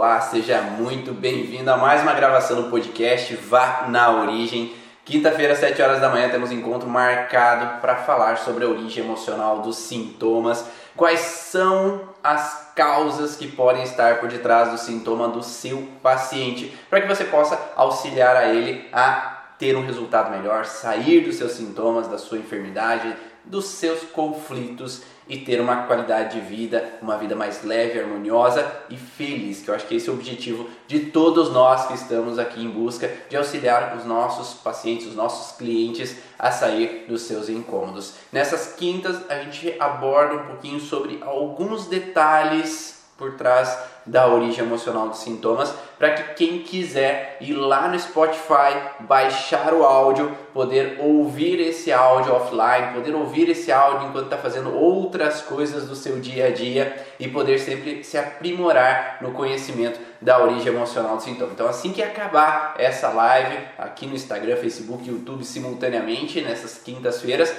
olá, 0.00 0.18
seja 0.18 0.62
muito 0.62 1.12
bem-vindo 1.12 1.70
a 1.70 1.76
mais 1.76 2.00
uma 2.00 2.14
gravação 2.14 2.62
do 2.62 2.70
podcast 2.70 3.36
Vá 3.36 3.84
na 3.86 4.10
Origem. 4.10 4.74
Quinta-feira, 5.04 5.52
às 5.52 5.58
7 5.58 5.82
horas 5.82 6.00
da 6.00 6.08
manhã, 6.08 6.30
temos 6.30 6.50
um 6.50 6.54
encontro 6.54 6.88
marcado 6.88 7.82
para 7.82 7.96
falar 7.96 8.38
sobre 8.38 8.64
a 8.64 8.68
origem 8.68 9.04
emocional 9.04 9.58
dos 9.60 9.76
sintomas, 9.76 10.64
quais 10.96 11.20
são 11.20 12.00
as 12.24 12.72
causas 12.74 13.36
que 13.36 13.46
podem 13.46 13.82
estar 13.82 14.20
por 14.20 14.30
detrás 14.30 14.70
do 14.70 14.78
sintoma 14.78 15.28
do 15.28 15.42
seu 15.42 15.86
paciente, 16.02 16.74
para 16.88 17.02
que 17.02 17.06
você 17.06 17.24
possa 17.24 17.60
auxiliar 17.76 18.34
a 18.36 18.46
ele 18.46 18.88
a 18.94 19.52
ter 19.58 19.76
um 19.76 19.84
resultado 19.84 20.30
melhor, 20.30 20.64
sair 20.64 21.20
dos 21.20 21.36
seus 21.36 21.52
sintomas, 21.52 22.08
da 22.08 22.16
sua 22.16 22.38
enfermidade, 22.38 23.14
dos 23.44 23.66
seus 23.66 24.00
conflitos 24.04 25.02
e 25.30 25.38
ter 25.38 25.60
uma 25.60 25.84
qualidade 25.84 26.34
de 26.34 26.46
vida, 26.46 26.98
uma 27.00 27.16
vida 27.16 27.36
mais 27.36 27.62
leve, 27.62 28.00
harmoniosa 28.00 28.70
e 28.90 28.96
feliz, 28.96 29.62
que 29.62 29.70
eu 29.70 29.74
acho 29.74 29.86
que 29.86 29.94
esse 29.94 30.08
é 30.08 30.12
o 30.12 30.16
objetivo 30.16 30.68
de 30.88 31.06
todos 31.06 31.52
nós 31.52 31.86
que 31.86 31.94
estamos 31.94 32.36
aqui 32.36 32.62
em 32.62 32.68
busca 32.68 33.08
de 33.28 33.36
auxiliar 33.36 33.96
os 33.96 34.04
nossos 34.04 34.60
pacientes, 34.60 35.06
os 35.06 35.14
nossos 35.14 35.56
clientes 35.56 36.16
a 36.36 36.50
sair 36.50 37.06
dos 37.08 37.22
seus 37.22 37.48
incômodos. 37.48 38.14
Nessas 38.32 38.74
quintas 38.74 39.18
a 39.30 39.36
gente 39.36 39.76
aborda 39.78 40.34
um 40.34 40.46
pouquinho 40.46 40.80
sobre 40.80 41.20
alguns 41.22 41.86
detalhes 41.86 43.00
por 43.16 43.36
trás 43.36 43.78
da 44.10 44.26
origem 44.26 44.64
emocional 44.64 45.08
dos 45.08 45.20
sintomas, 45.20 45.72
para 45.96 46.10
que 46.10 46.34
quem 46.34 46.58
quiser 46.58 47.36
ir 47.40 47.52
lá 47.52 47.86
no 47.86 47.98
Spotify, 47.98 48.74
baixar 49.00 49.72
o 49.72 49.84
áudio, 49.84 50.36
poder 50.52 50.98
ouvir 50.98 51.60
esse 51.60 51.92
áudio 51.92 52.34
offline, 52.34 52.92
poder 52.92 53.14
ouvir 53.14 53.48
esse 53.48 53.70
áudio 53.70 54.08
enquanto 54.08 54.24
está 54.24 54.36
fazendo 54.36 54.74
outras 54.76 55.42
coisas 55.42 55.86
do 55.86 55.94
seu 55.94 56.18
dia 56.18 56.48
a 56.48 56.50
dia 56.50 57.06
e 57.20 57.28
poder 57.28 57.60
sempre 57.60 58.02
se 58.02 58.18
aprimorar 58.18 59.18
no 59.20 59.30
conhecimento 59.30 60.00
da 60.20 60.42
origem 60.42 60.74
emocional 60.74 61.16
do 61.16 61.22
sintoma. 61.22 61.52
Então, 61.52 61.68
assim 61.68 61.92
que 61.92 62.02
acabar 62.02 62.74
essa 62.78 63.10
live 63.10 63.58
aqui 63.78 64.06
no 64.06 64.16
Instagram, 64.16 64.56
Facebook, 64.56 65.08
YouTube 65.08 65.44
simultaneamente 65.44 66.40
nessas 66.40 66.78
quintas-feiras, 66.78 67.54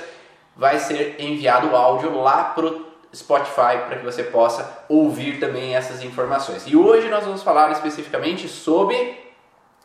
vai 0.54 0.80
ser 0.80 1.16
enviado 1.18 1.70
o 1.70 1.76
áudio 1.78 2.14
lá 2.20 2.44
pro 2.44 2.91
Spotify 3.14 3.86
para 3.88 3.98
que 3.98 4.06
você 4.06 4.24
possa 4.24 4.86
ouvir 4.88 5.40
também 5.40 5.76
essas 5.76 6.04
informações. 6.04 6.64
E 6.66 6.76
hoje 6.76 7.10
nós 7.10 7.26
vamos 7.26 7.44
falar 7.44 7.72
especificamente 7.72 8.48
sobre 8.48 9.20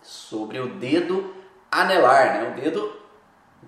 sobre 0.02 0.60
o 0.60 0.69
dedo 0.69 1.34
anelar, 1.70 2.34
né? 2.34 2.52
O 2.52 2.60
dedo 2.60 2.92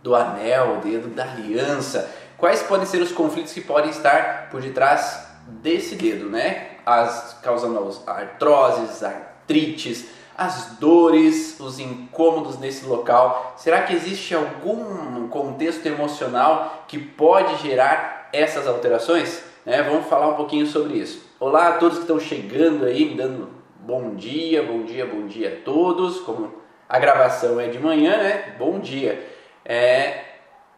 do 0.03 0.15
anel, 0.15 0.79
o 0.79 0.81
dedo 0.81 1.09
da 1.09 1.25
aliança. 1.25 2.09
Quais 2.37 2.63
podem 2.63 2.87
ser 2.87 3.03
os 3.03 3.11
conflitos 3.11 3.53
que 3.53 3.61
podem 3.61 3.91
estar 3.91 4.49
por 4.51 4.61
detrás 4.61 5.27
desse 5.49 5.97
dedo, 5.97 6.31
né? 6.31 6.77
As 6.87 7.39
causando 7.43 8.01
artroses, 8.07 9.03
artrites, 9.03 10.07
as 10.37 10.77
dores, 10.79 11.59
os 11.59 11.81
incômodos 11.81 12.59
nesse 12.61 12.87
local. 12.87 13.55
Será 13.57 13.83
que 13.83 13.93
existe 13.93 14.37
algum 14.37 15.29
contexto 15.29 15.85
emocional 15.85 16.85
que 16.87 16.97
pode 16.97 17.57
gerar 17.57 18.29
essas 18.33 18.69
alterações? 18.69 19.48
Né? 19.69 19.83
Vamos 19.83 20.07
falar 20.07 20.29
um 20.29 20.35
pouquinho 20.35 20.67
sobre 20.67 20.95
isso. 20.95 21.29
Olá 21.39 21.69
a 21.69 21.73
todos 21.73 21.99
que 21.99 22.05
estão 22.05 22.19
chegando 22.19 22.87
aí, 22.87 23.05
me 23.05 23.15
dando 23.15 23.51
bom 23.81 24.15
dia, 24.15 24.63
bom 24.63 24.83
dia, 24.83 25.05
bom 25.05 25.27
dia 25.27 25.59
a 25.59 25.63
todos. 25.63 26.21
Como 26.21 26.55
a 26.89 26.99
gravação 26.99 27.61
é 27.61 27.69
de 27.69 27.79
manhã, 27.79 28.17
né? 28.17 28.57
Bom 28.59 28.79
dia. 28.79 29.29
É 29.63 30.25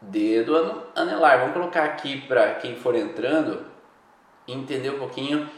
dedo 0.01 0.83
anelar. 0.93 1.39
Vamos 1.39 1.53
colocar 1.53 1.85
aqui 1.85 2.19
para 2.27 2.55
quem 2.55 2.75
for 2.75 2.93
entrando 2.93 3.65
entender 4.45 4.89
um 4.89 4.99
pouquinho 4.99 5.49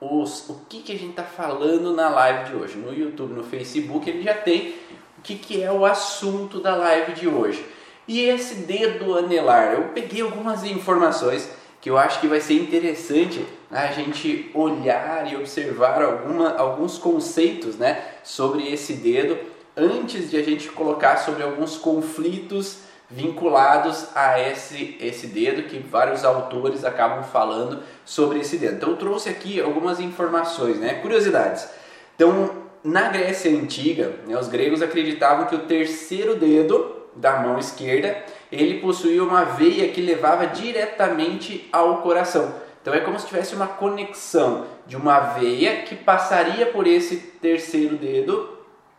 os, 0.00 0.48
o 0.48 0.64
que, 0.68 0.82
que 0.82 0.90
a 0.90 0.98
gente 0.98 1.10
está 1.10 1.22
falando 1.22 1.94
na 1.94 2.08
live 2.08 2.50
de 2.50 2.56
hoje. 2.56 2.76
No 2.76 2.92
YouTube, 2.92 3.34
no 3.34 3.44
Facebook, 3.44 4.10
ele 4.10 4.22
já 4.22 4.34
tem 4.34 4.74
o 5.16 5.22
que, 5.22 5.36
que 5.36 5.62
é 5.62 5.70
o 5.70 5.86
assunto 5.86 6.58
da 6.58 6.74
live 6.74 7.12
de 7.12 7.28
hoje. 7.28 7.64
E 8.08 8.22
esse 8.22 8.62
dedo 8.62 9.16
anelar, 9.16 9.74
eu 9.74 9.90
peguei 9.90 10.22
algumas 10.22 10.64
informações 10.64 11.56
que 11.80 11.90
eu 11.90 11.96
acho 11.96 12.20
que 12.20 12.26
vai 12.26 12.40
ser 12.40 12.54
interessante 12.54 13.44
a 13.70 13.86
gente 13.88 14.50
olhar 14.54 15.30
e 15.30 15.36
observar 15.36 16.02
alguma, 16.02 16.56
alguns 16.56 16.98
conceitos 16.98 17.76
né, 17.76 18.02
sobre 18.24 18.72
esse 18.72 18.94
dedo 18.94 19.38
antes 19.76 20.30
de 20.30 20.36
a 20.36 20.42
gente 20.42 20.68
colocar 20.70 21.18
sobre 21.18 21.42
alguns 21.42 21.76
conflitos 21.76 22.80
vinculados 23.10 24.08
a 24.14 24.40
esse, 24.40 24.96
esse 25.00 25.28
dedo 25.28 25.62
que 25.62 25.78
vários 25.78 26.24
autores 26.24 26.84
acabam 26.84 27.22
falando 27.22 27.82
sobre 28.04 28.40
esse 28.40 28.58
dedo. 28.58 28.76
Então 28.76 28.90
eu 28.90 28.96
trouxe 28.96 29.28
aqui 29.28 29.60
algumas 29.60 30.00
informações, 30.00 30.78
né, 30.78 30.94
curiosidades. 30.94 31.68
Então, 32.14 32.50
na 32.82 33.08
Grécia 33.08 33.50
Antiga, 33.50 34.14
né, 34.26 34.36
os 34.36 34.48
gregos 34.48 34.82
acreditavam 34.82 35.46
que 35.46 35.54
o 35.54 35.60
terceiro 35.60 36.34
dedo 36.34 36.96
da 37.14 37.40
mão 37.40 37.58
esquerda 37.58 38.24
ele 38.50 38.80
possuía 38.80 39.22
uma 39.22 39.44
veia 39.44 39.88
que 39.88 40.00
levava 40.00 40.46
diretamente 40.46 41.68
ao 41.72 41.98
coração. 41.98 42.54
Então 42.80 42.94
é 42.94 43.00
como 43.00 43.18
se 43.18 43.26
tivesse 43.26 43.54
uma 43.54 43.66
conexão 43.66 44.66
de 44.86 44.96
uma 44.96 45.20
veia 45.20 45.82
que 45.82 45.94
passaria 45.94 46.66
por 46.66 46.86
esse 46.86 47.16
terceiro 47.16 47.96
dedo, 47.96 48.58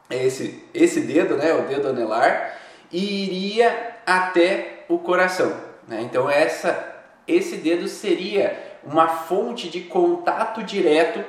esse, 0.10 0.64
esse 0.74 1.02
dedo, 1.02 1.36
né, 1.36 1.54
o 1.54 1.68
dedo 1.68 1.88
anelar, 1.88 2.58
e 2.92 3.24
iria 3.24 3.98
até 4.06 4.86
o 4.88 5.00
coração. 5.00 5.56
Né? 5.88 6.02
Então 6.02 6.30
essa, 6.30 6.96
esse 7.28 7.58
dedo 7.58 7.88
seria 7.88 8.78
uma 8.84 9.08
fonte 9.08 9.70
de 9.70 9.82
contato 9.82 10.64
direto 10.64 11.24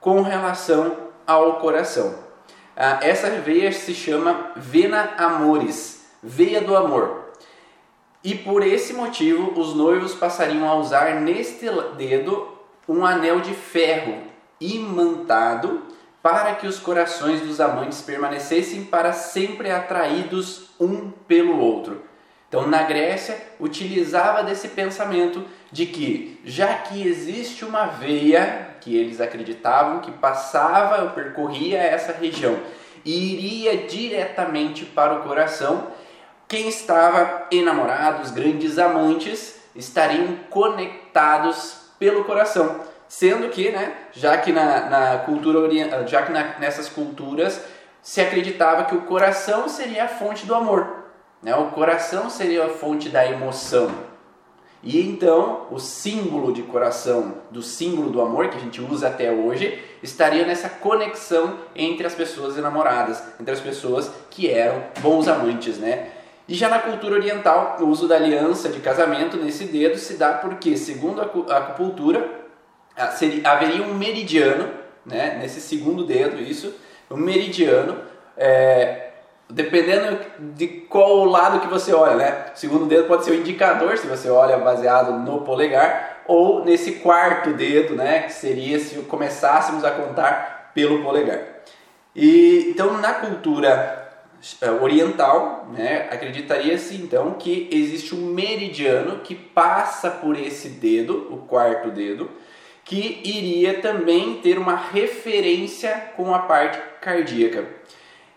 com 0.00 0.22
relação 0.22 0.96
ao 1.26 1.60
coração. 1.60 2.14
Ah, 2.76 2.98
essa 3.02 3.28
veia 3.30 3.72
se 3.72 3.94
chama 3.94 4.52
vena 4.54 5.14
amoris, 5.16 6.06
veia 6.22 6.60
do 6.60 6.76
amor. 6.76 7.25
E 8.26 8.34
por 8.34 8.66
esse 8.66 8.92
motivo, 8.92 9.52
os 9.56 9.72
noivos 9.72 10.12
passariam 10.12 10.68
a 10.68 10.74
usar 10.74 11.20
neste 11.20 11.70
dedo 11.96 12.48
um 12.88 13.06
anel 13.06 13.38
de 13.38 13.54
ferro 13.54 14.18
imantado 14.60 15.84
para 16.20 16.56
que 16.56 16.66
os 16.66 16.80
corações 16.80 17.40
dos 17.42 17.60
amantes 17.60 18.00
permanecessem 18.00 18.82
para 18.82 19.12
sempre 19.12 19.70
atraídos 19.70 20.70
um 20.80 21.08
pelo 21.28 21.56
outro. 21.60 22.02
Então, 22.48 22.66
na 22.66 22.82
Grécia, 22.82 23.40
utilizava 23.60 24.42
desse 24.42 24.70
pensamento 24.70 25.44
de 25.70 25.86
que, 25.86 26.40
já 26.44 26.74
que 26.74 27.06
existe 27.06 27.64
uma 27.64 27.86
veia 27.86 28.70
que 28.80 28.96
eles 28.96 29.20
acreditavam 29.20 30.00
que 30.00 30.10
passava 30.10 31.10
percorria 31.10 31.78
essa 31.78 32.10
região 32.10 32.58
e 33.04 33.34
iria 33.34 33.86
diretamente 33.86 34.84
para 34.84 35.14
o 35.14 35.22
coração, 35.22 35.92
quem 36.48 36.68
estava 36.68 37.46
enamorado, 37.50 38.22
os 38.22 38.30
grandes 38.30 38.78
amantes, 38.78 39.56
estariam 39.74 40.36
conectados 40.50 41.76
pelo 41.98 42.24
coração. 42.24 42.80
Sendo 43.08 43.48
que, 43.50 43.70
né, 43.70 43.94
já 44.12 44.36
que 44.38 44.52
na, 44.52 44.88
na 44.88 45.18
cultura 45.18 45.68
já 46.06 46.22
que 46.22 46.32
na, 46.32 46.58
nessas 46.58 46.88
culturas 46.88 47.60
se 48.02 48.20
acreditava 48.20 48.84
que 48.84 48.94
o 48.94 49.02
coração 49.02 49.68
seria 49.68 50.04
a 50.04 50.08
fonte 50.08 50.46
do 50.46 50.54
amor, 50.54 51.04
né? 51.42 51.54
O 51.56 51.70
coração 51.70 52.30
seria 52.30 52.64
a 52.64 52.68
fonte 52.68 53.08
da 53.08 53.26
emoção. 53.26 53.90
E 54.82 55.00
então, 55.00 55.66
o 55.70 55.80
símbolo 55.80 56.52
de 56.52 56.62
coração, 56.62 57.38
do 57.50 57.62
símbolo 57.62 58.10
do 58.10 58.20
amor 58.20 58.48
que 58.48 58.56
a 58.56 58.60
gente 58.60 58.80
usa 58.80 59.08
até 59.08 59.32
hoje, 59.32 59.82
estaria 60.02 60.46
nessa 60.46 60.68
conexão 60.68 61.58
entre 61.74 62.06
as 62.06 62.14
pessoas 62.14 62.56
enamoradas, 62.56 63.20
entre 63.40 63.52
as 63.52 63.60
pessoas 63.60 64.10
que 64.30 64.48
eram 64.48 64.84
bons 65.00 65.26
amantes, 65.26 65.78
né? 65.78 66.10
E 66.48 66.54
já 66.54 66.68
na 66.68 66.78
cultura 66.78 67.14
oriental, 67.14 67.76
o 67.80 67.86
uso 67.86 68.06
da 68.06 68.16
aliança 68.16 68.68
de 68.68 68.78
casamento 68.80 69.36
nesse 69.36 69.64
dedo 69.64 69.98
se 69.98 70.14
dá 70.14 70.32
porque, 70.34 70.76
segundo 70.76 71.20
a 71.20 71.56
acupuntura, 71.56 72.30
haveria 73.44 73.82
um 73.82 73.94
meridiano, 73.94 74.70
né, 75.04 75.38
nesse 75.40 75.60
segundo 75.60 76.04
dedo, 76.04 76.40
isso, 76.40 76.72
um 77.10 77.16
meridiano, 77.16 77.98
é, 78.36 79.10
dependendo 79.50 80.18
de 80.38 80.66
qual 80.66 81.24
lado 81.24 81.60
que 81.60 81.68
você 81.68 81.92
olha, 81.92 82.16
né? 82.16 82.46
O 82.54 82.58
segundo 82.58 82.86
dedo 82.86 83.06
pode 83.06 83.24
ser 83.24 83.32
o 83.32 83.34
indicador, 83.34 83.96
se 83.98 84.06
você 84.06 84.28
olha 84.28 84.58
baseado 84.58 85.12
no 85.18 85.42
polegar, 85.42 86.22
ou 86.26 86.64
nesse 86.64 86.92
quarto 86.96 87.52
dedo, 87.52 87.94
né, 87.94 88.22
que 88.22 88.32
seria 88.32 88.78
se 88.80 88.96
começássemos 89.02 89.84
a 89.84 89.90
contar 89.90 90.72
pelo 90.74 91.02
polegar. 91.02 91.40
E 92.14 92.70
então 92.70 92.98
na 92.98 93.14
cultura 93.14 94.05
oriental, 94.80 95.68
né, 95.72 96.08
acreditaria-se 96.10 96.94
então 96.94 97.34
que 97.34 97.68
existe 97.72 98.14
um 98.14 98.26
meridiano 98.26 99.20
que 99.20 99.34
passa 99.34 100.10
por 100.10 100.38
esse 100.38 100.68
dedo, 100.68 101.28
o 101.30 101.38
quarto 101.38 101.90
dedo, 101.90 102.30
que 102.84 103.20
iria 103.24 103.80
também 103.80 104.34
ter 104.34 104.58
uma 104.58 104.76
referência 104.76 106.12
com 106.16 106.32
a 106.32 106.40
parte 106.40 106.78
cardíaca. 107.00 107.66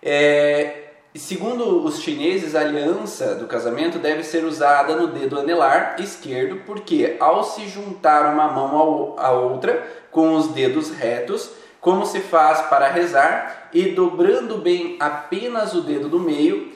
É, 0.02 0.90
segundo 1.14 1.86
os 1.86 2.00
chineses, 2.00 2.56
a 2.56 2.62
aliança 2.62 3.36
do 3.36 3.46
casamento 3.46 4.00
deve 4.00 4.24
ser 4.24 4.44
usada 4.44 4.96
no 4.96 5.08
dedo 5.08 5.40
anelar 5.40 5.98
esquerdo, 6.00 6.64
porque 6.66 7.16
ao 7.20 7.44
se 7.44 7.68
juntar 7.68 8.34
uma 8.34 8.48
mão 8.48 9.16
à 9.20 9.32
outra 9.32 9.86
com 10.10 10.36
os 10.36 10.48
dedos 10.48 10.90
retos, 10.90 11.52
como 11.82 12.06
se 12.06 12.20
faz 12.20 12.62
para 12.62 12.90
rezar 12.90 13.70
e 13.74 13.92
dobrando 13.92 14.58
bem 14.58 14.98
apenas 15.00 15.74
o 15.74 15.82
dedo 15.82 16.10
do 16.10 16.20
meio, 16.20 16.74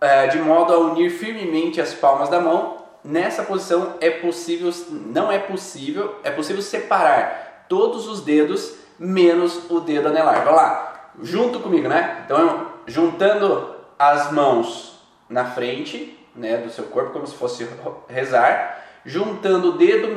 é, 0.00 0.26
de 0.26 0.38
modo 0.38 0.72
a 0.72 0.78
unir 0.78 1.10
firmemente 1.10 1.80
as 1.80 1.94
palmas 1.94 2.28
da 2.28 2.40
mão. 2.40 2.82
Nessa 3.04 3.42
posição 3.42 3.94
é 4.00 4.10
possível, 4.10 4.72
não 4.90 5.30
é 5.30 5.38
possível, 5.38 6.20
é 6.22 6.30
possível 6.30 6.62
separar 6.62 7.66
todos 7.68 8.06
os 8.08 8.20
dedos 8.20 8.76
menos 8.98 9.70
o 9.70 9.80
dedo 9.80 10.08
anelar. 10.08 10.44
Vamos 10.44 10.60
lá, 10.60 11.10
junto 11.20 11.60
comigo, 11.60 11.88
né? 11.88 12.22
Então, 12.24 12.68
juntando 12.86 13.74
as 13.98 14.32
mãos 14.32 15.00
na 15.28 15.44
frente, 15.44 16.18
né, 16.34 16.58
do 16.58 16.70
seu 16.70 16.84
corpo 16.84 17.12
como 17.12 17.26
se 17.26 17.34
fosse 17.34 17.68
rezar, 18.08 18.82
juntando 19.04 19.70
o 19.70 19.72
dedo, 19.72 20.08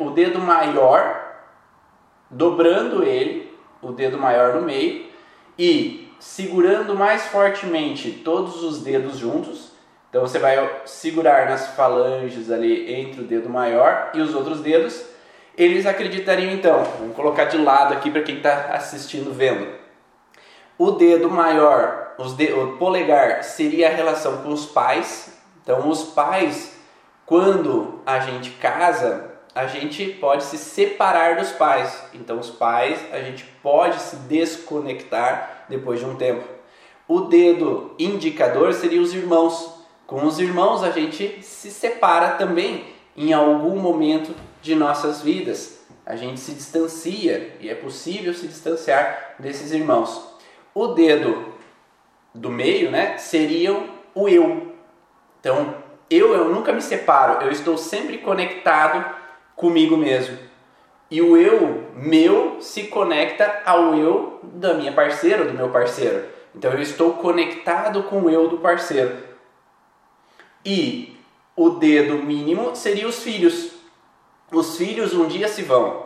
o 0.00 0.10
dedo 0.10 0.38
maior, 0.38 1.22
dobrando 2.30 3.04
ele 3.04 3.43
o 3.84 3.92
dedo 3.92 4.18
maior 4.18 4.54
no 4.54 4.62
meio 4.62 5.06
e 5.58 6.12
segurando 6.18 6.94
mais 6.94 7.26
fortemente 7.26 8.10
todos 8.24 8.62
os 8.62 8.80
dedos 8.80 9.18
juntos. 9.18 9.72
Então 10.08 10.22
você 10.22 10.38
vai 10.38 10.82
segurar 10.84 11.48
nas 11.48 11.68
falanges 11.68 12.50
ali 12.50 12.92
entre 12.92 13.20
o 13.20 13.24
dedo 13.24 13.48
maior 13.48 14.10
e 14.14 14.20
os 14.20 14.34
outros 14.34 14.60
dedos. 14.60 15.04
Eles 15.56 15.86
acreditariam 15.86 16.52
então, 16.52 16.82
vamos 16.98 17.14
colocar 17.14 17.44
de 17.44 17.58
lado 17.58 17.92
aqui 17.92 18.10
para 18.10 18.22
quem 18.22 18.36
está 18.36 18.70
assistindo 18.72 19.32
vendo. 19.32 19.66
O 20.76 20.92
dedo 20.92 21.30
maior, 21.30 22.14
de, 22.36 22.52
o 22.52 22.76
polegar 22.76 23.44
seria 23.44 23.88
a 23.88 23.92
relação 23.92 24.38
com 24.38 24.50
os 24.50 24.66
pais. 24.66 25.38
Então 25.62 25.88
os 25.88 26.04
pais, 26.04 26.76
quando 27.24 28.00
a 28.04 28.18
gente 28.20 28.50
casa, 28.52 29.33
a 29.54 29.66
gente 29.66 30.06
pode 30.06 30.44
se 30.44 30.58
separar 30.58 31.36
dos 31.36 31.52
pais. 31.52 32.02
Então, 32.12 32.40
os 32.40 32.50
pais, 32.50 32.98
a 33.12 33.20
gente 33.20 33.44
pode 33.62 34.00
se 34.00 34.16
desconectar 34.16 35.66
depois 35.68 36.00
de 36.00 36.06
um 36.06 36.16
tempo. 36.16 36.42
O 37.06 37.20
dedo 37.20 37.94
indicador 37.98 38.74
seria 38.74 39.00
os 39.00 39.14
irmãos. 39.14 39.70
Com 40.06 40.26
os 40.26 40.40
irmãos, 40.40 40.82
a 40.82 40.90
gente 40.90 41.40
se 41.42 41.70
separa 41.70 42.30
também 42.32 42.84
em 43.16 43.32
algum 43.32 43.76
momento 43.76 44.34
de 44.60 44.74
nossas 44.74 45.22
vidas. 45.22 45.84
A 46.04 46.16
gente 46.16 46.40
se 46.40 46.52
distancia 46.52 47.56
e 47.60 47.70
é 47.70 47.74
possível 47.74 48.34
se 48.34 48.48
distanciar 48.48 49.36
desses 49.38 49.70
irmãos. 49.70 50.34
O 50.74 50.88
dedo 50.88 51.54
do 52.34 52.50
meio, 52.50 52.90
né, 52.90 53.16
seria 53.18 53.72
o 54.14 54.28
eu. 54.28 54.74
Então, 55.38 55.74
eu, 56.10 56.34
eu 56.34 56.48
nunca 56.48 56.72
me 56.72 56.82
separo, 56.82 57.44
eu 57.44 57.52
estou 57.52 57.78
sempre 57.78 58.18
conectado 58.18 59.23
comigo 59.56 59.96
mesmo. 59.96 60.38
E 61.10 61.20
o 61.20 61.36
eu 61.36 61.90
meu 61.94 62.60
se 62.60 62.84
conecta 62.84 63.62
ao 63.64 63.94
eu 63.94 64.40
da 64.42 64.74
minha 64.74 64.92
parceira, 64.92 65.44
do 65.44 65.52
meu 65.52 65.68
parceiro. 65.68 66.24
Então 66.54 66.72
eu 66.72 66.80
estou 66.80 67.14
conectado 67.14 68.04
com 68.04 68.22
o 68.22 68.30
eu 68.30 68.48
do 68.48 68.58
parceiro. 68.58 69.16
E 70.64 71.16
o 71.56 71.70
dedo 71.70 72.14
mínimo 72.16 72.74
seria 72.74 73.06
os 73.06 73.22
filhos. 73.22 73.72
Os 74.50 74.76
filhos 74.76 75.12
um 75.14 75.26
dia 75.26 75.48
se 75.48 75.62
vão. 75.62 76.04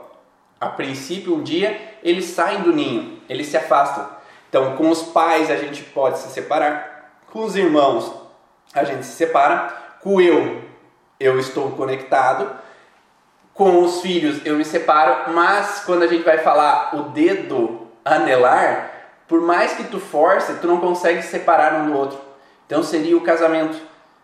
A 0.61 0.69
princípio, 0.69 1.35
um 1.35 1.43
dia 1.43 1.97
eles 2.03 2.27
saem 2.27 2.63
do 2.63 2.73
ninho, 2.73 3.21
eles 3.29 3.47
se 3.47 3.57
afastam. 3.57 4.09
Então, 4.49 4.77
com 4.77 4.91
os 4.91 5.03
pais 5.03 5.51
a 5.51 5.57
gente 5.57 5.83
pode 5.83 6.19
se 6.19 6.29
separar, 6.31 7.21
com 7.31 7.45
os 7.45 7.55
irmãos 7.55 8.13
a 8.75 8.83
gente 8.85 9.05
se 9.05 9.13
separa, 9.13 9.97
com 10.01 10.17
o 10.17 10.21
eu 10.21 10.69
eu 11.21 11.39
estou 11.39 11.71
conectado 11.73 12.57
com 13.59 13.83
os 13.83 14.01
filhos 14.01 14.41
eu 14.47 14.55
me 14.55 14.65
separo, 14.65 15.33
mas 15.33 15.83
quando 15.85 16.05
a 16.05 16.07
gente 16.07 16.23
vai 16.23 16.39
falar 16.39 16.95
o 16.95 17.03
dedo 17.11 17.89
anelar, 18.05 18.93
por 19.27 19.41
mais 19.41 19.73
que 19.73 19.83
tu 19.83 19.99
force, 19.99 20.55
tu 20.61 20.69
não 20.69 20.79
consegue 20.79 21.23
separar 21.23 21.75
um 21.81 21.87
do 21.87 21.99
outro. 21.99 22.21
Então 22.65 22.85
seria 22.85 23.17
o 23.17 23.21
casamento, 23.21 23.77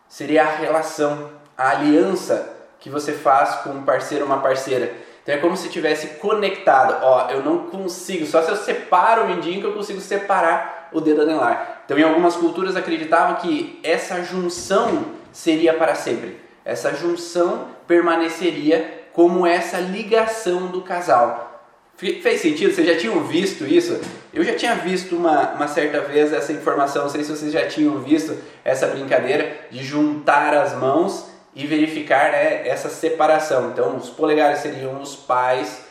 seria 0.09 0.45
a 0.45 0.51
relação, 0.51 1.33
a 1.59 1.71
aliança 1.71 2.49
que 2.79 2.89
você 2.89 3.13
faz 3.13 3.57
com 3.57 3.71
um 3.71 3.83
parceiro 3.83 4.25
ou 4.25 4.31
uma 4.31 4.41
parceira. 4.41 4.93
Então 5.25 5.35
é 5.35 5.39
como 5.39 5.57
se 5.57 5.69
tivesse 5.69 6.19
conectado. 6.19 6.99
Ó, 7.03 7.29
eu 7.31 7.43
não 7.43 7.67
consigo, 7.67 8.25
só 8.27 8.41
se 8.41 8.53
eu 8.53 8.57
separo 8.57 9.25
o 9.25 9.27
mindinho 9.27 9.61
que 9.61 9.67
eu 9.67 9.75
consigo 9.75 10.01
separar 10.01 10.91
o 10.93 11.01
dedo 11.01 11.23
anelar. 11.23 11.83
Então 11.85 11.99
em 11.99 12.05
algumas 12.05 12.37
culturas 12.37 12.77
acreditavam 12.77 13.35
que 13.37 13.81
essa 13.83 14.23
junção 14.23 15.07
seria 15.33 15.75
para 15.75 15.97
sempre. 15.97 16.41
Essa 16.65 16.95
junção 16.95 17.67
permaneceria 17.89 18.94
como 19.15 19.47
essa 19.47 19.79
ligação 19.79 20.67
do 20.67 20.83
casal. 20.83 21.63
Fez 21.97 22.41
sentido? 22.41 22.75
Vocês 22.75 22.87
já 22.87 22.97
tinham 22.97 23.23
visto 23.23 23.65
isso? 23.65 24.01
Eu 24.33 24.43
já 24.45 24.57
tinha 24.57 24.75
visto 24.75 25.15
uma, 25.17 25.53
uma 25.53 25.69
certa 25.69 26.01
vez 26.01 26.33
essa 26.33 26.53
informação, 26.53 27.03
não 27.03 27.09
sei 27.09 27.23
se 27.23 27.31
vocês 27.31 27.53
já 27.53 27.67
tinham 27.69 28.01
visto 28.01 28.37
essa 28.65 28.89
brincadeira 28.89 29.69
de 29.71 29.83
juntar 29.85 30.53
as 30.53 30.75
mãos 30.75 31.31
e 31.55 31.65
verificar 31.65 32.33
né, 32.33 32.67
essa 32.67 32.89
separação. 32.89 33.71
Então, 33.71 33.97
os 33.97 34.11
polegares 34.11 34.59
seriam 34.59 35.01
os 35.01 35.15
pais, 35.15 35.87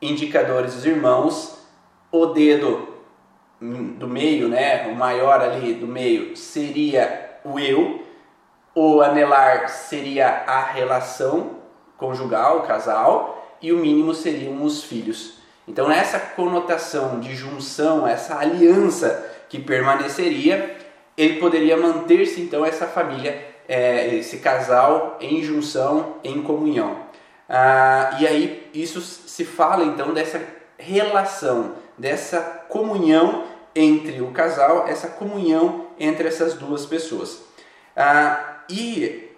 indicadores 0.00 0.76
os 0.76 0.86
irmãos, 0.86 1.58
o 2.12 2.26
dedo 2.26 2.88
do 3.60 4.06
meio, 4.06 4.48
né, 4.48 4.86
o 4.86 4.94
maior 4.94 5.40
ali 5.40 5.74
do 5.74 5.88
meio, 5.88 6.36
seria 6.36 7.40
o 7.44 7.58
eu, 7.58 8.06
o 8.72 9.02
anelar 9.02 9.68
seria 9.68 10.44
a 10.46 10.62
relação 10.62 11.59
conjugal, 12.00 12.62
casal, 12.62 13.46
e 13.62 13.72
o 13.72 13.78
mínimo 13.78 14.14
seriam 14.14 14.64
os 14.64 14.82
filhos. 14.82 15.34
Então, 15.68 15.86
nessa 15.86 16.18
conotação 16.18 17.20
de 17.20 17.34
junção, 17.36 18.08
essa 18.08 18.38
aliança 18.38 19.30
que 19.48 19.60
permaneceria, 19.60 20.76
ele 21.16 21.38
poderia 21.38 21.76
manter-se 21.76 22.40
então 22.40 22.64
essa 22.64 22.86
família, 22.86 23.46
é, 23.68 24.16
esse 24.16 24.38
casal 24.38 25.18
em 25.20 25.42
junção, 25.42 26.16
em 26.24 26.42
comunhão. 26.42 26.96
Ah, 27.48 28.16
e 28.20 28.26
aí 28.26 28.70
isso 28.72 29.00
se 29.00 29.44
fala 29.44 29.84
então 29.84 30.14
dessa 30.14 30.40
relação, 30.78 31.74
dessa 31.98 32.40
comunhão 32.68 33.44
entre 33.74 34.20
o 34.20 34.30
casal, 34.30 34.86
essa 34.88 35.08
comunhão 35.08 35.86
entre 35.98 36.26
essas 36.28 36.54
duas 36.54 36.86
pessoas. 36.86 37.42
Ah, 37.94 38.62
e 38.68 39.30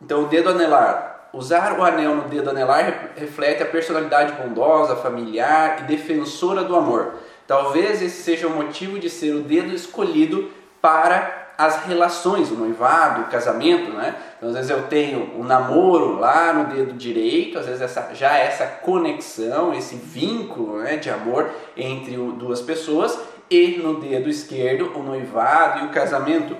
então 0.00 0.24
o 0.24 0.28
dedo 0.28 0.50
anelar 0.50 1.13
Usar 1.34 1.76
o 1.78 1.82
anel 1.82 2.14
no 2.14 2.28
dedo 2.28 2.50
anelar 2.50 3.10
reflete 3.16 3.60
a 3.60 3.66
personalidade 3.66 4.40
bondosa, 4.40 4.94
familiar 4.94 5.80
e 5.80 5.82
defensora 5.82 6.62
do 6.62 6.76
amor. 6.76 7.14
Talvez 7.44 8.00
esse 8.00 8.22
seja 8.22 8.46
o 8.46 8.50
motivo 8.50 9.00
de 9.00 9.10
ser 9.10 9.34
o 9.34 9.42
dedo 9.42 9.74
escolhido 9.74 10.48
para 10.80 11.42
as 11.58 11.86
relações, 11.86 12.52
o 12.52 12.54
noivado, 12.54 13.22
o 13.22 13.26
casamento, 13.26 13.90
né? 13.92 14.14
Então, 14.36 14.48
às 14.48 14.54
vezes 14.54 14.70
eu 14.70 14.82
tenho 14.84 15.34
o 15.34 15.40
um 15.40 15.44
namoro 15.44 16.20
lá 16.20 16.52
no 16.52 16.72
dedo 16.72 16.94
direito, 16.94 17.58
às 17.58 17.66
vezes 17.66 17.80
essa, 17.80 18.14
já 18.14 18.38
essa 18.38 18.66
conexão, 18.66 19.74
esse 19.74 19.96
vínculo 19.96 20.78
né, 20.78 20.96
de 20.96 21.10
amor 21.10 21.50
entre 21.76 22.16
duas 22.16 22.60
pessoas, 22.60 23.18
e 23.50 23.78
no 23.82 24.00
dedo 24.00 24.28
esquerdo 24.28 24.92
o 24.96 25.02
noivado 25.02 25.80
e 25.80 25.86
o 25.86 25.90
casamento. 25.90 26.56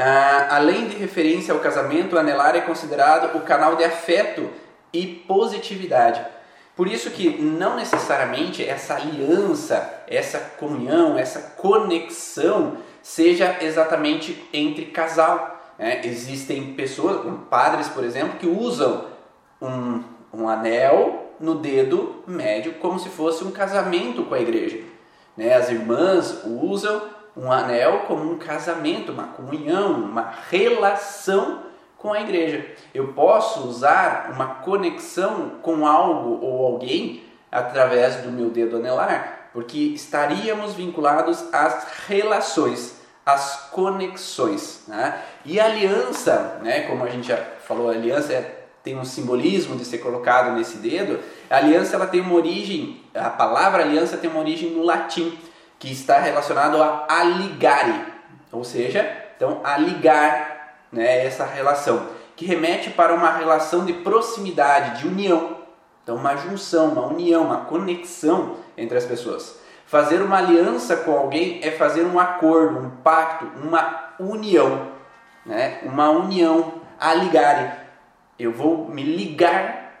Ah, 0.00 0.54
além 0.54 0.86
de 0.86 0.96
referência 0.96 1.52
ao 1.52 1.58
casamento, 1.58 2.14
o 2.14 2.18
anelar 2.20 2.54
é 2.54 2.60
considerado 2.60 3.36
o 3.36 3.40
canal 3.40 3.74
de 3.74 3.82
afeto 3.82 4.48
e 4.92 5.04
positividade. 5.26 6.24
Por 6.76 6.86
isso 6.86 7.10
que 7.10 7.30
não 7.42 7.74
necessariamente 7.74 8.64
essa 8.64 8.94
aliança, 8.94 10.04
essa 10.06 10.38
comunhão, 10.56 11.18
essa 11.18 11.40
conexão 11.56 12.76
seja 13.02 13.56
exatamente 13.60 14.48
entre 14.52 14.84
casal. 14.86 15.60
Né? 15.76 16.00
Existem 16.04 16.74
pessoas, 16.74 17.20
padres, 17.50 17.88
por 17.88 18.04
exemplo, 18.04 18.38
que 18.38 18.46
usam 18.46 19.06
um, 19.60 20.04
um 20.32 20.48
anel 20.48 21.32
no 21.40 21.56
dedo 21.56 22.22
médio 22.24 22.74
como 22.74 23.00
se 23.00 23.08
fosse 23.08 23.42
um 23.42 23.50
casamento 23.50 24.22
com 24.22 24.36
a 24.36 24.40
igreja. 24.40 24.78
Né? 25.36 25.54
As 25.54 25.68
irmãs 25.68 26.44
usam 26.44 27.17
um 27.38 27.52
anel 27.52 28.00
como 28.08 28.32
um 28.32 28.36
casamento, 28.36 29.12
uma 29.12 29.28
comunhão, 29.28 29.92
uma 29.92 30.34
relação 30.50 31.60
com 31.96 32.12
a 32.12 32.20
igreja. 32.20 32.66
Eu 32.92 33.08
posso 33.12 33.60
usar 33.68 34.30
uma 34.34 34.46
conexão 34.46 35.52
com 35.62 35.86
algo 35.86 36.44
ou 36.44 36.66
alguém 36.66 37.22
através 37.50 38.16
do 38.16 38.30
meu 38.30 38.50
dedo 38.50 38.76
anelar, 38.76 39.50
porque 39.52 39.78
estaríamos 39.78 40.74
vinculados 40.74 41.42
às 41.52 41.86
relações, 42.08 43.00
às 43.24 43.68
conexões. 43.70 44.82
Né? 44.88 45.22
E 45.44 45.60
aliança, 45.60 46.58
né, 46.60 46.82
como 46.82 47.04
a 47.04 47.08
gente 47.08 47.28
já 47.28 47.36
falou, 47.36 47.88
aliança 47.88 48.32
é, 48.32 48.64
tem 48.82 48.96
um 48.96 49.04
simbolismo 49.04 49.76
de 49.76 49.84
ser 49.84 49.98
colocado 49.98 50.56
nesse 50.56 50.78
dedo. 50.78 51.20
A 51.48 51.56
aliança 51.56 51.94
ela 51.94 52.06
tem 52.06 52.20
uma 52.20 52.34
origem, 52.34 53.00
a 53.14 53.30
palavra 53.30 53.82
aliança 53.82 54.16
tem 54.16 54.28
uma 54.28 54.40
origem 54.40 54.70
no 54.70 54.82
latim 54.82 55.38
que 55.78 55.90
está 55.92 56.18
relacionado 56.18 56.82
a 56.82 57.06
aligare, 57.08 58.04
ou 58.50 58.64
seja, 58.64 59.06
então 59.36 59.60
a 59.62 59.78
ligar 59.78 60.58
né, 60.90 61.24
essa 61.24 61.44
relação, 61.44 62.08
que 62.34 62.44
remete 62.44 62.90
para 62.90 63.14
uma 63.14 63.30
relação 63.30 63.84
de 63.84 63.92
proximidade, 63.92 65.00
de 65.00 65.08
união. 65.08 65.58
Então 66.02 66.16
uma 66.16 66.36
junção, 66.36 66.88
uma 66.88 67.06
união, 67.06 67.44
uma 67.44 67.64
conexão 67.64 68.56
entre 68.76 68.96
as 68.96 69.04
pessoas. 69.04 69.58
Fazer 69.86 70.20
uma 70.20 70.38
aliança 70.38 70.96
com 70.96 71.12
alguém 71.16 71.60
é 71.62 71.70
fazer 71.70 72.04
um 72.04 72.18
acordo, 72.18 72.78
um 72.78 72.90
pacto, 72.90 73.46
uma 73.62 74.14
união, 74.18 74.88
né? 75.46 75.80
Uma 75.84 76.10
união 76.10 76.74
a 77.00 77.14
ligar. 77.14 77.86
Eu 78.38 78.52
vou 78.52 78.86
me 78.88 79.02
ligar 79.02 79.94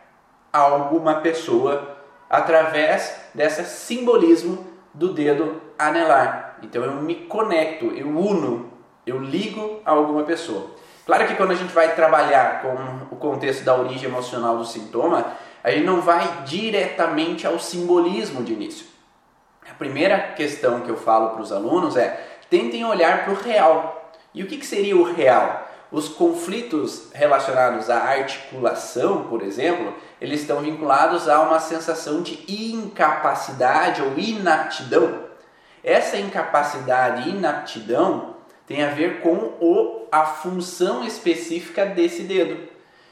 a 0.52 0.58
alguma 0.58 1.16
pessoa 1.16 1.96
através 2.28 3.14
desse 3.34 3.64
simbolismo 3.64 4.66
do 4.92 5.12
dedo 5.12 5.67
anelar. 5.78 6.58
Então 6.62 6.82
eu 6.82 6.94
me 6.94 7.14
conecto, 7.14 7.86
eu 7.86 8.08
uno, 8.08 8.72
eu 9.06 9.18
ligo 9.18 9.80
a 9.84 9.92
alguma 9.92 10.24
pessoa. 10.24 10.70
Claro 11.06 11.26
que 11.26 11.36
quando 11.36 11.52
a 11.52 11.54
gente 11.54 11.72
vai 11.72 11.94
trabalhar 11.94 12.60
com 12.60 13.14
o 13.14 13.18
contexto 13.18 13.64
da 13.64 13.74
origem 13.74 14.10
emocional 14.10 14.58
do 14.58 14.66
sintoma, 14.66 15.24
a 15.64 15.70
gente 15.70 15.86
não 15.86 16.02
vai 16.02 16.42
diretamente 16.44 17.46
ao 17.46 17.58
simbolismo 17.58 18.42
de 18.42 18.52
início. 18.52 18.86
A 19.70 19.74
primeira 19.74 20.18
questão 20.18 20.80
que 20.80 20.90
eu 20.90 20.96
falo 20.96 21.30
para 21.30 21.42
os 21.42 21.52
alunos 21.52 21.96
é: 21.96 22.20
tentem 22.50 22.84
olhar 22.84 23.24
para 23.24 23.32
o 23.32 23.36
real. 23.36 24.12
E 24.34 24.42
o 24.42 24.46
que, 24.46 24.58
que 24.58 24.66
seria 24.66 24.96
o 24.96 25.02
real? 25.02 25.66
Os 25.90 26.08
conflitos 26.08 27.10
relacionados 27.14 27.88
à 27.88 27.96
articulação, 27.96 29.24
por 29.24 29.42
exemplo, 29.42 29.94
eles 30.20 30.42
estão 30.42 30.60
vinculados 30.60 31.28
a 31.28 31.40
uma 31.40 31.58
sensação 31.58 32.20
de 32.20 32.44
incapacidade 32.46 34.02
ou 34.02 34.18
inaptidão. 34.18 35.27
Essa 35.82 36.16
incapacidade 36.16 37.28
e 37.28 37.32
inaptidão 37.32 38.36
tem 38.66 38.84
a 38.84 38.90
ver 38.90 39.20
com 39.20 39.34
o, 39.60 40.06
a 40.12 40.26
função 40.26 41.04
específica 41.04 41.86
desse 41.86 42.22
dedo. 42.22 42.68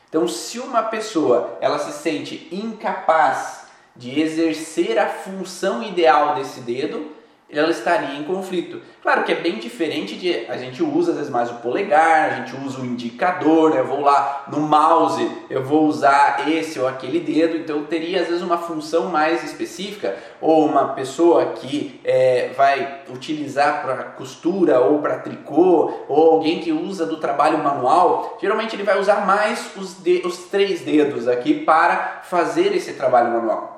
Então, 0.08 0.28
se 0.28 0.58
uma 0.58 0.82
pessoa 0.82 1.56
ela 1.60 1.78
se 1.78 1.92
sente 1.92 2.48
incapaz 2.52 3.66
de 3.94 4.20
exercer 4.20 4.98
a 4.98 5.08
função 5.08 5.82
ideal 5.82 6.34
desse 6.34 6.60
dedo, 6.60 7.15
ela 7.48 7.70
estaria 7.70 8.18
em 8.18 8.24
conflito. 8.24 8.80
Claro 9.00 9.22
que 9.22 9.30
é 9.30 9.36
bem 9.36 9.58
diferente 9.58 10.16
de 10.16 10.46
a 10.48 10.56
gente 10.56 10.82
usa 10.82 11.12
às 11.12 11.18
vezes 11.18 11.32
mais 11.32 11.48
o 11.48 11.54
polegar, 11.56 12.32
a 12.32 12.34
gente 12.36 12.56
usa 12.56 12.80
o 12.80 12.84
indicador, 12.84 13.70
né? 13.70 13.80
eu 13.80 13.86
vou 13.86 14.00
lá 14.00 14.44
no 14.48 14.58
mouse, 14.58 15.30
eu 15.48 15.62
vou 15.62 15.86
usar 15.86 16.48
esse 16.48 16.80
ou 16.80 16.88
aquele 16.88 17.20
dedo, 17.20 17.56
então 17.56 17.84
teria 17.84 18.22
às 18.22 18.26
vezes 18.26 18.42
uma 18.42 18.58
função 18.58 19.06
mais 19.06 19.44
específica, 19.44 20.16
ou 20.40 20.66
uma 20.66 20.88
pessoa 20.88 21.52
que 21.52 22.00
é, 22.04 22.50
vai 22.56 23.02
utilizar 23.08 23.82
para 23.82 24.04
costura 24.04 24.80
ou 24.80 24.98
para 24.98 25.20
tricô, 25.20 25.92
ou 26.08 26.32
alguém 26.32 26.58
que 26.58 26.72
usa 26.72 27.06
do 27.06 27.18
trabalho 27.18 27.58
manual, 27.58 28.36
geralmente 28.40 28.74
ele 28.74 28.82
vai 28.82 28.98
usar 28.98 29.24
mais 29.24 29.70
os, 29.76 30.02
de, 30.02 30.22
os 30.24 30.38
três 30.46 30.80
dedos 30.80 31.28
aqui 31.28 31.54
para 31.64 32.22
fazer 32.24 32.74
esse 32.74 32.94
trabalho 32.94 33.30
manual. 33.30 33.75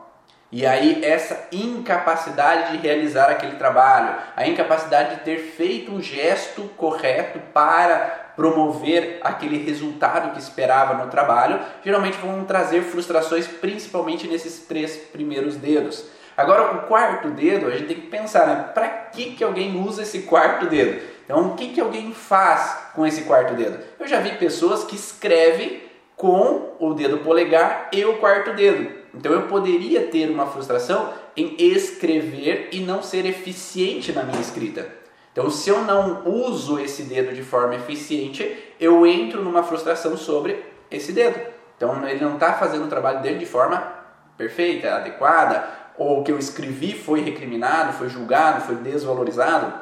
E 0.50 0.64
aí 0.64 1.04
essa 1.04 1.46
incapacidade 1.52 2.72
de 2.72 2.78
realizar 2.78 3.28
aquele 3.30 3.56
trabalho, 3.56 4.16
a 4.34 4.46
incapacidade 4.46 5.16
de 5.16 5.20
ter 5.22 5.36
feito 5.36 5.92
um 5.92 6.00
gesto 6.00 6.62
correto 6.76 7.38
para 7.52 8.32
promover 8.34 9.18
aquele 9.22 9.58
resultado 9.58 10.32
que 10.32 10.38
esperava 10.38 10.94
no 10.94 11.10
trabalho, 11.10 11.60
geralmente 11.84 12.16
vão 12.18 12.44
trazer 12.44 12.82
frustrações 12.82 13.46
principalmente 13.46 14.26
nesses 14.26 14.60
três 14.60 14.96
primeiros 14.96 15.56
dedos. 15.56 16.04
Agora 16.34 16.76
o 16.76 16.82
quarto 16.86 17.28
dedo, 17.30 17.66
a 17.66 17.70
gente 17.72 17.88
tem 17.88 18.00
que 18.00 18.06
pensar, 18.06 18.46
né? 18.46 18.70
Para 18.72 18.88
que, 18.88 19.32
que 19.32 19.44
alguém 19.44 19.76
usa 19.84 20.02
esse 20.02 20.20
quarto 20.20 20.66
dedo? 20.66 21.02
Então, 21.24 21.48
o 21.48 21.54
que, 21.56 21.74
que 21.74 21.80
alguém 21.80 22.14
faz 22.14 22.92
com 22.94 23.04
esse 23.04 23.22
quarto 23.22 23.54
dedo? 23.54 23.80
Eu 23.98 24.06
já 24.06 24.20
vi 24.20 24.30
pessoas 24.36 24.84
que 24.84 24.94
escrevem 24.94 25.82
com 26.16 26.74
o 26.78 26.94
dedo 26.94 27.18
polegar 27.18 27.88
e 27.92 28.04
o 28.04 28.18
quarto 28.18 28.54
dedo. 28.54 28.97
Então 29.18 29.32
eu 29.32 29.42
poderia 29.42 30.06
ter 30.06 30.30
uma 30.30 30.46
frustração 30.46 31.12
em 31.36 31.56
escrever 31.58 32.68
e 32.70 32.78
não 32.78 33.02
ser 33.02 33.26
eficiente 33.26 34.12
na 34.12 34.22
minha 34.22 34.40
escrita. 34.40 34.86
Então, 35.32 35.50
se 35.50 35.68
eu 35.70 35.82
não 35.82 36.22
uso 36.24 36.78
esse 36.78 37.02
dedo 37.02 37.34
de 37.34 37.42
forma 37.42 37.74
eficiente, 37.74 38.74
eu 38.78 39.04
entro 39.04 39.42
numa 39.42 39.62
frustração 39.62 40.16
sobre 40.16 40.64
esse 40.90 41.12
dedo. 41.12 41.38
Então, 41.76 42.06
ele 42.08 42.24
não 42.24 42.34
está 42.34 42.54
fazendo 42.54 42.86
o 42.86 42.88
trabalho 42.88 43.20
dele 43.20 43.38
de 43.38 43.46
forma 43.46 43.92
perfeita, 44.36 44.94
adequada, 44.94 45.68
ou 45.96 46.20
o 46.20 46.24
que 46.24 46.32
eu 46.32 46.38
escrevi 46.38 46.92
foi 46.92 47.20
recriminado, 47.20 47.92
foi 47.92 48.08
julgado, 48.08 48.62
foi 48.62 48.76
desvalorizado. 48.76 49.72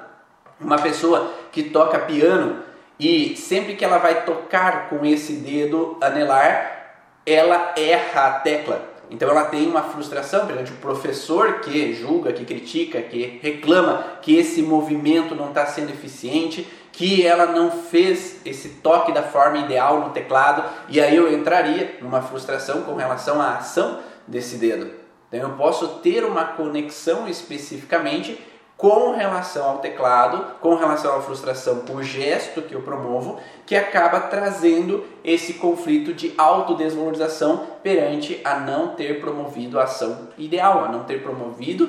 Uma 0.59 0.79
pessoa 0.79 1.31
que 1.53 1.65
toca 1.65 1.99
piano 2.01 2.63
e 2.99 3.37
sempre 3.37 3.77
que 3.77 3.85
ela 3.85 3.99
vai 3.99 4.25
tocar 4.25 4.89
com 4.89 5.05
esse 5.05 5.35
dedo 5.35 5.99
anelar, 6.01 6.97
ela 7.27 7.75
erra 7.77 8.27
a 8.27 8.33
tecla. 8.41 8.96
Então 9.11 9.29
ela 9.31 9.45
tem 9.45 9.69
uma 9.69 9.83
frustração 9.83 10.47
perante 10.47 10.73
o 10.73 10.77
professor 10.77 11.61
que 11.61 11.95
julga, 11.95 12.33
que 12.33 12.45
critica, 12.45 13.01
que 13.01 13.39
reclama 13.43 14.19
que 14.21 14.37
esse 14.37 14.63
movimento 14.63 15.35
não 15.35 15.49
está 15.49 15.67
sendo 15.67 15.91
eficiente, 15.91 16.67
que 16.93 17.27
ela 17.27 17.47
não 17.47 17.71
fez 17.71 18.41
esse 18.45 18.69
toque 18.81 19.13
da 19.13 19.23
forma 19.23 19.59
ideal 19.59 20.01
no 20.01 20.11
teclado, 20.11 20.65
e 20.89 21.01
aí 21.01 21.15
eu 21.15 21.33
entraria 21.33 21.99
numa 22.01 22.23
frustração 22.23 22.83
com 22.83 22.95
relação 22.95 23.41
à 23.41 23.57
ação 23.57 24.01
desse 24.27 24.57
dedo. 24.57 24.91
Então 25.29 25.51
eu 25.51 25.57
posso 25.57 25.87
ter 26.01 26.25
uma 26.25 26.45
conexão 26.45 27.29
especificamente 27.29 28.41
com 28.77 29.13
relação 29.13 29.71
ao 29.71 29.79
teclado, 29.79 30.59
com 30.61 30.75
relação 30.75 31.17
à 31.17 31.23
frustração 31.23 31.83
o 31.89 32.03
gesto 32.03 32.61
que 32.61 32.75
eu 32.75 32.83
promovo, 32.83 33.41
que 33.65 33.75
acaba 33.75 34.21
trazendo 34.21 35.05
esse 35.25 35.55
conflito 35.55 36.13
de 36.13 36.35
autodesvalorização 36.37 37.67
perante 37.83 38.41
a 38.45 38.61
não 38.61 38.89
ter 38.89 39.21
promovido 39.21 39.81
a 39.81 39.85
ação 39.85 40.29
ideal, 40.37 40.85
a 40.85 40.89
não 40.89 41.05
ter 41.05 41.23
promovido 41.23 41.89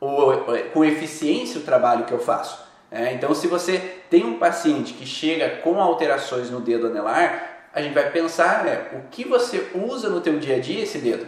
o, 0.00 0.32
com 0.72 0.84
eficiência 0.84 1.60
o 1.60 1.64
trabalho 1.64 2.04
que 2.04 2.12
eu 2.12 2.18
faço. 2.18 2.64
É, 2.90 3.12
então, 3.12 3.34
se 3.34 3.46
você 3.46 3.78
tem 4.10 4.24
um 4.24 4.38
paciente 4.38 4.92
que 4.94 5.06
chega 5.06 5.56
com 5.62 5.80
alterações 5.80 6.50
no 6.50 6.60
dedo 6.60 6.88
anelar, 6.88 7.68
a 7.72 7.80
gente 7.80 7.94
vai 7.94 8.10
pensar 8.10 8.64
né, 8.64 8.86
o 8.92 9.08
que 9.10 9.26
você 9.26 9.68
usa 9.74 10.08
no 10.08 10.20
teu 10.20 10.38
dia 10.38 10.56
a 10.56 10.60
dia 10.60 10.82
esse 10.82 10.98
dedo. 10.98 11.26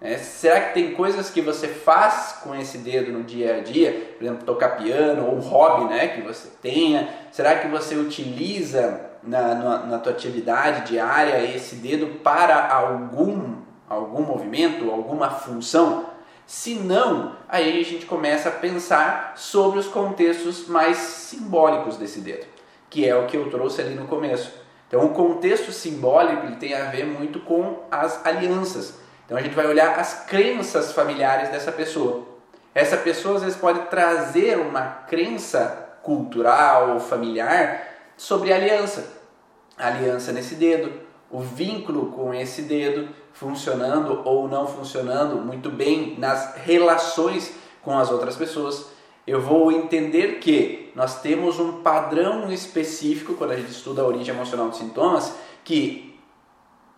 É, 0.00 0.18
será 0.18 0.60
que 0.60 0.74
tem 0.74 0.92
coisas 0.92 1.30
que 1.30 1.40
você 1.40 1.68
faz 1.68 2.40
com 2.42 2.54
esse 2.54 2.78
dedo 2.78 3.10
no 3.10 3.24
dia 3.24 3.56
a 3.56 3.60
dia, 3.60 4.14
por 4.18 4.24
exemplo, 4.24 4.44
tocar 4.44 4.76
piano 4.76 5.26
ou 5.26 5.36
um 5.36 5.40
hobby 5.40 5.86
né, 5.86 6.08
que 6.08 6.20
você 6.20 6.48
tenha? 6.60 7.08
Será 7.32 7.56
que 7.56 7.68
você 7.68 7.94
utiliza 7.94 9.00
na, 9.22 9.54
na, 9.54 9.78
na 9.86 9.98
tua 9.98 10.12
atividade 10.12 10.90
diária 10.90 11.42
esse 11.42 11.76
dedo 11.76 12.20
para 12.20 12.70
algum, 12.70 13.56
algum 13.88 14.22
movimento, 14.22 14.90
alguma 14.90 15.30
função? 15.30 16.04
Se 16.46 16.74
não, 16.74 17.34
aí 17.48 17.80
a 17.80 17.84
gente 17.84 18.04
começa 18.04 18.50
a 18.50 18.52
pensar 18.52 19.32
sobre 19.34 19.78
os 19.78 19.88
contextos 19.88 20.68
mais 20.68 20.98
simbólicos 20.98 21.96
desse 21.96 22.20
dedo, 22.20 22.46
que 22.90 23.08
é 23.08 23.16
o 23.16 23.26
que 23.26 23.36
eu 23.36 23.50
trouxe 23.50 23.80
ali 23.80 23.94
no 23.94 24.06
começo. 24.06 24.52
Então, 24.86 25.04
o 25.04 25.08
contexto 25.08 25.72
simbólico 25.72 26.46
ele 26.46 26.56
tem 26.56 26.74
a 26.74 26.84
ver 26.84 27.04
muito 27.04 27.40
com 27.40 27.80
as 27.90 28.24
alianças. 28.24 29.05
Então 29.26 29.36
a 29.36 29.42
gente 29.42 29.54
vai 29.54 29.66
olhar 29.66 29.98
as 29.98 30.24
crenças 30.24 30.92
familiares 30.92 31.50
dessa 31.50 31.72
pessoa. 31.72 32.24
Essa 32.72 32.96
pessoa 32.96 33.36
às 33.36 33.42
vezes 33.42 33.58
pode 33.58 33.80
trazer 33.88 34.58
uma 34.58 34.82
crença 34.82 35.98
cultural 36.02 36.94
ou 36.94 37.00
familiar 37.00 37.82
sobre 38.16 38.52
aliança. 38.52 39.14
aliança 39.76 40.32
nesse 40.32 40.54
dedo, 40.54 40.92
o 41.30 41.40
vínculo 41.40 42.12
com 42.12 42.32
esse 42.32 42.62
dedo 42.62 43.08
funcionando 43.32 44.22
ou 44.24 44.48
não 44.48 44.66
funcionando 44.66 45.36
muito 45.36 45.70
bem 45.70 46.16
nas 46.18 46.54
relações 46.54 47.52
com 47.82 47.98
as 47.98 48.10
outras 48.10 48.36
pessoas. 48.36 48.86
Eu 49.26 49.40
vou 49.40 49.72
entender 49.72 50.38
que 50.38 50.92
nós 50.94 51.20
temos 51.20 51.58
um 51.58 51.82
padrão 51.82 52.50
específico 52.52 53.34
quando 53.34 53.50
a 53.50 53.56
gente 53.56 53.70
estuda 53.70 54.02
a 54.02 54.06
origem 54.06 54.34
emocional 54.34 54.68
dos 54.68 54.78
sintomas, 54.78 55.34
que 55.64 56.15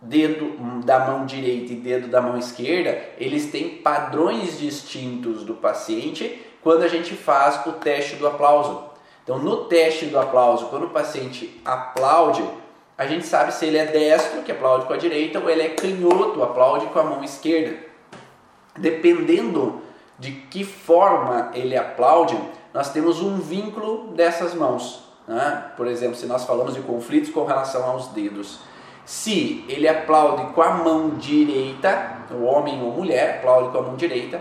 dedo 0.01 0.81
da 0.85 0.99
mão 0.99 1.25
direita 1.25 1.73
e 1.73 1.75
dedo 1.75 2.07
da 2.07 2.21
mão 2.21 2.37
esquerda, 2.37 3.01
eles 3.17 3.51
têm 3.51 3.77
padrões 3.77 4.57
distintos 4.57 5.43
do 5.43 5.55
paciente 5.55 6.45
quando 6.61 6.83
a 6.83 6.87
gente 6.87 7.13
faz 7.13 7.65
o 7.65 7.73
teste 7.73 8.15
do 8.15 8.27
aplauso. 8.27 8.89
Então, 9.23 9.37
no 9.37 9.65
teste 9.65 10.05
do 10.05 10.19
aplauso, 10.19 10.67
quando 10.67 10.85
o 10.85 10.89
paciente 10.89 11.61
aplaude, 11.63 12.43
a 12.97 13.05
gente 13.05 13.25
sabe 13.25 13.53
se 13.53 13.65
ele 13.65 13.77
é 13.77 13.85
destro, 13.85 14.41
que 14.41 14.51
aplaude 14.51 14.85
com 14.85 14.93
a 14.93 14.97
direita, 14.97 15.39
ou 15.39 15.49
ele 15.49 15.61
é 15.61 15.69
canhoto, 15.69 16.41
aplaude 16.41 16.87
com 16.87 16.99
a 16.99 17.03
mão 17.03 17.23
esquerda. 17.23 17.77
Dependendo 18.77 19.81
de 20.17 20.31
que 20.31 20.63
forma 20.63 21.51
ele 21.53 21.77
aplaude, 21.77 22.37
nós 22.73 22.91
temos 22.91 23.21
um 23.21 23.37
vínculo 23.37 24.07
dessas 24.13 24.53
mãos. 24.53 25.03
Né? 25.27 25.71
Por 25.77 25.87
exemplo, 25.87 26.15
se 26.15 26.25
nós 26.25 26.43
falamos 26.43 26.73
de 26.73 26.81
conflitos 26.81 27.29
com 27.29 27.45
relação 27.45 27.85
aos 27.85 28.07
dedos. 28.07 28.59
Se 29.09 29.65
ele 29.67 29.87
aplaude 29.87 30.53
com 30.53 30.61
a 30.61 30.69
mão 30.69 31.17
direita, 31.17 32.27
o 32.29 32.43
homem 32.43 32.79
ou 32.79 32.91
mulher 32.91 33.37
aplaude 33.37 33.71
com 33.71 33.79
a 33.79 33.81
mão 33.81 33.95
direita, 33.95 34.39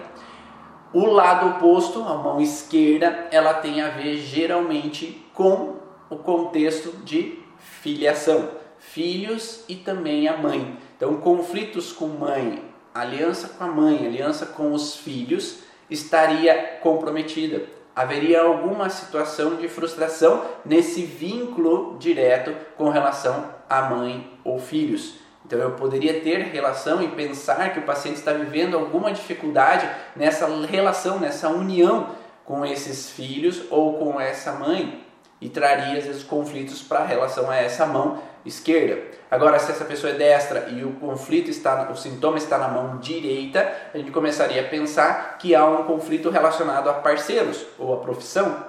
o 0.92 1.06
lado 1.06 1.56
oposto, 1.56 2.02
a 2.02 2.14
mão 2.18 2.38
esquerda, 2.38 3.28
ela 3.30 3.54
tem 3.54 3.80
a 3.80 3.88
ver 3.88 4.18
geralmente 4.18 5.25
com 5.32 5.76
o 6.10 6.16
contexto 6.16 6.98
de 7.02 7.38
filiação, 7.56 8.50
filhos 8.78 9.64
e 9.70 9.75
também 9.75 10.28
a 10.28 10.37
mãe. 10.37 10.76
Então, 10.94 11.16
conflitos 11.16 11.90
com 11.90 12.06
mãe, 12.06 12.62
aliança 12.94 13.48
com 13.48 13.64
a 13.64 13.68
mãe, 13.68 14.06
aliança 14.06 14.44
com 14.44 14.75
os 14.75 14.96
filhos, 14.96 15.60
estaria 15.88 16.78
comprometida. 16.82 17.77
Haveria 17.99 18.43
alguma 18.43 18.88
situação 18.88 19.57
de 19.57 19.67
frustração 19.69 20.45
nesse 20.64 21.02
vínculo 21.02 21.97
direto 21.99 22.55
com 22.76 22.90
relação 22.90 23.47
à 23.69 23.83
mãe 23.83 24.38
ou 24.45 24.61
filhos. 24.61 25.17
Então 25.45 25.59
eu 25.59 25.73
poderia 25.73 26.21
ter 26.21 26.43
relação 26.43 27.02
e 27.02 27.09
pensar 27.09 27.73
que 27.73 27.81
o 27.81 27.83
paciente 27.83 28.19
está 28.19 28.33
vivendo 28.33 28.76
alguma 28.76 29.11
dificuldade 29.11 29.90
nessa 30.14 30.47
relação, 30.64 31.19
nessa 31.19 31.49
união 31.49 32.11
com 32.45 32.64
esses 32.64 33.11
filhos 33.11 33.64
ou 33.69 33.99
com 33.99 34.21
essa 34.21 34.52
mãe 34.52 35.05
e 35.40 35.49
traria 35.49 35.99
às 35.99 36.05
vezes 36.05 36.23
conflitos 36.23 36.81
para 36.81 37.05
relação 37.05 37.50
a 37.50 37.57
essa 37.57 37.85
mão 37.85 38.23
esquerda. 38.49 39.00
Agora, 39.31 39.59
se 39.59 39.71
essa 39.71 39.85
pessoa 39.85 40.12
é 40.12 40.17
destra 40.17 40.69
e 40.71 40.85
o 40.85 40.93
conflito 40.93 41.50
está, 41.50 41.90
o 41.90 41.97
sintoma 41.97 42.38
está 42.38 42.59
na 42.59 42.69
mão 42.69 42.99
direita, 42.99 43.71
a 43.93 43.99
gente 43.99 44.11
começaria 44.11 44.62
a 44.62 44.69
pensar 44.69 45.37
que 45.38 45.55
há 45.55 45.64
um 45.64 45.85
conflito 45.85 46.31
relacionado 46.31 46.88
a 46.88 46.95
parceiros 46.95 47.64
ou 47.78 47.95
a 47.95 47.99
profissão. 47.99 48.64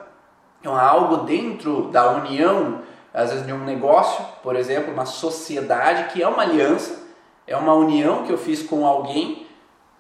Então, 0.59 0.75
há 0.75 0.83
algo 0.83 1.17
dentro 1.17 1.89
da 1.89 2.11
união, 2.11 2.81
às 3.13 3.31
vezes 3.31 3.45
de 3.45 3.53
um 3.53 3.63
negócio, 3.63 4.23
por 4.43 4.55
exemplo, 4.55 4.93
uma 4.93 5.05
sociedade 5.05 6.11
que 6.11 6.21
é 6.21 6.27
uma 6.27 6.43
aliança, 6.43 7.07
é 7.47 7.55
uma 7.55 7.73
união 7.73 8.23
que 8.23 8.31
eu 8.31 8.37
fiz 8.37 8.61
com 8.61 8.85
alguém 8.85 9.47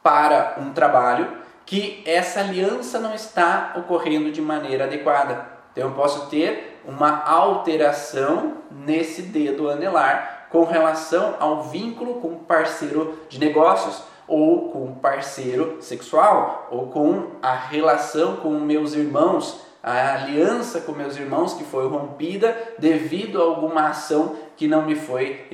para 0.03 0.55
um 0.57 0.71
trabalho, 0.71 1.39
que 1.65 2.03
essa 2.05 2.41
aliança 2.41 2.99
não 2.99 3.13
está 3.13 3.73
ocorrendo 3.77 4.31
de 4.31 4.41
maneira 4.41 4.85
adequada. 4.85 5.48
Então 5.71 5.89
eu 5.89 5.95
posso 5.95 6.29
ter 6.29 6.81
uma 6.85 7.23
alteração 7.23 8.53
nesse 8.71 9.21
dedo 9.21 9.69
anelar 9.69 10.47
com 10.49 10.63
relação 10.63 11.35
ao 11.39 11.63
vínculo 11.63 12.15
com 12.15 12.35
parceiro 12.35 13.19
de 13.29 13.39
negócios 13.39 14.01
ou 14.27 14.69
com 14.69 14.95
parceiro 14.95 15.77
sexual 15.81 16.67
ou 16.71 16.87
com 16.87 17.31
a 17.41 17.53
relação 17.53 18.37
com 18.37 18.51
meus 18.51 18.93
irmãos, 18.93 19.61
a 19.81 20.13
aliança 20.13 20.81
com 20.81 20.91
meus 20.91 21.17
irmãos 21.17 21.53
que 21.53 21.63
foi 21.63 21.87
rompida 21.87 22.55
devido 22.77 23.41
a 23.41 23.45
alguma 23.45 23.89
ação 23.89 24.35
que 24.55 24.67
não 24.67 24.83
me 24.83 24.95
foi 24.95 25.47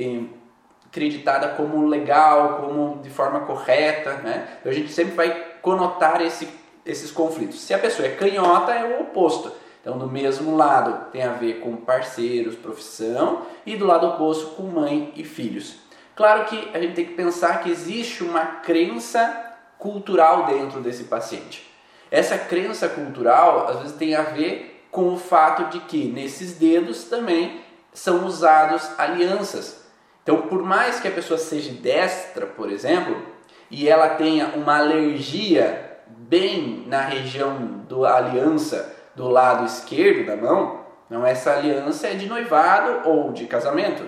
acreditada 0.86 1.50
como 1.50 1.86
legal, 1.88 2.62
como 2.62 3.02
de 3.02 3.10
forma 3.10 3.42
correta, 3.42 4.14
né? 4.16 4.58
Então 4.60 4.72
a 4.72 4.76
gente 4.76 4.92
sempre 4.92 5.14
vai 5.14 5.46
conotar 5.62 6.22
esse, 6.22 6.48
esses 6.86 7.12
conflitos. 7.12 7.62
Se 7.62 7.74
a 7.74 7.78
pessoa 7.78 8.08
é 8.08 8.12
canhota, 8.12 8.72
é 8.72 8.98
o 8.98 9.02
oposto 9.02 9.52
então, 9.86 10.00
do 10.00 10.08
mesmo 10.08 10.58
lado 10.58 11.12
tem 11.12 11.22
a 11.22 11.34
ver 11.34 11.60
com 11.60 11.76
parceiros, 11.76 12.56
profissão, 12.56 13.46
e 13.64 13.78
do 13.78 13.86
lado 13.86 14.08
oposto 14.08 14.56
com 14.56 14.64
mãe 14.64 15.14
e 15.16 15.24
filhos. 15.24 15.76
Claro 16.16 16.46
que 16.46 16.72
a 16.74 16.80
gente 16.80 16.96
tem 16.96 17.06
que 17.06 17.14
pensar 17.14 17.62
que 17.62 17.70
existe 17.70 18.24
uma 18.24 18.48
crença 18.64 19.54
cultural 19.78 20.48
dentro 20.48 20.82
desse 20.82 21.04
paciente. 21.04 21.72
Essa 22.10 22.36
crença 22.36 22.90
cultural 22.90 23.68
às 23.68 23.78
vezes 23.78 23.96
tem 23.96 24.16
a 24.16 24.24
ver 24.24 24.88
com 24.90 25.14
o 25.14 25.18
fato 25.18 25.66
de 25.66 25.80
que 25.82 26.06
nesses 26.06 26.54
dedos 26.54 27.04
também 27.04 27.62
são 27.94 28.26
usados 28.26 28.90
alianças. 28.98 29.86
Então, 30.24 30.48
por 30.48 30.64
mais 30.64 31.00
que 31.00 31.08
a 31.08 31.12
pessoa 31.12 31.38
seja 31.38 31.72
destra, 31.72 32.48
por 32.48 32.72
exemplo, 32.72 33.24
e 33.70 33.88
ela 33.88 34.10
tenha 34.10 34.48
uma 34.56 34.80
alergia 34.80 36.00
bem 36.08 36.86
na 36.88 37.02
região 37.02 37.86
da 37.88 38.16
aliança 38.18 38.96
do 39.16 39.28
lado 39.28 39.66
esquerdo 39.66 40.26
da 40.26 40.36
mão, 40.36 40.82
não 41.10 41.26
essa 41.26 41.52
aliança 41.52 42.08
é 42.08 42.14
de 42.16 42.28
noivado 42.28 43.08
ou 43.10 43.32
de 43.32 43.46
casamento. 43.46 44.04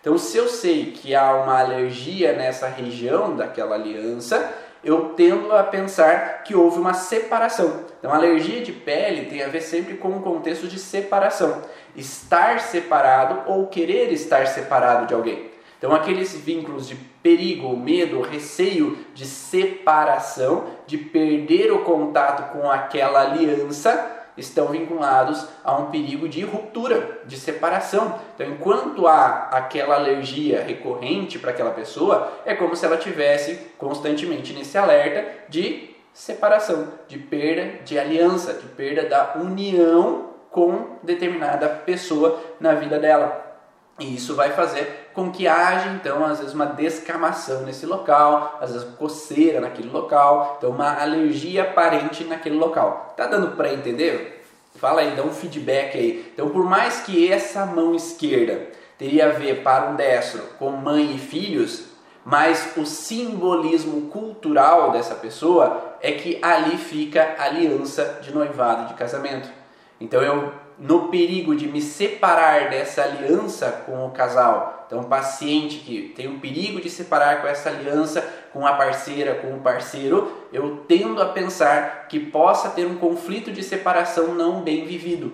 Então, 0.00 0.16
se 0.16 0.36
eu 0.36 0.48
sei 0.48 0.92
que 0.92 1.14
há 1.14 1.34
uma 1.34 1.60
alergia 1.60 2.32
nessa 2.32 2.66
região 2.66 3.36
daquela 3.36 3.74
aliança, 3.74 4.52
eu 4.82 5.10
tendo 5.10 5.52
a 5.52 5.62
pensar 5.62 6.42
que 6.42 6.54
houve 6.54 6.78
uma 6.78 6.94
separação. 6.94 7.84
Então, 7.98 8.12
alergia 8.12 8.62
de 8.62 8.72
pele 8.72 9.26
tem 9.26 9.42
a 9.42 9.48
ver 9.48 9.60
sempre 9.60 9.94
com 9.94 10.08
um 10.08 10.22
contexto 10.22 10.66
de 10.66 10.78
separação. 10.78 11.60
Estar 11.94 12.60
separado 12.60 13.42
ou 13.50 13.66
querer 13.66 14.10
estar 14.10 14.46
separado 14.46 15.06
de 15.06 15.12
alguém. 15.12 15.50
Então, 15.76 15.94
aqueles 15.94 16.34
vínculos 16.34 16.88
de 16.88 16.94
perigo, 17.22 17.76
medo, 17.76 18.20
receio 18.22 18.98
de 19.14 19.26
separação, 19.26 20.64
de 20.86 20.96
perder 20.96 21.72
o 21.72 21.80
contato 21.80 22.52
com 22.52 22.70
aquela 22.70 23.20
aliança, 23.20 24.19
estão 24.36 24.68
vinculados 24.68 25.46
a 25.64 25.76
um 25.76 25.90
perigo 25.90 26.28
de 26.28 26.42
ruptura, 26.42 27.20
de 27.26 27.38
separação. 27.38 28.18
Então, 28.34 28.46
enquanto 28.46 29.06
há 29.06 29.48
aquela 29.52 29.96
alergia 29.96 30.62
recorrente 30.62 31.38
para 31.38 31.50
aquela 31.50 31.70
pessoa, 31.70 32.32
é 32.44 32.54
como 32.54 32.74
se 32.76 32.84
ela 32.84 32.96
tivesse 32.96 33.56
constantemente 33.78 34.52
nesse 34.52 34.78
alerta 34.78 35.26
de 35.48 35.90
separação, 36.12 36.88
de 37.08 37.18
perda 37.18 37.82
de 37.84 37.98
aliança, 37.98 38.54
de 38.54 38.66
perda 38.66 39.08
da 39.08 39.34
união 39.36 40.30
com 40.50 40.96
determinada 41.02 41.68
pessoa 41.68 42.40
na 42.58 42.74
vida 42.74 42.98
dela. 42.98 43.49
E 44.00 44.14
isso 44.16 44.34
vai 44.34 44.50
fazer 44.52 45.10
com 45.12 45.30
que 45.30 45.46
haja, 45.46 45.90
então, 45.90 46.24
às 46.24 46.38
vezes 46.38 46.54
uma 46.54 46.64
descamação 46.64 47.62
nesse 47.62 47.84
local, 47.84 48.58
às 48.60 48.72
vezes 48.72 48.88
coceira 48.96 49.60
naquele 49.60 49.90
local, 49.90 50.56
então 50.56 50.70
uma 50.70 51.00
alergia 51.00 51.62
aparente 51.62 52.24
naquele 52.24 52.56
local. 52.56 53.12
Tá 53.16 53.26
dando 53.26 53.56
para 53.56 53.72
entender? 53.72 54.42
Fala 54.76 55.02
aí, 55.02 55.14
dá 55.14 55.22
um 55.22 55.32
feedback 55.32 55.98
aí. 55.98 56.30
Então, 56.32 56.48
por 56.48 56.64
mais 56.64 57.00
que 57.00 57.30
essa 57.30 57.66
mão 57.66 57.94
esquerda 57.94 58.68
teria 58.96 59.26
a 59.26 59.32
ver 59.32 59.62
para 59.62 59.90
um 59.90 59.96
destro 59.96 60.42
com 60.58 60.70
mãe 60.70 61.14
e 61.14 61.18
filhos, 61.18 61.90
mas 62.24 62.72
o 62.76 62.86
simbolismo 62.86 64.08
cultural 64.08 64.92
dessa 64.92 65.14
pessoa 65.14 65.96
é 66.00 66.12
que 66.12 66.38
ali 66.40 66.78
fica 66.78 67.34
a 67.38 67.44
aliança 67.44 68.20
de 68.22 68.32
noivado 68.32 68.88
de 68.88 68.94
casamento. 68.94 69.50
Então 70.00 70.22
eu 70.22 70.52
no 70.80 71.08
perigo 71.08 71.54
de 71.54 71.68
me 71.68 71.82
separar 71.82 72.70
dessa 72.70 73.02
aliança 73.02 73.82
com 73.84 74.06
o 74.06 74.10
casal. 74.10 74.84
Então, 74.86 75.00
um 75.00 75.04
paciente 75.04 75.76
que 75.76 76.12
tem 76.16 76.26
o 76.26 76.40
perigo 76.40 76.80
de 76.80 76.88
separar 76.88 77.42
com 77.42 77.46
essa 77.46 77.68
aliança 77.68 78.26
com 78.52 78.66
a 78.66 78.72
parceira, 78.72 79.34
com 79.34 79.54
o 79.54 79.60
parceiro, 79.60 80.32
eu 80.52 80.78
tendo 80.88 81.22
a 81.22 81.26
pensar 81.26 82.08
que 82.08 82.18
possa 82.18 82.70
ter 82.70 82.86
um 82.86 82.96
conflito 82.96 83.52
de 83.52 83.62
separação 83.62 84.34
não 84.34 84.62
bem 84.62 84.86
vivido, 84.86 85.32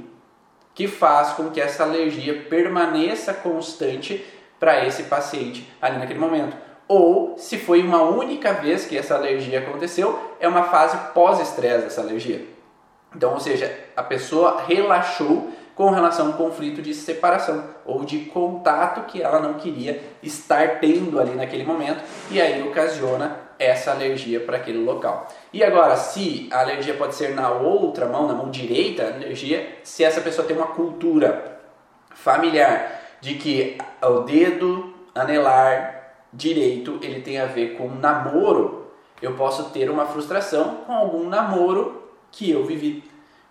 que 0.75 0.89
faz 0.89 1.31
com 1.31 1.49
que 1.49 1.61
essa 1.61 1.85
alergia 1.85 2.45
permaneça 2.51 3.33
constante 3.33 4.27
para 4.59 4.85
esse 4.85 5.05
paciente 5.05 5.73
ali 5.81 5.99
naquele 5.99 6.19
momento. 6.19 6.57
Ou, 6.89 7.39
se 7.39 7.57
foi 7.57 7.83
uma 7.83 8.03
única 8.03 8.53
vez 8.53 8.85
que 8.85 8.99
essa 8.99 9.15
alergia 9.15 9.61
aconteceu, 9.61 10.37
é 10.39 10.47
uma 10.47 10.65
fase 10.65 10.97
pós-estresse 11.15 11.85
dessa 11.85 12.01
alergia. 12.01 12.56
Então, 13.17 13.33
ou 13.33 13.41
seja, 13.41 13.75
a 13.97 14.03
pessoa 14.03 14.63
relaxou 14.69 15.51
com 15.75 15.91
relação 15.91 16.27
a 16.27 16.29
um 16.31 16.33
conflito 16.35 16.83
de 16.83 16.93
separação 16.93 17.65
ou 17.85 18.05
de 18.05 18.21
contato 18.21 19.07
que 19.07 19.23
ela 19.23 19.41
não 19.41 19.55
queria 19.55 20.03
estar 20.23 20.81
tendo 20.81 21.19
ali 21.19 21.35
naquele 21.35 21.65
momento 21.65 22.03
e 22.31 22.41
aí 22.41 22.63
ocasiona 22.63 23.39
essa 23.59 23.91
alergia 23.91 24.39
para 24.41 24.59
aquele 24.59 24.79
local. 24.79 25.29
E 25.51 25.65
agora, 25.65 25.97
se 25.97 26.47
a 26.53 26.61
alergia 26.61 26.93
pode 26.93 27.15
ser 27.15 27.35
na 27.35 27.51
outra 27.51 28.07
mão, 28.07 28.27
na 28.27 28.35
mão 28.35 28.51
direita, 28.51 29.05
a 29.05 29.15
alergia, 29.15 29.79
se 29.83 30.05
essa 30.05 30.21
pessoa 30.21 30.47
tem 30.47 30.57
uma 30.57 30.69
cultura 30.69 31.59
familiar 32.15 33.01
de 33.23 33.35
que 33.35 33.79
o 34.03 34.21
dedo 34.21 34.95
anelar 35.15 36.17
direito 36.33 36.99
ele 37.03 37.23
tem 37.23 37.39
a 37.39 37.47
ver 37.47 37.79
com 37.79 37.89
namoro, 37.89 38.91
eu 39.23 39.33
posso 39.35 39.71
ter 39.71 39.89
uma 39.91 40.05
frustração 40.05 40.83
com 40.87 40.93
algum 40.93 41.27
namoro 41.29 42.06
que 42.31 42.51
eu 42.51 42.65
vivi, 42.65 43.05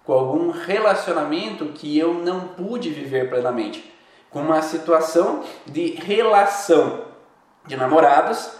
com 0.04 0.14
algum 0.14 0.52
relacionamento 0.52 1.66
que 1.68 1.98
eu 1.98 2.14
não 2.14 2.42
pude 2.50 2.90
viver 2.90 3.30
plenamente, 3.30 3.92
com 4.30 4.42
uma 4.42 4.62
situação 4.62 5.44
de 5.66 5.92
relação 5.92 7.06
de 7.66 7.76
namorados 7.76 8.52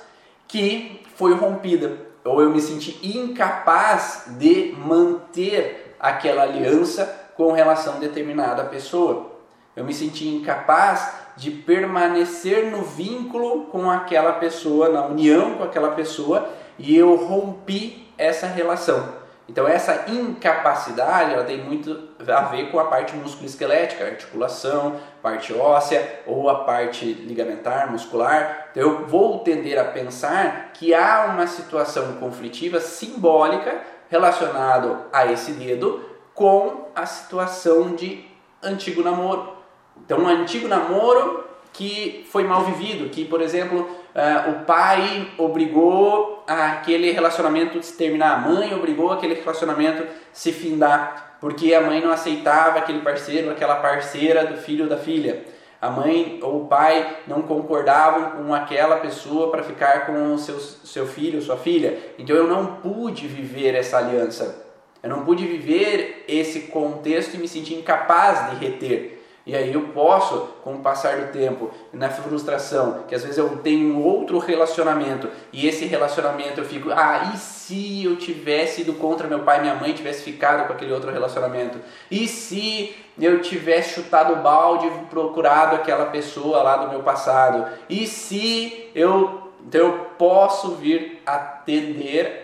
que 0.48 1.02
foi 1.16 1.34
rompida, 1.34 1.98
ou 2.24 2.42
eu 2.42 2.50
me 2.50 2.60
senti 2.60 3.00
incapaz 3.18 4.26
de 4.40 4.74
manter 4.78 5.96
aquela 6.00 6.44
aliança 6.44 7.06
com 7.36 7.52
relação 7.52 7.96
a 7.96 8.00
determinada 8.00 8.64
pessoa. 8.66 9.32
Eu 9.76 9.84
me 9.84 9.94
senti 9.94 10.28
incapaz 10.28 11.14
de 11.36 11.52
permanecer 11.52 12.72
no 12.72 12.82
vínculo 12.82 13.66
com 13.66 13.90
aquela 13.90 14.34
pessoa, 14.34 14.90
na 14.90 15.06
união 15.06 15.56
com 15.56 15.64
aquela 15.64 15.92
pessoa, 15.92 16.50
e 16.80 16.96
eu 16.96 17.16
rompi 17.16 18.08
essa 18.18 18.48
relação. 18.48 19.25
Então 19.48 19.68
essa 19.68 20.06
incapacidade 20.10 21.34
ela 21.34 21.44
tem 21.44 21.64
muito 21.64 22.10
a 22.28 22.42
ver 22.42 22.72
com 22.72 22.80
a 22.80 22.86
parte 22.86 23.16
musculoesquelética, 23.16 24.06
articulação, 24.06 25.00
parte 25.22 25.54
óssea 25.54 26.22
ou 26.26 26.50
a 26.50 26.64
parte 26.64 27.06
ligamentar, 27.06 27.92
muscular. 27.92 28.70
Então 28.72 28.84
eu 28.84 29.06
vou 29.06 29.40
tender 29.40 29.80
a 29.80 29.84
pensar 29.84 30.72
que 30.74 30.94
há 30.94 31.32
uma 31.32 31.46
situação 31.46 32.14
conflitiva 32.14 32.80
simbólica 32.80 33.82
relacionado 34.10 35.06
a 35.14 35.26
esse 35.32 35.52
dedo 35.52 36.04
com 36.34 36.90
a 36.96 37.06
situação 37.06 37.96
de 37.96 38.26
antigo 38.62 39.04
namoro. 39.04 39.56
Então, 39.98 40.20
um 40.20 40.28
antigo 40.28 40.68
namoro 40.68 41.45
que 41.76 42.26
foi 42.32 42.44
mal 42.44 42.64
vivido, 42.64 43.10
que, 43.10 43.26
por 43.26 43.42
exemplo, 43.42 43.82
uh, 43.82 44.52
o 44.52 44.66
pai 44.66 45.28
obrigou 45.38 46.44
aquele 46.48 47.12
relacionamento 47.12 47.82
se 47.84 47.98
terminar, 47.98 48.36
a 48.36 48.38
mãe 48.38 48.74
obrigou 48.74 49.12
aquele 49.12 49.34
relacionamento 49.36 50.06
se 50.32 50.52
findar, 50.52 51.38
porque 51.42 51.74
a 51.74 51.82
mãe 51.82 52.02
não 52.02 52.12
aceitava 52.12 52.80
aquele 52.80 53.00
parceiro, 53.00 53.52
aquela 53.52 53.76
parceira 53.76 54.46
do 54.46 54.58
filho 54.58 54.86
ou 54.86 54.90
da 54.90 54.98
filha. 54.98 55.44
A 55.82 55.90
mãe 55.90 56.40
ou 56.42 56.64
o 56.64 56.68
pai 56.68 57.18
não 57.28 57.42
concordavam 57.42 58.32
com 58.32 58.54
aquela 58.54 58.98
pessoa 58.98 59.52
para 59.52 59.62
ficar 59.62 60.06
com 60.06 60.34
o 60.34 60.40
seu, 60.40 60.60
seu 60.60 61.06
filho, 61.06 61.42
sua 61.42 61.58
filha. 61.58 62.00
Então 62.18 62.36
eu 62.36 62.48
não 62.48 62.78
pude 62.78 63.28
viver 63.28 63.76
essa 63.76 63.98
aliança. 63.98 64.66
Eu 65.04 65.10
não 65.10 65.24
pude 65.24 65.46
viver 65.46 66.24
esse 66.28 66.62
contexto 66.62 67.36
e 67.36 67.38
me 67.38 67.48
sentir 67.48 67.76
incapaz 67.76 68.50
de 68.50 68.66
reter. 68.66 69.15
E 69.46 69.56
aí 69.56 69.72
eu 69.72 69.90
posso, 69.90 70.50
com 70.64 70.74
o 70.74 70.80
passar 70.80 71.18
do 71.18 71.32
tempo, 71.32 71.70
na 71.94 72.10
frustração, 72.10 73.04
que 73.08 73.14
às 73.14 73.22
vezes 73.22 73.38
eu 73.38 73.58
tenho 73.58 73.94
um 73.94 74.04
outro 74.04 74.40
relacionamento 74.40 75.30
e 75.54 75.68
esse 75.68 75.86
relacionamento 75.86 76.60
eu 76.60 76.66
fico, 76.66 76.90
ah, 76.92 77.32
e 77.34 77.38
se 77.38 78.04
eu 78.04 78.16
tivesse 78.16 78.82
ido 78.82 78.94
contra 78.94 79.28
meu 79.28 79.42
pai 79.42 79.60
e 79.60 79.62
minha 79.62 79.76
mãe, 79.76 79.94
tivesse 79.94 80.24
ficado 80.24 80.66
com 80.66 80.74
aquele 80.74 80.92
outro 80.92 81.12
relacionamento? 81.12 81.80
E 82.10 82.28
se 82.28 82.96
eu 83.20 83.40
tivesse 83.42 83.94
chutado 83.94 84.34
o 84.34 84.38
balde 84.38 84.88
e 84.88 85.06
procurado 85.12 85.76
aquela 85.76 86.06
pessoa 86.08 86.64
lá 86.64 86.78
do 86.78 86.90
meu 86.90 87.04
passado? 87.04 87.68
E 87.88 88.08
se 88.08 88.90
eu 88.96 89.46
então 89.68 89.82
eu 89.82 89.94
posso 90.18 90.76
vir 90.76 91.24
a 91.26 91.64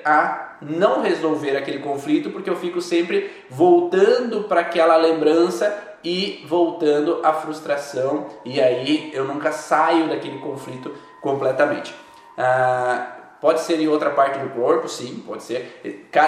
a 0.04 0.58
não 0.60 1.02
resolver 1.02 1.56
aquele 1.56 1.80
conflito 1.80 2.32
porque 2.32 2.50
eu 2.50 2.56
fico 2.56 2.82
sempre 2.82 3.32
voltando 3.48 4.46
para 4.46 4.62
aquela 4.62 4.96
lembrança 4.96 5.91
e 6.04 6.44
voltando 6.48 7.20
à 7.24 7.34
frustração, 7.34 8.28
e 8.44 8.62
aí 8.62 9.12
eu 9.14 9.26
nunca 9.26 9.52
saio 9.52 10.08
daquele 10.10 10.40
conflito 10.40 10.92
completamente. 11.22 11.94
Ah, 12.38 13.18
pode 13.40 13.62
ser 13.62 13.80
em 13.80 13.88
outra 13.88 14.12
parte 14.12 14.40
do 14.40 14.50
corpo, 14.50 14.88
sim, 14.88 15.24
pode 15.26 15.44
ser. 15.44 15.82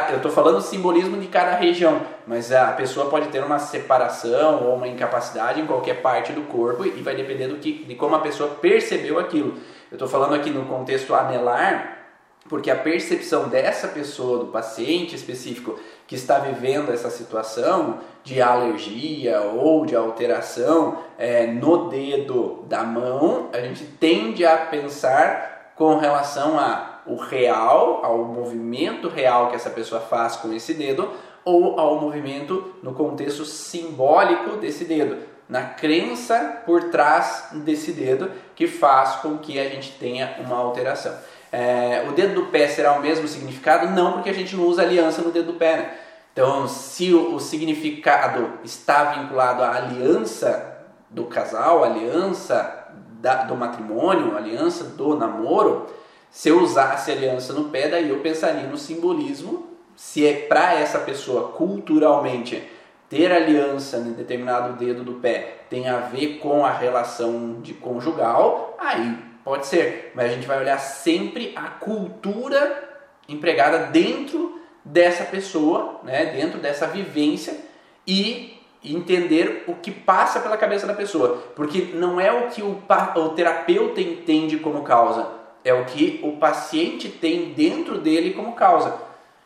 Eu 0.09 0.17
estou 0.17 0.31
falando 0.31 0.61
simbolismo 0.61 1.17
de 1.19 1.27
cada 1.27 1.55
região, 1.55 2.01
mas 2.25 2.51
a 2.51 2.71
pessoa 2.73 3.09
pode 3.09 3.27
ter 3.27 3.43
uma 3.43 3.59
separação 3.59 4.65
ou 4.65 4.75
uma 4.75 4.87
incapacidade 4.87 5.61
em 5.61 5.65
qualquer 5.65 6.01
parte 6.01 6.33
do 6.33 6.41
corpo 6.43 6.85
e 6.85 7.01
vai 7.01 7.15
depender 7.15 7.47
do 7.47 7.57
que, 7.57 7.83
de 7.83 7.95
como 7.95 8.15
a 8.15 8.19
pessoa 8.19 8.49
percebeu 8.61 9.19
aquilo. 9.19 9.53
Eu 9.91 9.95
estou 9.95 10.07
falando 10.07 10.33
aqui 10.33 10.49
no 10.49 10.65
contexto 10.65 11.13
anelar, 11.13 12.02
porque 12.49 12.69
a 12.69 12.75
percepção 12.75 13.47
dessa 13.47 13.87
pessoa, 13.87 14.39
do 14.39 14.45
paciente 14.47 15.15
específico 15.15 15.79
que 16.05 16.15
está 16.15 16.39
vivendo 16.39 16.91
essa 16.91 17.09
situação 17.09 17.99
de 18.23 18.41
alergia 18.41 19.41
ou 19.41 19.85
de 19.85 19.95
alteração 19.95 20.99
é, 21.17 21.47
no 21.47 21.89
dedo 21.89 22.63
da 22.67 22.83
mão, 22.83 23.49
a 23.53 23.59
gente 23.59 23.85
tende 23.85 24.45
a 24.45 24.57
pensar 24.57 25.73
com 25.75 25.97
relação 25.97 26.59
a 26.59 26.93
o 27.05 27.15
real, 27.15 27.99
ao 28.03 28.19
movimento 28.19 29.09
real 29.09 29.49
que 29.49 29.55
essa 29.55 29.69
pessoa 29.69 30.01
faz 30.01 30.37
com 30.37 30.53
esse 30.53 30.73
dedo, 30.73 31.09
ou 31.43 31.77
ao 31.79 31.99
movimento 31.99 32.73
no 32.81 32.93
contexto 32.93 33.43
simbólico 33.43 34.55
desse 34.57 34.85
dedo, 34.85 35.17
na 35.49 35.63
crença 35.63 36.61
por 36.65 36.85
trás 36.85 37.49
desse 37.51 37.91
dedo 37.91 38.31
que 38.55 38.67
faz 38.67 39.17
com 39.17 39.37
que 39.37 39.59
a 39.59 39.65
gente 39.65 39.91
tenha 39.99 40.37
uma 40.39 40.55
alteração. 40.55 41.13
É, 41.55 42.03
o 42.09 42.13
dedo 42.13 42.33
do 42.33 42.47
pé 42.47 42.67
será 42.67 42.93
o 42.93 42.99
mesmo 42.99 43.27
significado? 43.27 43.91
Não, 43.91 44.13
porque 44.13 44.31
a 44.31 44.33
gente 44.33 44.55
não 44.55 44.65
usa 44.65 44.81
aliança 44.81 45.21
no 45.21 45.29
dedo 45.29 45.51
do 45.51 45.59
pé. 45.59 45.77
Né? 45.77 45.93
Então, 46.33 46.67
se 46.67 47.13
o, 47.13 47.35
o 47.35 47.39
significado 47.39 48.53
está 48.63 49.03
vinculado 49.03 49.61
à 49.61 49.75
aliança 49.75 50.83
do 51.11 51.25
casal, 51.25 51.83
aliança 51.83 52.87
da, 53.21 53.43
do 53.43 53.55
matrimônio, 53.55 54.35
aliança 54.35 54.83
do 54.83 55.15
namoro, 55.15 55.85
se 56.31 56.49
eu 56.49 56.59
usasse 56.59 57.11
aliança 57.11 57.53
no 57.53 57.65
pé, 57.65 57.87
daí 57.87 58.09
eu 58.09 58.17
pensaria 58.21 58.63
no 58.63 58.75
simbolismo. 58.75 59.67
Se 59.95 60.25
é 60.25 60.33
para 60.33 60.73
essa 60.73 60.97
pessoa 60.97 61.49
culturalmente 61.49 62.67
ter 63.07 63.31
aliança 63.31 63.97
em 63.97 64.13
determinado 64.13 64.73
dedo 64.73 65.03
do 65.03 65.13
pé 65.13 65.65
tem 65.69 65.87
a 65.87 65.99
ver 65.99 66.39
com 66.39 66.65
a 66.65 66.71
relação 66.71 67.61
de 67.61 67.75
conjugal, 67.75 68.75
aí 68.79 69.32
pode 69.43 69.67
ser. 69.67 70.11
Mas 70.15 70.31
a 70.31 70.33
gente 70.35 70.47
vai 70.47 70.59
olhar 70.59 70.77
sempre 70.79 71.53
a 71.55 71.67
cultura 71.67 72.91
empregada 73.27 73.87
dentro 73.87 74.61
dessa 74.83 75.23
pessoa, 75.23 75.99
né, 76.03 76.25
dentro 76.27 76.59
dessa 76.59 76.87
vivência 76.87 77.57
e 78.05 78.61
entender 78.83 79.63
o 79.67 79.75
que 79.75 79.91
passa 79.91 80.41
pela 80.41 80.57
cabeça 80.57 80.85
da 80.85 80.93
pessoa, 80.93 81.41
porque 81.55 81.91
não 81.93 82.19
é 82.19 82.31
o 82.31 82.49
que 82.49 82.61
o, 82.61 82.81
o 83.15 83.29
terapeuta 83.29 84.01
entende 84.01 84.57
como 84.57 84.83
causa, 84.83 85.29
é 85.63 85.73
o 85.73 85.85
que 85.85 86.19
o 86.21 86.33
paciente 86.33 87.07
tem 87.07 87.53
dentro 87.53 87.97
dele 87.97 88.33
como 88.33 88.53
causa. 88.53 88.99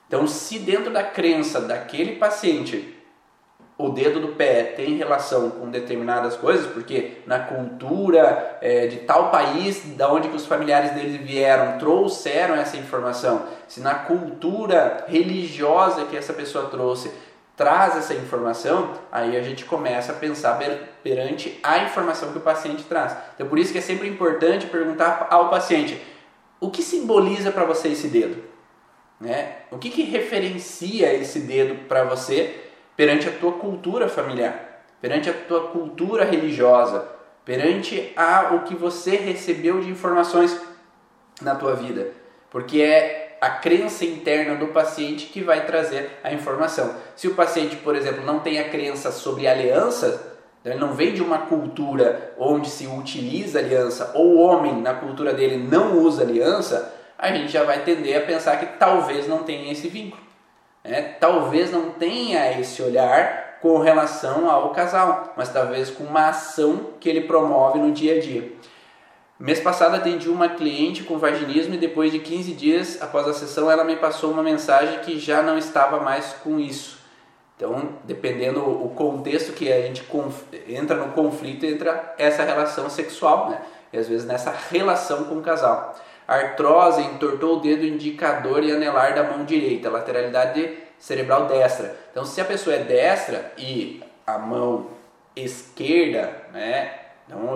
Então, 0.08 0.26
se 0.26 0.58
dentro 0.58 0.92
da 0.92 1.04
crença 1.04 1.62
daquele 1.62 2.16
paciente 2.16 2.97
o 3.78 3.90
dedo 3.90 4.20
do 4.20 4.30
pé 4.30 4.64
tem 4.64 4.96
relação 4.96 5.52
com 5.52 5.70
determinadas 5.70 6.36
coisas, 6.36 6.66
porque 6.66 7.20
na 7.28 7.38
cultura 7.38 8.58
é, 8.60 8.88
de 8.88 8.98
tal 8.98 9.30
país, 9.30 9.84
da 9.96 10.12
onde 10.12 10.30
que 10.30 10.36
os 10.36 10.48
familiares 10.48 10.92
deles 10.92 11.22
vieram, 11.22 11.78
trouxeram 11.78 12.56
essa 12.56 12.76
informação, 12.76 13.46
se 13.68 13.80
na 13.80 13.94
cultura 13.94 15.06
religiosa 15.08 16.06
que 16.06 16.18
essa 16.18 16.34
pessoa 16.34 16.70
trouxe 16.70 17.12
traz 17.56 17.98
essa 17.98 18.14
informação, 18.14 18.94
aí 19.12 19.36
a 19.36 19.42
gente 19.42 19.66
começa 19.66 20.12
a 20.12 20.16
pensar 20.16 20.60
perante 21.04 21.60
a 21.64 21.80
informação 21.80 22.32
que 22.32 22.38
o 22.38 22.42
paciente 22.42 22.84
traz. 22.84 23.18
Então 23.34 23.48
por 23.48 23.58
isso 23.58 23.72
que 23.72 23.80
é 23.80 23.82
sempre 23.82 24.08
importante 24.08 24.68
perguntar 24.68 25.28
ao 25.32 25.50
paciente, 25.50 26.00
o 26.60 26.70
que 26.70 26.84
simboliza 26.84 27.52
para 27.52 27.66
você 27.66 27.90
esse 27.90 28.10
dedo? 28.10 28.44
Né? 29.20 29.56
O 29.72 29.80
que, 29.80 29.90
que 29.90 30.04
referencia 30.04 31.12
esse 31.14 31.40
dedo 31.40 31.88
para 31.88 32.04
você 32.04 32.67
perante 32.98 33.30
a 33.30 33.32
tua 33.32 33.54
cultura 33.54 34.10
familiar, 34.10 34.82
perante 35.00 35.30
a 35.30 35.34
tua 35.34 35.68
cultura 35.68 36.26
religiosa, 36.26 37.08
perante 37.46 38.12
a 38.18 38.56
o 38.56 38.64
que 38.64 38.76
você 38.76 39.16
recebeu 39.16 39.80
de 39.80 39.90
informações 39.90 40.60
na 41.40 41.54
tua 41.54 41.76
vida, 41.76 42.08
porque 42.50 42.82
é 42.82 43.38
a 43.40 43.52
crença 43.52 44.04
interna 44.04 44.56
do 44.56 44.70
paciente 44.70 45.28
que 45.28 45.44
vai 45.44 45.64
trazer 45.68 46.10
a 46.24 46.34
informação. 46.34 46.96
Se 47.16 47.28
o 47.28 47.36
paciente, 47.36 47.76
por 47.76 47.96
exemplo, 47.96 48.26
não 48.26 48.40
tem 48.40 48.60
a 48.60 48.68
crença 48.68 49.12
sobre 49.12 49.48
aliança, 49.48 50.36
então 50.60 50.74
ele 50.74 50.82
não 50.82 50.94
vem 50.94 51.14
de 51.14 51.22
uma 51.22 51.38
cultura 51.38 52.34
onde 52.36 52.68
se 52.68 52.88
utiliza 52.88 53.60
aliança, 53.60 54.12
ou 54.16 54.38
o 54.38 54.40
homem 54.40 54.82
na 54.82 54.96
cultura 54.96 55.36
dele 55.36 55.58
não 55.58 56.00
usa 56.00 56.24
aliança, 56.24 56.96
a 57.16 57.32
gente 57.32 57.52
já 57.52 57.64
vai 57.64 57.84
tender 57.84 58.18
a 58.18 58.26
pensar 58.26 58.58
que 58.58 58.80
talvez 58.80 59.28
não 59.28 59.44
tenha 59.44 59.72
esse 59.72 59.88
vínculo 59.88 60.27
né, 60.88 61.16
talvez 61.20 61.72
não 61.72 61.92
tenha 61.92 62.60
esse 62.60 62.82
olhar 62.82 63.58
com 63.62 63.80
relação 63.80 64.50
ao 64.50 64.70
casal, 64.72 65.34
mas 65.36 65.50
talvez 65.50 65.90
com 65.90 66.04
uma 66.04 66.30
ação 66.30 66.92
que 67.00 67.10
ele 67.10 67.22
promove 67.22 67.80
no 67.80 67.92
dia 67.92 68.18
a 68.18 68.20
dia. 68.20 68.52
Mês 69.40 69.60
passado 69.60 69.96
atendi 69.96 70.30
uma 70.30 70.50
cliente 70.50 71.04
com 71.04 71.20
vaginismo 71.20 71.76
e 71.76 71.78
depois 71.78 72.12
de 72.12 72.20
15 72.20 72.54
dias 72.54 73.02
após 73.02 73.28
a 73.28 73.34
sessão 73.34 73.70
ela 73.70 73.84
me 73.84 73.96
passou 73.96 74.32
uma 74.32 74.42
mensagem 74.42 75.00
que 75.00 75.20
já 75.20 75.44
não 75.44 75.58
estava 75.58 76.00
mais 76.00 76.34
com 76.44 76.60
isso. 76.60 76.98
Então, 77.56 77.90
dependendo 78.04 78.62
o 78.62 78.90
contexto 78.90 79.54
que 79.54 79.72
a 79.72 79.82
gente 79.82 80.04
entra 80.68 80.96
no 80.96 81.12
conflito, 81.14 81.66
entra 81.66 82.16
essa 82.18 82.44
relação 82.44 82.90
sexual, 82.90 83.50
né? 83.50 83.62
E 83.92 83.98
às 83.98 84.08
vezes 84.08 84.26
nessa 84.26 84.54
relação 84.72 85.26
com 85.26 85.36
o 85.36 85.42
casal. 85.42 85.96
Artrose 86.28 87.02
entortou 87.02 87.58
o 87.58 87.60
dedo 87.62 87.86
indicador 87.86 88.64
e 88.64 88.72
anelar 88.72 89.16
da 89.16 89.24
mão 89.24 89.46
direita, 89.46 89.90
lateralidade 89.90 90.78
cerebral 91.00 91.46
destra. 91.46 91.96
Então, 92.12 92.26
se 92.26 92.42
a 92.42 92.46
pessoa 92.46 92.76
é 92.76 92.84
destra 92.84 93.54
e 93.58 94.04
a 94.26 94.38
mão 94.38 94.88
esquerda, 95.36 96.32
né, 96.52 96.92
então 97.26 97.56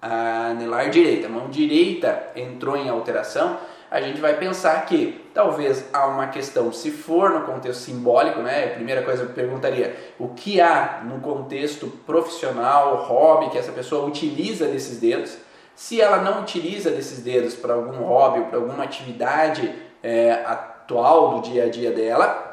a 0.00 0.48
anelar 0.48 0.90
direita, 0.90 1.26
a 1.26 1.30
mão 1.30 1.48
direita 1.48 2.28
entrou 2.36 2.76
em 2.76 2.88
alteração, 2.88 3.58
a 3.90 4.00
gente 4.00 4.20
vai 4.20 4.36
pensar 4.36 4.84
que 4.84 5.24
talvez 5.32 5.88
há 5.92 6.06
uma 6.06 6.26
questão, 6.26 6.72
se 6.72 6.90
for 6.90 7.30
no 7.30 7.42
contexto 7.42 7.80
simbólico, 7.80 8.40
né, 8.40 8.66
a 8.66 8.74
primeira 8.74 9.02
coisa 9.02 9.22
eu 9.22 9.28
perguntaria, 9.30 9.96
o 10.18 10.28
que 10.28 10.60
há 10.60 11.02
no 11.04 11.20
contexto 11.20 11.86
profissional, 12.04 12.96
hobby, 12.96 13.50
que 13.50 13.58
essa 13.58 13.72
pessoa 13.72 14.06
utiliza 14.06 14.66
desses 14.66 14.98
dedos, 14.98 15.38
se 15.76 16.00
ela 16.00 16.16
não 16.22 16.40
utiliza 16.40 16.90
desses 16.90 17.22
dedos 17.22 17.54
para 17.54 17.74
algum 17.74 18.02
hobby, 18.02 18.46
para 18.46 18.58
alguma 18.58 18.82
atividade 18.82 19.72
é, 20.02 20.32
atual 20.46 21.34
do 21.34 21.42
dia 21.42 21.64
a 21.64 21.68
dia 21.68 21.92
dela, 21.92 22.46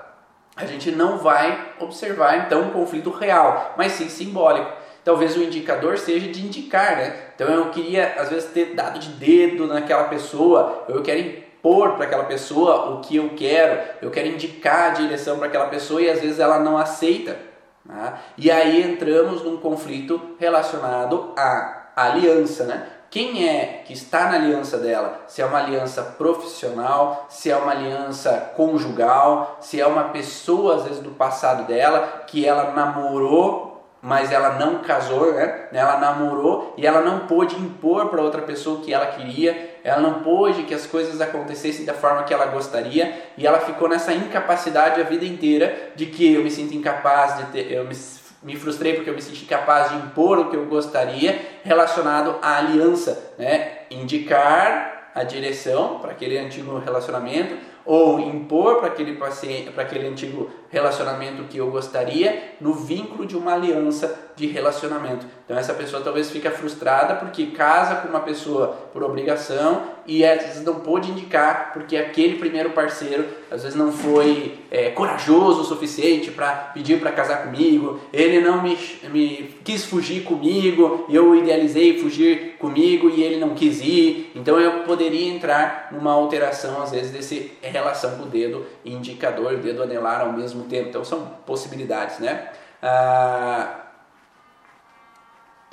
a 0.58 0.66
gente 0.66 0.92
não 0.92 1.18
vai 1.18 1.74
observar 1.80 2.46
então 2.46 2.64
um 2.64 2.72
conflito 2.72 3.10
real, 3.10 3.74
mas 3.78 3.94
sim 3.94 4.10
simbólico. 4.10 4.70
Talvez 5.06 5.36
o 5.38 5.42
indicador 5.42 5.98
seja 5.98 6.28
de 6.28 6.46
indicar, 6.46 6.98
né? 6.98 7.16
Então 7.34 7.48
eu 7.48 7.70
queria 7.72 8.14
às 8.18 8.30
vezes 8.30 8.52
ter 8.52 8.76
dado 8.76 9.00
de 9.00 9.10
dedo 9.10 9.68
naquela 9.68 10.04
pessoa, 10.06 10.86
eu 10.88 11.02
quero 11.02 11.20
impor 11.20 11.94
para 11.94 12.06
aquela 12.06 12.26
pessoa 12.26 12.92
o 12.92 13.02
que 13.02 13.16
eu 13.16 13.32
quero, 13.36 13.82
eu 14.02 14.12
quero 14.12 14.28
indicar 14.28 14.92
a 14.92 14.94
direção 14.96 15.38
para 15.38 15.48
aquela 15.48 15.68
pessoa 15.68 16.02
e 16.02 16.10
às 16.10 16.20
vezes 16.20 16.40
ela 16.40 16.60
não 16.60 16.78
aceita. 16.78 17.38
Né? 17.86 18.14
E 18.38 18.52
aí 18.52 18.82
entramos 18.84 19.44
num 19.44 19.58
conflito 19.58 20.36
relacionado 20.40 21.34
a 21.38 21.90
aliança, 21.96 22.66
né? 22.66 22.88
Quem 23.14 23.48
é 23.48 23.84
que 23.86 23.94
está 23.94 24.26
na 24.26 24.38
aliança 24.38 24.80
dela? 24.80 25.22
Se 25.28 25.40
é 25.40 25.46
uma 25.46 25.60
aliança 25.60 26.02
profissional, 26.02 27.28
se 27.30 27.52
é 27.52 27.56
uma 27.56 27.72
aliança 27.72 28.52
conjugal, 28.56 29.60
se 29.62 29.80
é 29.80 29.86
uma 29.86 30.06
pessoa, 30.06 30.78
às 30.78 30.84
vezes, 30.86 30.98
do 30.98 31.12
passado 31.12 31.68
dela, 31.68 32.24
que 32.26 32.44
ela 32.44 32.72
namorou 32.72 33.72
mas 34.06 34.34
ela 34.34 34.60
não 34.60 34.80
casou, 34.80 35.34
né? 35.34 35.70
Ela 35.72 35.98
namorou 35.98 36.74
e 36.76 36.86
ela 36.86 37.00
não 37.00 37.26
pôde 37.26 37.56
impor 37.56 38.10
para 38.10 38.22
outra 38.22 38.42
pessoa 38.42 38.78
o 38.78 38.82
que 38.82 38.94
ela 38.94 39.06
queria, 39.06 39.78
ela 39.82 40.02
não 40.02 40.22
pôde 40.22 40.64
que 40.64 40.74
as 40.74 40.86
coisas 40.86 41.22
acontecessem 41.22 41.86
da 41.86 41.94
forma 41.94 42.24
que 42.24 42.34
ela 42.34 42.48
gostaria 42.48 43.18
e 43.38 43.48
ela 43.48 43.62
ficou 43.62 43.88
nessa 43.88 44.12
incapacidade 44.12 45.00
a 45.00 45.06
vida 45.06 45.24
inteira 45.24 45.94
de 45.96 46.08
que 46.08 46.34
eu 46.34 46.44
me 46.44 46.52
sinto 46.52 46.74
incapaz 46.74 47.38
de 47.38 47.46
ter, 47.54 47.72
eu 47.72 47.86
me, 47.86 47.96
me 48.44 48.56
frustrei 48.56 48.94
porque 48.94 49.10
eu 49.10 49.14
me 49.14 49.22
senti 49.22 49.44
incapaz 49.44 49.92
de 49.92 49.98
impor 49.98 50.40
o 50.40 50.50
que 50.50 50.56
eu 50.56 50.66
gostaria 50.66 51.40
relacionado 51.64 52.36
à 52.42 52.58
aliança, 52.58 53.34
né? 53.38 53.80
Indicar 53.90 55.12
a 55.16 55.24
direção 55.24 56.00
para 56.00 56.12
aquele 56.12 56.38
antigo 56.38 56.78
relacionamento 56.80 57.56
ou 57.86 58.20
impor 58.20 58.78
para 58.78 58.88
aquele 58.88 59.14
para 59.16 59.84
aquele 59.84 60.08
antigo 60.08 60.50
relacionamento 60.74 61.44
que 61.44 61.60
eu 61.60 61.70
gostaria, 61.70 62.56
no 62.60 62.74
vínculo 62.74 63.28
de 63.28 63.38
uma 63.38 63.54
aliança 63.54 64.34
de 64.36 64.48
relacionamento. 64.48 65.24
Então 65.46 65.56
essa 65.56 65.74
pessoa 65.74 66.02
talvez 66.02 66.32
fica 66.32 66.50
frustrada 66.50 67.14
porque 67.16 67.48
casa 67.48 67.96
com 67.96 68.08
uma 68.08 68.22
pessoa 68.22 68.70
por 68.92 69.04
obrigação 69.04 69.84
e 70.08 70.26
às 70.26 70.42
vezes 70.42 70.64
não 70.64 70.76
pôde 70.76 71.12
indicar 71.12 71.72
porque 71.74 71.96
aquele 71.96 72.40
primeiro 72.40 72.72
parceiro 72.72 73.26
às 73.52 73.62
vezes 73.62 73.78
não 73.78 73.92
foi 73.92 74.58
é, 74.72 74.90
corajoso 74.90 75.62
o 75.62 75.64
suficiente 75.64 76.32
para 76.32 76.52
pedir 76.74 77.00
para 77.00 77.12
casar 77.12 77.44
comigo, 77.44 78.00
ele 78.12 78.42
não 78.42 78.64
me, 78.64 78.76
me 79.12 79.56
quis 79.64 79.86
fugir 79.86 80.24
comigo, 80.24 81.06
eu 81.10 81.36
idealizei 81.36 82.00
fugir 82.00 82.56
comigo 82.58 83.10
e 83.10 83.22
ele 83.22 83.38
não 83.38 83.50
quis 83.54 83.80
ir, 83.82 84.32
então 84.34 84.60
eu 84.60 84.84
poderia 84.84 85.32
entrar 85.32 85.90
numa 85.92 86.12
alteração 86.12 86.82
às 86.82 86.92
vezes 86.92 87.12
desse 87.12 87.52
relação 87.62 88.18
com 88.18 88.24
o 88.24 88.28
dedo 88.28 88.66
indicador, 88.84 89.58
dedo 89.58 89.84
anelar 89.84 90.22
ao 90.22 90.34
mesmo 90.34 90.63
tempo. 90.64 90.90
Então 90.90 91.04
são 91.04 91.26
possibilidades, 91.46 92.20
né? 92.20 92.50
Ah, 92.82 93.84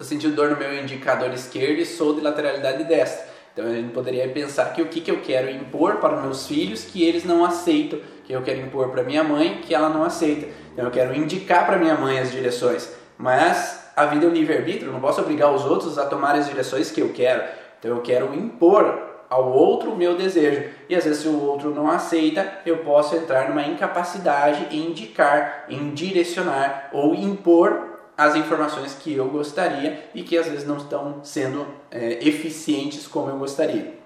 Estou 0.00 0.08
sentindo 0.08 0.34
dor 0.34 0.48
no 0.48 0.56
meu 0.56 0.82
indicador 0.82 1.30
esquerdo 1.34 1.78
e 1.78 1.84
sou 1.84 2.14
de 2.14 2.22
lateralidade 2.22 2.84
destra. 2.84 3.28
Então 3.52 3.66
a 3.66 3.74
gente 3.74 3.92
poderia 3.92 4.26
pensar 4.30 4.72
que 4.72 4.80
o 4.80 4.86
que, 4.86 4.98
que 4.98 5.10
eu 5.10 5.20
quero 5.20 5.50
impor 5.50 5.96
para 5.96 6.22
meus 6.22 6.46
filhos 6.46 6.84
que 6.84 7.04
eles 7.04 7.22
não 7.22 7.44
aceitam, 7.44 7.98
que 8.24 8.32
eu 8.32 8.40
quero 8.40 8.60
impor 8.60 8.88
para 8.88 9.02
minha 9.02 9.22
mãe 9.22 9.60
que 9.60 9.74
ela 9.74 9.90
não 9.90 10.02
aceita. 10.02 10.48
Então 10.72 10.86
eu 10.86 10.90
quero 10.90 11.14
indicar 11.14 11.66
para 11.66 11.76
minha 11.76 11.96
mãe 11.96 12.18
as 12.18 12.32
direções, 12.32 12.90
mas 13.18 13.92
a 13.94 14.06
vida 14.06 14.24
é 14.24 14.28
um 14.30 14.32
livre-arbítrio, 14.32 14.90
não 14.90 15.02
posso 15.02 15.20
obrigar 15.20 15.52
os 15.52 15.66
outros 15.66 15.98
a 15.98 16.06
tomar 16.06 16.34
as 16.34 16.48
direções 16.48 16.90
que 16.90 17.02
eu 17.02 17.12
quero. 17.12 17.42
Então 17.78 17.90
eu 17.90 18.00
quero 18.00 18.34
impor 18.34 19.26
ao 19.28 19.52
outro 19.52 19.90
o 19.90 19.96
meu 19.98 20.16
desejo. 20.16 20.66
E 20.90 20.96
às 20.96 21.04
vezes 21.04 21.22
se 21.22 21.28
o 21.28 21.40
outro 21.40 21.72
não 21.72 21.88
aceita, 21.88 22.52
eu 22.66 22.78
posso 22.78 23.14
entrar 23.14 23.48
numa 23.48 23.62
incapacidade 23.62 24.76
em 24.76 24.88
indicar, 24.88 25.66
em 25.68 25.94
direcionar 25.94 26.90
ou 26.92 27.14
impor 27.14 28.00
as 28.18 28.34
informações 28.34 28.94
que 28.94 29.14
eu 29.14 29.28
gostaria 29.28 30.10
e 30.12 30.24
que 30.24 30.36
às 30.36 30.48
vezes 30.48 30.66
não 30.66 30.78
estão 30.78 31.20
sendo 31.22 31.64
é, 31.92 32.18
eficientes 32.26 33.06
como 33.06 33.30
eu 33.30 33.38
gostaria. 33.38 34.00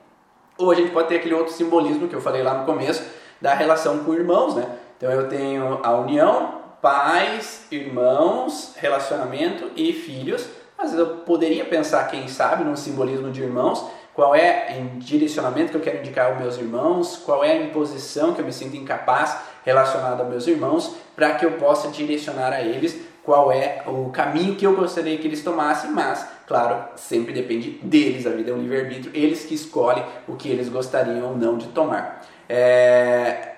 Ou 0.58 0.70
a 0.70 0.74
gente 0.74 0.90
pode 0.90 1.08
ter 1.08 1.16
aquele 1.16 1.32
outro 1.32 1.54
simbolismo 1.54 2.06
que 2.06 2.14
eu 2.14 2.20
falei 2.20 2.42
lá 2.42 2.52
no 2.58 2.66
começo 2.66 3.02
da 3.40 3.54
relação 3.54 4.04
com 4.04 4.12
irmãos, 4.12 4.54
né? 4.54 4.68
Então 4.98 5.10
eu 5.10 5.26
tenho 5.26 5.80
a 5.82 5.98
união, 5.98 6.60
pais, 6.82 7.64
irmãos, 7.70 8.74
relacionamento 8.76 9.70
e 9.74 9.90
filhos. 9.94 10.46
Às 10.76 10.90
vezes 10.90 10.98
eu 10.98 11.16
poderia 11.20 11.64
pensar, 11.64 12.04
quem 12.08 12.28
sabe, 12.28 12.62
num 12.62 12.76
simbolismo 12.76 13.30
de 13.30 13.42
irmãos, 13.42 13.86
qual 14.14 14.34
é 14.34 14.78
o 14.78 14.98
direcionamento 14.98 15.72
que 15.72 15.76
eu 15.76 15.80
quero 15.80 15.98
indicar 15.98 16.30
aos 16.30 16.38
meus 16.38 16.56
irmãos, 16.56 17.16
qual 17.24 17.42
é 17.44 17.52
a 17.52 17.56
imposição 17.56 18.32
que 18.32 18.40
eu 18.40 18.44
me 18.44 18.52
sinto 18.52 18.76
incapaz 18.76 19.36
relacionada 19.64 20.22
aos 20.22 20.30
meus 20.30 20.46
irmãos, 20.46 20.94
para 21.16 21.34
que 21.34 21.44
eu 21.44 21.52
possa 21.52 21.88
direcionar 21.88 22.52
a 22.52 22.62
eles 22.62 22.96
qual 23.24 23.50
é 23.50 23.82
o 23.86 24.10
caminho 24.10 24.54
que 24.54 24.66
eu 24.66 24.76
gostaria 24.76 25.16
que 25.16 25.26
eles 25.26 25.42
tomassem, 25.42 25.90
mas, 25.90 26.28
claro, 26.46 26.84
sempre 26.94 27.32
depende 27.32 27.80
deles, 27.82 28.26
a 28.26 28.30
vida 28.30 28.50
é 28.50 28.54
um 28.54 28.58
livre-arbítrio, 28.58 29.10
eles 29.14 29.46
que 29.46 29.54
escolhem 29.54 30.04
o 30.28 30.36
que 30.36 30.48
eles 30.48 30.68
gostariam 30.68 31.30
ou 31.30 31.36
não 31.36 31.56
de 31.56 31.68
tomar. 31.68 32.24
É... 32.48 33.54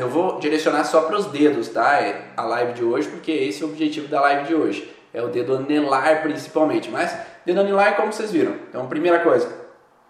Eu 0.00 0.08
vou 0.08 0.40
direcionar 0.40 0.82
só 0.84 1.02
para 1.02 1.16
os 1.16 1.26
dedos, 1.26 1.68
tá? 1.68 2.00
É 2.00 2.32
a 2.36 2.42
live 2.42 2.72
de 2.72 2.82
hoje, 2.82 3.08
porque 3.08 3.30
esse 3.30 3.62
é 3.62 3.66
o 3.66 3.68
objetivo 3.68 4.08
da 4.08 4.20
live 4.20 4.48
de 4.48 4.54
hoje. 4.54 4.92
É 5.14 5.22
o 5.22 5.28
dedo 5.28 5.54
anelar 5.54 6.22
principalmente, 6.22 6.90
mas 6.90 7.14
dedo 7.44 7.60
anelar 7.60 7.96
como 7.96 8.12
vocês 8.12 8.30
viram. 8.30 8.54
Então, 8.68 8.86
primeira 8.86 9.20
coisa, 9.20 9.48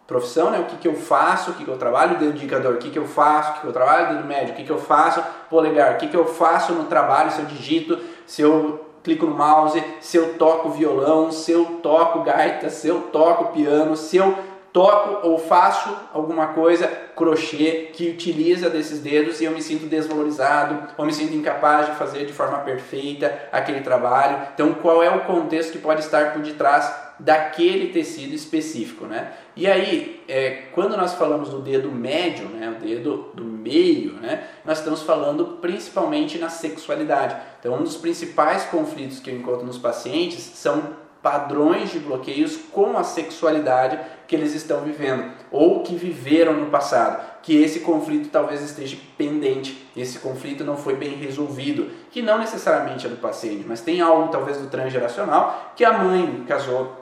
profissão, 0.07 0.51
né? 0.51 0.59
O 0.61 0.65
que, 0.65 0.77
que 0.77 0.89
eu 0.89 0.95
faço, 0.95 1.53
o 1.53 1.55
que, 1.55 1.65
que 1.65 1.71
eu 1.71 1.79
trabalho, 1.79 2.19
dedo 2.19 2.37
indicador, 2.37 2.75
o 2.75 2.79
que, 2.79 2.91
que 2.91 2.99
eu 2.99 3.07
faço, 3.07 3.51
o 3.51 3.55
que, 3.55 3.61
que 3.61 3.67
eu 3.67 3.73
trabalho, 3.73 4.15
dedo 4.17 4.27
médio, 4.27 4.53
o 4.53 4.57
que, 4.57 4.65
que 4.65 4.73
eu 4.73 4.79
faço, 4.79 5.23
polegar, 5.49 5.95
o 5.95 5.97
que, 5.97 6.09
que 6.09 6.17
eu 6.17 6.27
faço 6.27 6.73
no 6.73 6.85
trabalho, 6.85 7.31
se 7.31 7.41
eu 7.41 7.47
digito, 7.47 7.99
se 8.27 8.43
eu 8.43 8.87
clico 9.03 9.27
no 9.27 9.35
mouse, 9.35 9.83
se 10.01 10.17
eu 10.17 10.35
toco 10.35 10.71
violão, 10.71 11.33
se 11.33 11.51
eu 11.51 11.65
toco 11.83 12.23
gaita, 12.23 12.71
se 12.71 12.89
eu 12.89 13.01
toco 13.13 13.53
piano, 13.53 13.97
se 13.97 14.17
eu 14.17 14.37
toco 14.73 15.27
ou 15.29 15.39
faço 15.39 15.95
alguma 16.15 16.49
coisa 16.49 16.89
crochê 17.15 17.91
que 17.93 18.09
utiliza 18.09 18.71
desses 18.71 19.01
dedos 19.01 19.41
e 19.41 19.45
eu 19.45 19.53
me 19.53 19.61
sinto 19.61 19.87
desvalorizado 19.87 20.89
ou 20.97 21.05
me 21.05 21.13
sinto 21.13 21.35
incapaz 21.35 21.87
de 21.87 21.93
fazer 21.97 22.25
de 22.25 22.33
forma 22.33 22.59
perfeita 22.59 23.49
aquele 23.53 23.83
trabalho. 23.83 24.39
Então, 24.55 24.73
qual 24.75 25.03
é 25.03 25.11
o 25.11 25.21
contexto 25.21 25.73
que 25.73 25.79
pode 25.79 26.01
estar 26.01 26.33
por 26.33 26.41
detrás 26.41 26.91
daquele 27.23 27.93
tecido 27.93 28.35
específico, 28.35 29.07
né? 29.07 29.33
E 29.55 29.67
aí, 29.67 30.23
é, 30.27 30.65
quando 30.73 30.97
nós 30.97 31.15
falamos 31.15 31.51
do 31.51 31.61
dedo 31.61 31.91
médio, 31.91 32.49
né, 32.49 32.69
o 32.77 32.85
dedo 32.85 33.31
do 33.33 33.45
meio, 33.45 34.15
né, 34.15 34.45
nós 34.65 34.79
estamos 34.79 35.03
falando 35.03 35.59
principalmente 35.61 36.39
na 36.39 36.49
sexualidade. 36.49 37.37
Então, 37.61 37.75
um 37.75 37.83
dos 37.83 37.97
principais 37.97 38.65
conflitos 38.65 39.21
que 39.21 39.31
eu 39.31 39.37
encontro 39.37 39.65
nos 39.65 39.79
pacientes 39.79 40.41
são 40.41 41.03
padrões 41.23 41.93
de 41.93 42.01
bloqueios 42.01 42.57
com 42.73 42.99
a 42.99 43.05
sexualidade 43.05 43.97
que 44.27 44.35
eles 44.35 44.55
estão 44.55 44.81
vivendo 44.81 45.31
ou 45.53 45.83
que 45.83 45.95
viveram 45.95 46.55
no 46.55 46.67
passado, 46.67 47.23
que 47.43 47.63
esse 47.63 47.81
conflito 47.81 48.31
talvez 48.31 48.61
esteja 48.63 48.97
pendente, 49.17 49.87
esse 49.97 50.19
conflito 50.19 50.65
não 50.65 50.77
foi 50.77 50.97
bem 50.97 51.15
resolvido, 51.15 51.91
que 52.11 52.23
não 52.23 52.39
necessariamente 52.39 53.07
é 53.07 53.11
do 53.11 53.17
paciente, 53.17 53.65
mas 53.69 53.81
tem 53.81 54.01
algo 54.01 54.33
talvez 54.33 54.57
do 54.57 54.67
transgeracional 54.67 55.73
que 55.77 55.85
a 55.85 55.93
mãe 55.93 56.45
casou 56.49 57.02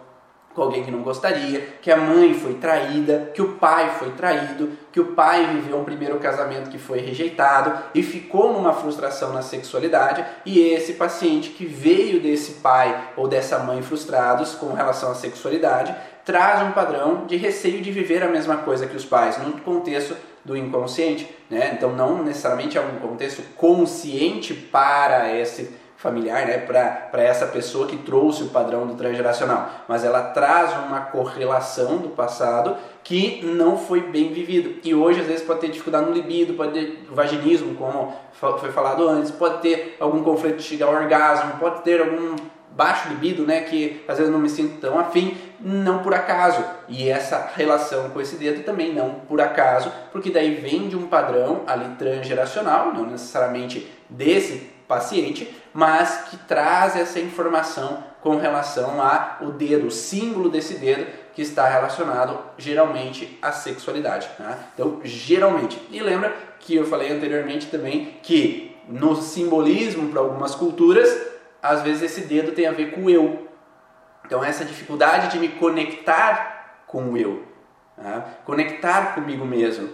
com 0.54 0.62
alguém 0.62 0.84
que 0.84 0.90
não 0.90 1.02
gostaria, 1.02 1.60
que 1.80 1.90
a 1.90 1.96
mãe 1.96 2.34
foi 2.34 2.54
traída, 2.54 3.30
que 3.32 3.40
o 3.40 3.54
pai 3.54 3.94
foi 3.98 4.10
traído, 4.10 4.70
que 4.90 5.00
o 5.00 5.12
pai 5.12 5.46
viveu 5.46 5.78
um 5.78 5.84
primeiro 5.84 6.18
casamento 6.18 6.70
que 6.70 6.78
foi 6.78 6.98
rejeitado 6.98 7.72
e 7.94 8.02
ficou 8.02 8.52
numa 8.52 8.72
frustração 8.72 9.32
na 9.32 9.42
sexualidade, 9.42 10.24
e 10.44 10.60
esse 10.60 10.94
paciente 10.94 11.50
que 11.50 11.64
veio 11.64 12.20
desse 12.20 12.54
pai 12.54 13.10
ou 13.16 13.28
dessa 13.28 13.60
mãe 13.60 13.80
frustrados 13.80 14.54
com 14.54 14.72
relação 14.72 15.12
à 15.12 15.14
sexualidade 15.14 15.94
traz 16.24 16.62
um 16.62 16.72
padrão 16.72 17.26
de 17.26 17.36
receio 17.36 17.80
de 17.80 17.90
viver 17.90 18.22
a 18.22 18.28
mesma 18.28 18.58
coisa 18.58 18.86
que 18.86 18.96
os 18.96 19.04
pais, 19.04 19.38
no 19.38 19.52
contexto 19.60 20.16
do 20.44 20.56
inconsciente, 20.56 21.28
né? 21.48 21.72
Então 21.74 21.94
não 21.94 22.22
necessariamente 22.22 22.76
é 22.76 22.80
um 22.80 22.98
contexto 22.98 23.42
consciente 23.56 24.54
para 24.54 25.34
esse 25.36 25.70
familiar, 26.00 26.46
né, 26.46 26.56
para 26.56 27.22
essa 27.22 27.46
pessoa 27.46 27.86
que 27.86 27.98
trouxe 27.98 28.42
o 28.42 28.48
padrão 28.48 28.86
do 28.86 28.94
transgeracional, 28.94 29.68
mas 29.86 30.02
ela 30.02 30.22
traz 30.30 30.72
uma 30.86 31.02
correlação 31.02 31.98
do 31.98 32.08
passado 32.08 32.74
que 33.04 33.44
não 33.44 33.76
foi 33.76 34.00
bem 34.00 34.32
vivido. 34.32 34.80
E 34.82 34.94
hoje 34.94 35.20
às 35.20 35.26
vezes 35.26 35.42
pode 35.42 35.60
ter 35.60 35.68
dificuldade 35.68 36.06
no 36.06 36.12
libido, 36.12 36.54
pode 36.54 36.72
ter 36.72 37.06
vaginismo, 37.10 37.74
como 37.74 38.14
foi 38.32 38.72
falado 38.72 39.06
antes, 39.06 39.30
pode 39.30 39.58
ter 39.60 39.98
algum 40.00 40.24
conflito 40.24 40.56
de 40.56 40.62
chegar 40.62 40.86
ao 40.86 40.94
orgasmo, 40.94 41.58
pode 41.60 41.82
ter 41.82 42.00
algum 42.00 42.34
baixo 42.70 43.10
libido, 43.10 43.46
né, 43.46 43.60
que 43.60 44.02
às 44.08 44.16
vezes 44.16 44.32
não 44.32 44.38
me 44.38 44.48
sinto 44.48 44.80
tão 44.80 44.98
afim, 44.98 45.36
não 45.60 45.98
por 45.98 46.14
acaso. 46.14 46.64
E 46.88 47.10
essa 47.10 47.50
relação 47.54 48.08
com 48.08 48.22
esse 48.22 48.36
dedo 48.36 48.64
também 48.64 48.94
não 48.94 49.16
por 49.28 49.38
acaso, 49.38 49.92
porque 50.10 50.30
daí 50.30 50.54
vem 50.54 50.88
de 50.88 50.96
um 50.96 51.08
padrão 51.08 51.60
ali 51.66 51.94
transgeracional, 51.98 52.94
não 52.94 53.04
necessariamente 53.04 53.86
desse 54.08 54.79
paciente, 54.90 55.48
mas 55.72 56.28
que 56.28 56.36
traz 56.36 56.96
essa 56.96 57.20
informação 57.20 58.02
com 58.20 58.36
relação 58.36 59.00
a 59.00 59.38
o 59.40 59.52
dedo, 59.52 59.86
o 59.86 59.90
símbolo 59.90 60.50
desse 60.50 60.74
dedo 60.74 61.06
que 61.32 61.40
está 61.40 61.68
relacionado 61.68 62.36
geralmente 62.58 63.38
à 63.40 63.52
sexualidade. 63.52 64.28
Né? 64.36 64.58
Então, 64.74 65.00
geralmente. 65.04 65.80
E 65.92 66.00
lembra 66.00 66.34
que 66.58 66.74
eu 66.74 66.84
falei 66.84 67.12
anteriormente 67.12 67.68
também 67.68 68.18
que 68.20 68.76
no 68.88 69.14
simbolismo 69.14 70.10
para 70.10 70.20
algumas 70.20 70.56
culturas, 70.56 71.08
às 71.62 71.82
vezes 71.82 72.02
esse 72.02 72.22
dedo 72.22 72.50
tem 72.50 72.66
a 72.66 72.72
ver 72.72 72.90
com 72.90 73.04
o 73.04 73.10
eu. 73.10 73.48
Então, 74.26 74.42
essa 74.42 74.64
dificuldade 74.64 75.28
de 75.28 75.38
me 75.38 75.48
conectar 75.48 76.82
com 76.88 77.12
o 77.12 77.16
eu, 77.16 77.44
né? 77.96 78.24
conectar 78.44 79.14
comigo 79.14 79.46
mesmo. 79.46 79.88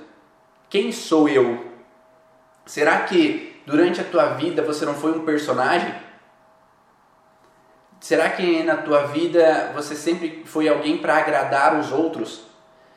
Quem 0.70 0.90
sou 0.90 1.28
eu? 1.28 1.66
Será 2.64 3.00
que 3.00 3.55
durante 3.66 4.00
a 4.00 4.04
tua 4.04 4.34
vida 4.34 4.62
você 4.62 4.86
não 4.86 4.94
foi 4.94 5.12
um 5.12 5.24
personagem? 5.24 5.92
Será 8.00 8.30
que 8.30 8.62
na 8.62 8.76
tua 8.76 9.06
vida 9.08 9.72
você 9.74 9.96
sempre 9.96 10.44
foi 10.46 10.68
alguém 10.68 10.98
para 10.98 11.16
agradar 11.16 11.78
os 11.78 11.90
outros? 11.90 12.46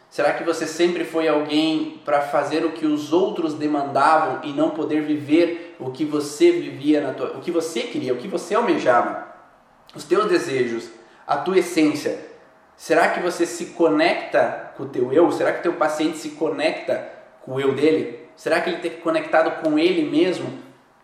Será 0.10 0.34
que 0.34 0.44
você 0.44 0.66
sempre 0.66 1.04
foi 1.04 1.28
alguém 1.28 2.02
para 2.04 2.22
fazer 2.22 2.66
o 2.66 2.72
que 2.72 2.86
os 2.86 3.14
outros 3.14 3.54
demandavam 3.54 4.42
e 4.44 4.52
não 4.52 4.72
poder 4.72 5.02
viver 5.02 5.76
o 5.80 5.92
que 5.92 6.04
você 6.04 6.52
vivia 6.52 7.02
na 7.02 7.14
tua, 7.14 7.38
o 7.38 7.42
que 7.42 7.52
você 7.52 7.82
queria, 7.82 8.14
o 8.14 8.18
que 8.18 8.28
você 8.28 8.56
almejava? 8.56 9.28
Os 9.96 10.04
teus 10.04 10.26
desejos, 10.28 10.90
a 11.26 11.38
tua 11.38 11.60
essência. 11.60 12.28
Será 12.76 13.10
que 13.10 13.20
você 13.20 13.46
se 13.46 13.68
conecta 13.68 14.74
com 14.76 14.84
o 14.84 14.90
teu 14.90 15.14
eu? 15.14 15.32
Será 15.32 15.54
que 15.54 15.64
teu 15.64 15.74
paciente 15.74 16.18
se 16.18 16.32
conecta 16.32 17.08
com 17.42 17.56
o 17.56 17.60
eu 17.60 17.76
dele? 17.76 18.29
Será 18.40 18.62
que 18.62 18.70
ele 18.70 18.78
está 18.78 19.02
conectado 19.02 19.62
com 19.62 19.78
ele 19.78 20.10
mesmo 20.10 20.60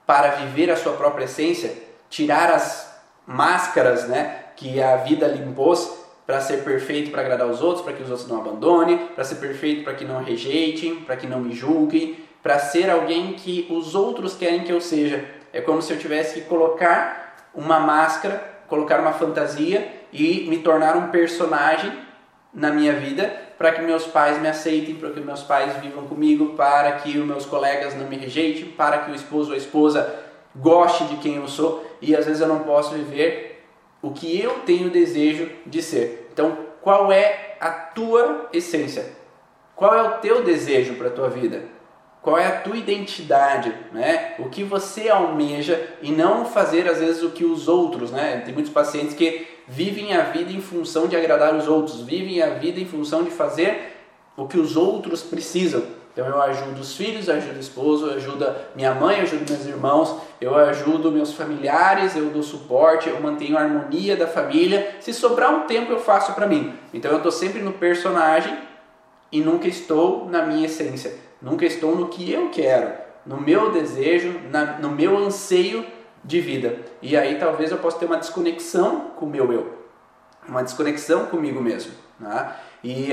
para 0.08 0.30
viver 0.30 0.72
a 0.72 0.78
sua 0.78 0.94
própria 0.94 1.26
essência? 1.26 1.70
Tirar 2.10 2.50
as 2.50 2.98
máscaras, 3.28 4.08
né, 4.08 4.46
que 4.56 4.82
a 4.82 4.96
vida 4.96 5.28
lhe 5.28 5.44
impôs 5.44 6.00
para 6.26 6.40
ser 6.40 6.64
perfeito 6.64 7.12
para 7.12 7.24
agradar 7.24 7.46
os 7.48 7.62
outros, 7.62 7.84
para 7.84 7.92
que 7.92 8.02
os 8.02 8.10
outros 8.10 8.30
não 8.30 8.40
abandonem, 8.40 9.10
para 9.14 9.26
ser 9.26 9.36
perfeito 9.36 9.84
para 9.84 9.96
que 9.96 10.06
não 10.06 10.24
rejeitem, 10.24 11.02
para 11.02 11.18
que 11.18 11.28
não 11.28 11.42
me 11.42 11.54
julguem, 11.54 12.24
para 12.42 12.58
ser 12.58 12.90
alguém 12.90 13.34
que 13.34 13.68
os 13.70 13.96
outros 13.96 14.38
querem 14.38 14.64
que 14.64 14.72
eu 14.72 14.80
seja. 14.80 15.26
É 15.52 15.60
como 15.60 15.82
se 15.82 15.92
eu 15.92 16.00
tivesse 16.00 16.36
que 16.36 16.48
colocar 16.48 17.50
uma 17.54 17.82
máscara, 17.82 18.62
colocar 18.70 19.02
uma 19.02 19.12
fantasia 19.12 19.92
e 20.14 20.48
me 20.48 20.60
tornar 20.60 20.96
um 20.96 21.10
personagem 21.10 21.92
na 22.56 22.72
minha 22.72 22.94
vida 22.94 23.46
para 23.58 23.72
que 23.72 23.82
meus 23.82 24.06
pais 24.06 24.42
me 24.42 24.48
aceitem, 24.48 24.96
para 24.96 25.12
que 25.12 25.20
meus 25.20 25.44
pais 25.44 25.76
vivam 25.78 26.06
comigo, 26.08 26.56
para 26.56 26.94
que 26.94 27.18
os 27.18 27.26
meus 27.26 27.46
colegas 27.46 27.96
não 27.96 28.08
me 28.08 28.18
rejeitem, 28.18 28.66
para 28.72 29.00
que 29.00 29.12
o 29.12 29.16
esposo 29.16 29.50
ou 29.50 29.56
a 29.56 29.58
esposa 29.58 30.24
goste 30.56 31.04
de 31.06 31.18
quem 31.18 31.36
eu 31.36 31.48
sou 31.48 31.86
e 32.02 32.16
às 32.16 32.26
vezes 32.26 32.42
eu 32.42 32.48
não 32.48 32.60
posso 32.60 32.94
viver 32.96 33.66
o 34.02 34.12
que 34.12 34.40
eu 34.40 34.60
tenho 34.60 34.90
desejo 34.90 35.50
de 35.66 35.82
ser. 35.82 36.30
Então, 36.32 36.58
qual 36.82 37.12
é 37.12 37.58
a 37.60 37.70
tua 37.70 38.50
essência? 38.54 39.06
Qual 39.76 39.94
é 39.94 40.04
o 40.04 40.20
teu 40.20 40.44
desejo 40.44 40.96
para 40.96 41.08
a 41.08 41.12
tua 41.12 41.30
vida? 41.30 41.75
Qual 42.26 42.40
é 42.40 42.48
a 42.48 42.60
tua 42.60 42.76
identidade, 42.76 43.72
né? 43.94 44.34
O 44.40 44.50
que 44.50 44.64
você 44.64 45.10
almeja 45.10 45.80
e 46.02 46.12
não 46.12 46.44
fazer 46.44 46.90
às 46.90 46.98
vezes 46.98 47.22
o 47.22 47.30
que 47.30 47.46
os 47.46 47.68
outros, 47.68 48.10
né? 48.10 48.42
Tem 48.44 48.52
muitos 48.52 48.74
pacientes 48.74 49.14
que 49.14 49.46
vivem 49.68 50.12
a 50.12 50.24
vida 50.24 50.52
em 50.52 50.60
função 50.60 51.06
de 51.06 51.16
agradar 51.16 51.56
os 51.56 51.68
outros, 51.68 52.02
vivem 52.02 52.42
a 52.42 52.56
vida 52.56 52.80
em 52.80 52.86
função 52.88 53.24
de 53.24 53.30
fazer 53.30 53.96
o 54.36 54.48
que 54.48 54.58
os 54.58 54.76
outros 54.76 55.22
precisam. 55.22 55.84
Então 56.12 56.26
eu 56.26 56.42
ajudo 56.42 56.82
os 56.82 56.96
filhos, 56.96 57.30
ajudo 57.30 57.58
o 57.58 57.60
esposo, 57.60 58.08
eu 58.08 58.16
ajudo 58.16 58.56
minha 58.76 58.96
mãe, 58.96 59.22
ajudo 59.22 59.48
meus 59.48 59.66
irmãos, 59.68 60.16
eu 60.42 60.56
ajudo 60.56 61.12
meus 61.12 61.32
familiares, 61.32 62.16
eu 62.16 62.32
dou 62.32 62.42
suporte, 62.42 63.08
eu 63.08 63.22
mantenho 63.22 63.56
a 63.56 63.62
harmonia 63.62 64.18
da 64.18 64.26
família. 64.26 64.96
Se 65.00 65.14
sobrar 65.14 65.54
um 65.54 65.68
tempo 65.68 65.92
eu 65.92 66.00
faço 66.00 66.34
para 66.34 66.48
mim. 66.48 66.74
Então 66.92 67.12
eu 67.12 67.18
estou 67.18 67.32
sempre 67.32 67.62
no 67.62 67.74
personagem 67.74 68.58
e 69.32 69.42
nunca 69.42 69.68
estou 69.68 70.28
na 70.28 70.44
minha 70.44 70.66
essência. 70.66 71.25
Nunca 71.46 71.64
estou 71.64 71.96
no 71.96 72.08
que 72.08 72.32
eu 72.32 72.50
quero, 72.50 72.92
no 73.24 73.40
meu 73.40 73.72
desejo, 73.72 74.34
na, 74.50 74.80
no 74.80 74.90
meu 74.90 75.16
anseio 75.16 75.86
de 76.24 76.42
vida. 76.42 76.80
E 77.04 77.16
aí 77.16 77.38
talvez 77.38 77.70
eu 77.70 77.78
possa 77.78 78.00
ter 78.00 78.08
uma 78.08 78.18
desconexão 78.18 79.12
com 79.16 79.28
o 79.28 79.30
meu 79.30 79.54
eu, 79.54 79.78
uma 80.50 80.64
desconexão 80.64 81.28
comigo 81.28 81.62
mesmo. 81.62 81.92
Né? 82.20 82.52
E, 82.84 83.12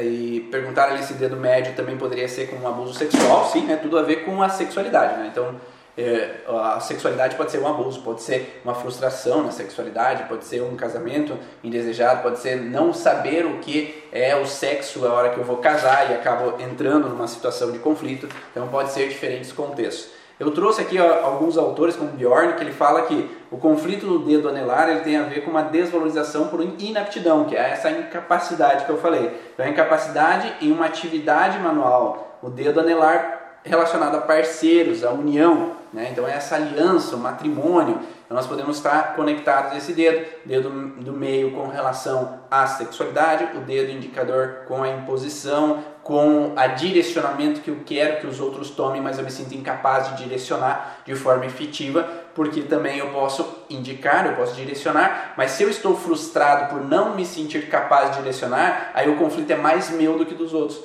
e 0.00 0.48
perguntar 0.50 0.88
ali 0.88 1.02
se 1.02 1.12
dedo 1.12 1.36
médio 1.36 1.74
também 1.74 1.98
poderia 1.98 2.26
ser 2.28 2.48
com 2.48 2.56
um 2.56 2.66
abuso 2.66 2.94
sexual, 2.94 3.50
sim, 3.50 3.66
né? 3.66 3.76
tudo 3.76 3.98
a 3.98 4.02
ver 4.02 4.24
com 4.24 4.42
a 4.42 4.48
sexualidade. 4.48 5.18
Né? 5.18 5.28
Então, 5.30 5.56
é, 5.96 6.42
a 6.46 6.78
sexualidade 6.78 7.36
pode 7.36 7.50
ser 7.50 7.58
um 7.58 7.66
abuso, 7.66 8.02
pode 8.02 8.20
ser 8.20 8.60
uma 8.62 8.74
frustração 8.74 9.42
na 9.42 9.50
sexualidade, 9.50 10.24
pode 10.24 10.44
ser 10.44 10.62
um 10.62 10.76
casamento 10.76 11.38
indesejado, 11.64 12.22
pode 12.22 12.38
ser 12.38 12.56
não 12.56 12.92
saber 12.92 13.46
o 13.46 13.58
que 13.58 14.04
é 14.12 14.36
o 14.36 14.46
sexo 14.46 15.06
a 15.06 15.12
hora 15.12 15.30
que 15.30 15.38
eu 15.38 15.44
vou 15.44 15.56
casar 15.56 16.10
e 16.10 16.14
acabo 16.14 16.62
entrando 16.62 17.08
numa 17.08 17.26
situação 17.26 17.72
de 17.72 17.78
conflito. 17.78 18.28
Então, 18.50 18.68
pode 18.68 18.90
ser 18.92 19.08
diferentes 19.08 19.52
contextos. 19.52 20.14
Eu 20.38 20.50
trouxe 20.50 20.82
aqui 20.82 20.98
ó, 21.00 21.24
alguns 21.24 21.56
autores, 21.56 21.96
como 21.96 22.10
Bjorn, 22.10 22.52
que 22.52 22.62
ele 22.62 22.72
fala 22.72 23.02
que 23.02 23.30
o 23.50 23.56
conflito 23.56 24.04
no 24.04 24.18
dedo 24.18 24.50
anelar 24.50 24.90
ele 24.90 25.00
tem 25.00 25.16
a 25.16 25.22
ver 25.22 25.42
com 25.42 25.50
uma 25.50 25.62
desvalorização 25.62 26.48
por 26.48 26.60
inaptidão, 26.62 27.46
que 27.46 27.56
é 27.56 27.70
essa 27.70 27.90
incapacidade 27.90 28.84
que 28.84 28.90
eu 28.90 28.98
falei. 28.98 29.30
Então, 29.54 29.64
a 29.64 29.68
incapacidade 29.70 30.56
em 30.60 30.70
uma 30.70 30.84
atividade 30.84 31.58
manual. 31.58 32.38
O 32.42 32.50
dedo 32.50 32.80
anelar 32.80 33.60
relacionado 33.64 34.16
a 34.16 34.20
parceiros, 34.20 35.02
a 35.02 35.10
união, 35.10 35.75
né? 35.96 36.10
então 36.12 36.28
é 36.28 36.32
essa 36.32 36.56
aliança, 36.56 37.16
o 37.16 37.18
matrimônio. 37.18 37.98
Nós 38.28 38.46
podemos 38.46 38.76
estar 38.76 39.16
conectados 39.16 39.74
esse 39.78 39.94
dedo, 39.94 40.26
dedo 40.44 40.68
do 40.68 41.12
meio 41.12 41.52
com 41.52 41.68
relação 41.68 42.40
à 42.50 42.66
sexualidade, 42.66 43.56
o 43.56 43.60
dedo 43.60 43.90
indicador 43.90 44.64
com 44.68 44.82
a 44.82 44.90
imposição, 44.90 45.82
com 46.02 46.52
a 46.54 46.66
direcionamento 46.66 47.62
que 47.62 47.70
eu 47.70 47.80
quero 47.86 48.20
que 48.20 48.26
os 48.26 48.40
outros 48.40 48.68
tomem, 48.70 49.00
mas 49.00 49.16
eu 49.16 49.24
me 49.24 49.30
sinto 49.30 49.54
incapaz 49.54 50.10
de 50.10 50.24
direcionar 50.24 50.98
de 51.06 51.14
forma 51.14 51.46
efetiva, 51.46 52.06
porque 52.34 52.60
também 52.62 52.98
eu 52.98 53.10
posso 53.10 53.64
indicar, 53.70 54.26
eu 54.26 54.36
posso 54.36 54.54
direcionar, 54.54 55.32
mas 55.34 55.52
se 55.52 55.62
eu 55.62 55.70
estou 55.70 55.96
frustrado 55.96 56.74
por 56.74 56.84
não 56.84 57.14
me 57.14 57.24
sentir 57.24 57.70
capaz 57.70 58.10
de 58.10 58.18
direcionar, 58.18 58.90
aí 58.92 59.08
o 59.08 59.16
conflito 59.16 59.50
é 59.50 59.56
mais 59.56 59.88
meu 59.88 60.18
do 60.18 60.26
que 60.26 60.34
dos 60.34 60.52
outros. 60.52 60.78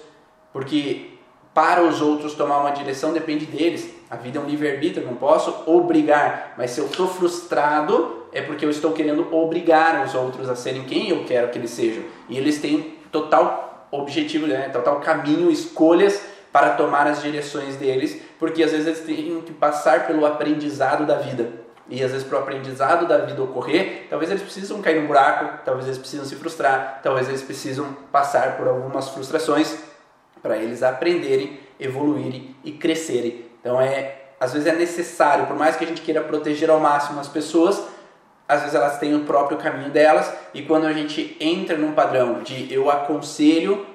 Porque 0.54 1.17
para 1.54 1.84
os 1.84 2.02
outros 2.02 2.34
tomar 2.34 2.60
uma 2.60 2.71
direção 2.71 3.12
depende 3.12 3.45
deles. 3.45 4.00
A 4.12 4.17
vida 4.17 4.39
é 4.39 4.41
um 4.41 4.45
livre-arbítrio, 4.45 5.08
não 5.08 5.15
posso 5.15 5.63
obrigar, 5.65 6.54
mas 6.58 6.71
se 6.71 6.82
eu 6.82 6.88
estou 6.88 7.08
frustrado 7.08 8.26
é 8.34 8.41
porque 8.41 8.65
eu 8.65 8.69
estou 8.69 8.91
querendo 8.91 9.34
obrigar 9.34 10.06
os 10.06 10.13
outros 10.13 10.50
a 10.50 10.56
serem 10.56 10.84
quem 10.84 11.10
eu 11.10 11.24
quero 11.24 11.47
que 11.47 11.58
eles 11.58 11.71
sejam. 11.71 12.04
E 12.28 12.38
eles 12.38 12.60
têm 12.60 12.97
total 13.10 13.88
objetivo, 13.89 14.47
né? 14.47 14.67
total 14.67 15.00
caminho, 15.00 15.50
escolhas 15.50 16.21
para 16.52 16.71
tomar 16.71 17.08
as 17.08 17.21
direções 17.21 17.78
deles, 17.78 18.21
porque 18.38 18.62
às 18.62 18.71
vezes 18.71 18.86
eles 18.86 19.00
têm 19.00 19.41
que 19.43 19.54
passar 19.54 20.06
pelo 20.08 20.26
aprendizado 20.26 21.06
da 21.06 21.15
vida. 21.15 21.50
E 21.88 22.04
às 22.04 22.12
vezes 22.12 22.28
para 22.28 22.38
o 22.38 22.41
aprendizado 22.41 23.08
da 23.08 23.19
vida 23.19 23.41
ocorrer, 23.41 24.08
talvez 24.10 24.30
eles 24.30 24.43
precisam 24.43 24.82
cair 24.82 25.02
no 25.02 25.08
buraco, 25.08 25.60
talvez 25.63 25.88
eles 25.88 25.97
precisam 25.97 26.26
se 26.26 26.36
frustrar, 26.36 27.00
talvez 27.02 27.30
eles 27.30 27.41
precisam 27.41 27.95
passar 28.12 28.58
por 28.58 28.67
algumas 28.67 29.08
frustrações 29.08 29.78
para 30.43 30.58
eles 30.58 30.84
aprenderem, 30.84 31.60
evoluírem 31.80 32.54
e 32.62 32.74
crescerem. 32.74 33.50
Então 33.62 33.80
é, 33.80 34.15
às 34.39 34.54
vezes 34.54 34.67
é 34.67 34.76
necessário, 34.76 35.45
por 35.45 35.56
mais 35.56 35.76
que 35.76 35.86
a 35.86 35.88
gente 35.88 36.02
queira 36.02 36.21
proteger 36.21 36.69
ao 36.69 36.80
máximo 36.80 37.19
as 37.19 37.28
pessoas, 37.28 37.82
às 38.47 38.62
vezes 38.62 38.76
elas 38.76 39.00
têm 39.00 39.15
o 39.15 39.24
próprio 39.24 39.58
caminho 39.58 39.89
delas 39.91 40.30
e 40.54 40.63
quando 40.63 40.86
a 40.86 40.91
gente 40.91 41.38
entra 41.39 41.78
num 41.78 41.93
padrão 41.93 42.41
de 42.41 42.74
eu 42.74 42.89
aconselho 42.89 43.86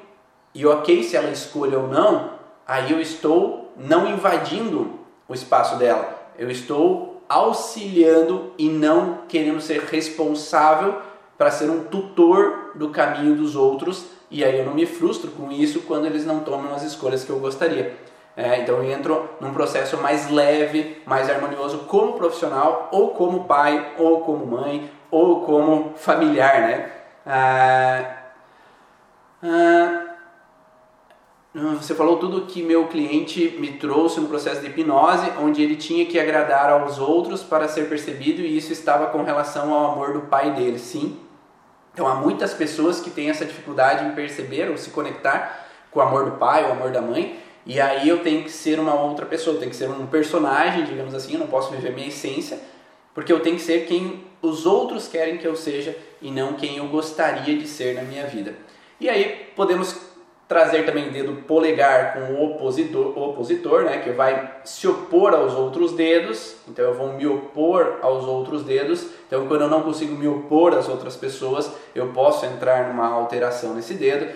e 0.54 0.64
ok 0.64 1.02
se 1.02 1.16
ela 1.16 1.30
escolha 1.30 1.78
ou 1.78 1.88
não, 1.88 2.30
aí 2.66 2.90
eu 2.90 3.00
estou 3.00 3.72
não 3.76 4.08
invadindo 4.08 4.98
o 5.28 5.34
espaço 5.34 5.76
dela, 5.76 6.30
eu 6.38 6.50
estou 6.50 7.22
auxiliando 7.28 8.54
e 8.56 8.68
não 8.68 9.22
querendo 9.28 9.60
ser 9.60 9.80
responsável 9.80 11.02
para 11.36 11.50
ser 11.50 11.68
um 11.68 11.84
tutor 11.84 12.70
do 12.76 12.90
caminho 12.90 13.34
dos 13.34 13.56
outros 13.56 14.06
e 14.30 14.44
aí 14.44 14.58
eu 14.58 14.64
não 14.64 14.74
me 14.74 14.86
frustro 14.86 15.30
com 15.32 15.50
isso 15.52 15.80
quando 15.82 16.06
eles 16.06 16.24
não 16.24 16.40
tomam 16.40 16.74
as 16.74 16.82
escolhas 16.82 17.24
que 17.24 17.30
eu 17.30 17.38
gostaria. 17.38 17.94
É, 18.36 18.60
então 18.60 18.76
eu 18.76 18.90
entro 18.90 19.30
num 19.40 19.54
processo 19.54 19.96
mais 19.96 20.30
leve, 20.30 21.02
mais 21.06 21.30
harmonioso 21.30 21.78
como 21.88 22.12
profissional, 22.12 22.90
ou 22.92 23.10
como 23.10 23.44
pai, 23.44 23.94
ou 23.96 24.20
como 24.20 24.44
mãe, 24.44 24.90
ou 25.10 25.40
como 25.40 25.94
familiar, 25.96 26.60
né? 26.60 26.92
Ah, 27.24 28.16
ah, 29.42 30.06
você 31.80 31.94
falou 31.94 32.18
tudo 32.18 32.44
que 32.44 32.62
meu 32.62 32.86
cliente 32.88 33.56
me 33.58 33.72
trouxe 33.72 34.20
no 34.20 34.28
processo 34.28 34.60
de 34.60 34.66
hipnose, 34.66 35.32
onde 35.40 35.62
ele 35.62 35.74
tinha 35.74 36.04
que 36.04 36.20
agradar 36.20 36.68
aos 36.68 36.98
outros 36.98 37.42
para 37.42 37.66
ser 37.66 37.88
percebido 37.88 38.42
e 38.42 38.58
isso 38.58 38.70
estava 38.70 39.06
com 39.06 39.22
relação 39.22 39.72
ao 39.72 39.92
amor 39.92 40.12
do 40.12 40.20
pai 40.22 40.50
dele, 40.50 40.78
sim. 40.78 41.18
Então 41.94 42.06
há 42.06 42.14
muitas 42.14 42.52
pessoas 42.52 43.00
que 43.00 43.08
têm 43.08 43.30
essa 43.30 43.46
dificuldade 43.46 44.04
em 44.04 44.14
perceber 44.14 44.70
ou 44.70 44.76
se 44.76 44.90
conectar 44.90 45.66
com 45.90 46.00
o 46.00 46.02
amor 46.02 46.26
do 46.26 46.32
pai, 46.32 46.62
o 46.68 46.72
amor 46.72 46.90
da 46.90 47.00
mãe, 47.00 47.38
e 47.66 47.80
aí 47.80 48.08
eu 48.08 48.22
tenho 48.22 48.44
que 48.44 48.50
ser 48.50 48.78
uma 48.78 48.94
outra 48.94 49.26
pessoa, 49.26 49.56
eu 49.56 49.58
tenho 49.58 49.70
que 49.72 49.76
ser 49.76 49.90
um 49.90 50.06
personagem, 50.06 50.84
digamos 50.84 51.14
assim, 51.14 51.32
eu 51.32 51.40
não 51.40 51.48
posso 51.48 51.72
viver 51.72 51.92
minha 51.92 52.06
essência, 52.06 52.60
porque 53.12 53.32
eu 53.32 53.40
tenho 53.40 53.56
que 53.56 53.62
ser 53.62 53.86
quem 53.86 54.24
os 54.40 54.64
outros 54.64 55.08
querem 55.08 55.36
que 55.36 55.46
eu 55.46 55.56
seja 55.56 55.96
e 56.22 56.30
não 56.30 56.52
quem 56.52 56.76
eu 56.76 56.86
gostaria 56.86 57.56
de 57.56 57.66
ser 57.66 57.94
na 57.94 58.02
minha 58.02 58.24
vida. 58.26 58.54
E 59.00 59.08
aí 59.08 59.50
podemos 59.56 59.98
trazer 60.48 60.84
também 60.84 61.10
dedo 61.10 61.42
polegar 61.42 62.14
com 62.14 62.34
o 62.34 62.44
opositor, 62.44 63.18
o 63.18 63.30
opositor, 63.30 63.82
né, 63.82 63.98
que 63.98 64.10
vai 64.10 64.58
se 64.64 64.86
opor 64.86 65.34
aos 65.34 65.54
outros 65.54 65.92
dedos. 65.92 66.54
Então 66.68 66.84
eu 66.84 66.94
vou 66.94 67.12
me 67.12 67.26
opor 67.26 67.98
aos 68.00 68.24
outros 68.24 68.62
dedos. 68.62 69.08
Então 69.26 69.46
quando 69.48 69.62
eu 69.62 69.68
não 69.68 69.82
consigo 69.82 70.14
me 70.14 70.28
opor 70.28 70.72
às 70.74 70.88
outras 70.88 71.16
pessoas, 71.16 71.70
eu 71.94 72.08
posso 72.08 72.46
entrar 72.46 72.88
numa 72.88 73.08
alteração 73.08 73.74
nesse 73.74 73.94
dedo. 73.94 74.32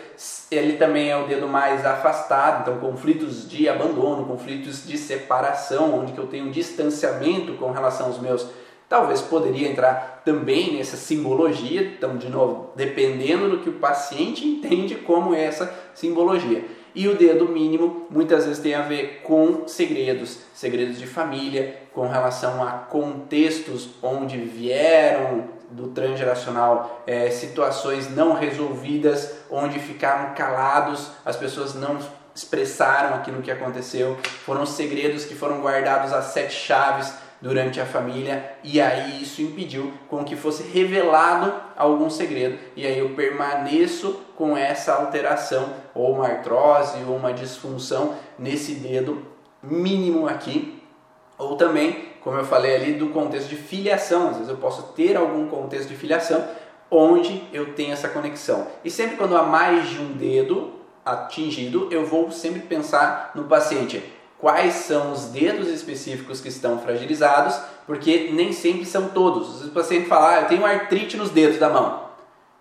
Ele 0.50 0.72
também 0.72 1.10
é 1.10 1.16
o 1.16 1.28
dedo 1.28 1.46
mais 1.46 1.86
afastado, 1.86 2.62
então 2.62 2.80
conflitos 2.80 3.48
de 3.48 3.68
abandono, 3.68 4.24
conflitos 4.24 4.84
de 4.84 4.98
separação, 4.98 6.00
onde 6.00 6.12
que 6.12 6.18
eu 6.18 6.26
tenho 6.26 6.46
um 6.46 6.50
distanciamento 6.50 7.52
com 7.52 7.70
relação 7.70 8.06
aos 8.06 8.18
meus 8.18 8.48
Talvez 8.90 9.22
poderia 9.22 9.68
entrar 9.68 10.20
também 10.24 10.76
nessa 10.76 10.96
simbologia, 10.96 11.80
então, 11.80 12.16
de 12.16 12.28
novo, 12.28 12.72
dependendo 12.74 13.48
do 13.48 13.58
que 13.60 13.68
o 13.68 13.74
paciente 13.74 14.44
entende 14.44 14.96
como 14.96 15.32
essa 15.32 15.72
simbologia. 15.94 16.64
E 16.92 17.06
o 17.06 17.14
dedo 17.14 17.46
mínimo 17.46 18.08
muitas 18.10 18.46
vezes 18.46 18.60
tem 18.60 18.74
a 18.74 18.82
ver 18.82 19.20
com 19.22 19.68
segredos, 19.68 20.40
segredos 20.52 20.98
de 20.98 21.06
família, 21.06 21.82
com 21.94 22.08
relação 22.08 22.66
a 22.66 22.72
contextos 22.72 23.90
onde 24.02 24.38
vieram 24.38 25.44
do 25.70 25.90
transgeracional 25.90 27.04
é, 27.06 27.30
situações 27.30 28.12
não 28.12 28.32
resolvidas, 28.32 29.36
onde 29.48 29.78
ficaram 29.78 30.34
calados, 30.34 31.12
as 31.24 31.36
pessoas 31.36 31.76
não 31.76 31.96
expressaram 32.34 33.14
aquilo 33.14 33.40
que 33.40 33.52
aconteceu, 33.52 34.16
foram 34.44 34.66
segredos 34.66 35.24
que 35.24 35.36
foram 35.36 35.60
guardados 35.60 36.12
a 36.12 36.22
sete 36.22 36.54
chaves 36.54 37.29
durante 37.40 37.80
a 37.80 37.86
família 37.86 38.52
e 38.62 38.80
aí 38.80 39.22
isso 39.22 39.40
impediu 39.40 39.92
com 40.08 40.24
que 40.24 40.36
fosse 40.36 40.62
revelado 40.62 41.52
algum 41.76 42.10
segredo. 42.10 42.58
E 42.76 42.86
aí 42.86 42.98
eu 42.98 43.10
permaneço 43.10 44.20
com 44.36 44.56
essa 44.56 44.94
alteração 44.94 45.72
ou 45.94 46.14
uma 46.14 46.26
artrose 46.26 46.98
ou 47.08 47.16
uma 47.16 47.32
disfunção 47.32 48.14
nesse 48.38 48.74
dedo 48.74 49.22
mínimo 49.62 50.28
aqui. 50.28 50.82
Ou 51.38 51.56
também 51.56 52.10
como 52.20 52.36
eu 52.36 52.44
falei 52.44 52.76
ali 52.76 52.92
do 52.94 53.08
contexto 53.08 53.48
de 53.48 53.56
filiação. 53.56 54.28
Às 54.28 54.36
vezes 54.36 54.50
eu 54.50 54.58
posso 54.58 54.92
ter 54.92 55.16
algum 55.16 55.48
contexto 55.48 55.88
de 55.88 55.96
filiação 55.96 56.46
onde 56.90 57.42
eu 57.52 57.74
tenho 57.74 57.92
essa 57.92 58.08
conexão. 58.08 58.66
E 58.84 58.90
sempre 58.90 59.16
quando 59.16 59.36
há 59.36 59.42
mais 59.42 59.88
de 59.88 59.98
um 59.98 60.12
dedo 60.12 60.74
atingido 61.04 61.88
eu 61.90 62.04
vou 62.04 62.30
sempre 62.30 62.60
pensar 62.60 63.32
no 63.34 63.44
paciente 63.44 64.02
quais 64.40 64.74
são 64.74 65.12
os 65.12 65.26
dedos 65.26 65.68
específicos 65.68 66.40
que 66.40 66.48
estão 66.48 66.78
fragilizados, 66.78 67.60
porque 67.86 68.30
nem 68.32 68.52
sempre 68.52 68.86
são 68.86 69.08
todos. 69.08 69.66
O 69.66 69.70
paciente 69.70 70.08
fala, 70.08 70.30
ah, 70.30 70.40
eu 70.40 70.48
tenho 70.48 70.64
artrite 70.64 71.16
nos 71.16 71.30
dedos 71.30 71.58
da 71.58 71.68
mão, 71.68 72.04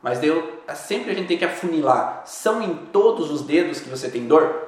mas 0.02 0.20
deu, 0.20 0.62
sempre 0.76 1.12
a 1.12 1.14
gente 1.14 1.28
tem 1.28 1.38
que 1.38 1.46
afunilar. 1.46 2.24
São 2.26 2.62
em 2.62 2.74
todos 2.92 3.32
os 3.32 3.42
dedos 3.42 3.80
que 3.80 3.90
você 3.90 4.10
tem 4.10 4.28
dor? 4.28 4.68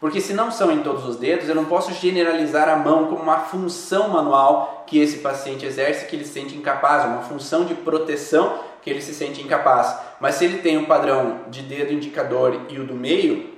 Porque 0.00 0.20
se 0.20 0.34
não 0.34 0.50
são 0.50 0.70
em 0.70 0.82
todos 0.82 1.06
os 1.06 1.16
dedos, 1.16 1.48
eu 1.48 1.54
não 1.54 1.64
posso 1.64 1.92
generalizar 1.94 2.68
a 2.68 2.76
mão 2.76 3.06
como 3.06 3.22
uma 3.22 3.38
função 3.40 4.08
manual 4.10 4.84
que 4.86 4.98
esse 4.98 5.18
paciente 5.18 5.64
exerce 5.64 6.06
que 6.06 6.14
ele 6.14 6.24
se 6.24 6.32
sente 6.32 6.54
incapaz, 6.54 7.04
uma 7.04 7.22
função 7.22 7.64
de 7.64 7.74
proteção 7.74 8.60
que 8.82 8.90
ele 8.90 9.00
se 9.00 9.14
sente 9.14 9.42
incapaz. 9.42 9.96
Mas 10.20 10.34
se 10.34 10.44
ele 10.44 10.58
tem 10.58 10.76
o 10.76 10.82
um 10.82 10.84
padrão 10.84 11.40
de 11.48 11.62
dedo 11.62 11.92
indicador 11.92 12.66
e 12.68 12.78
o 12.78 12.84
do 12.84 12.94
meio, 12.94 13.56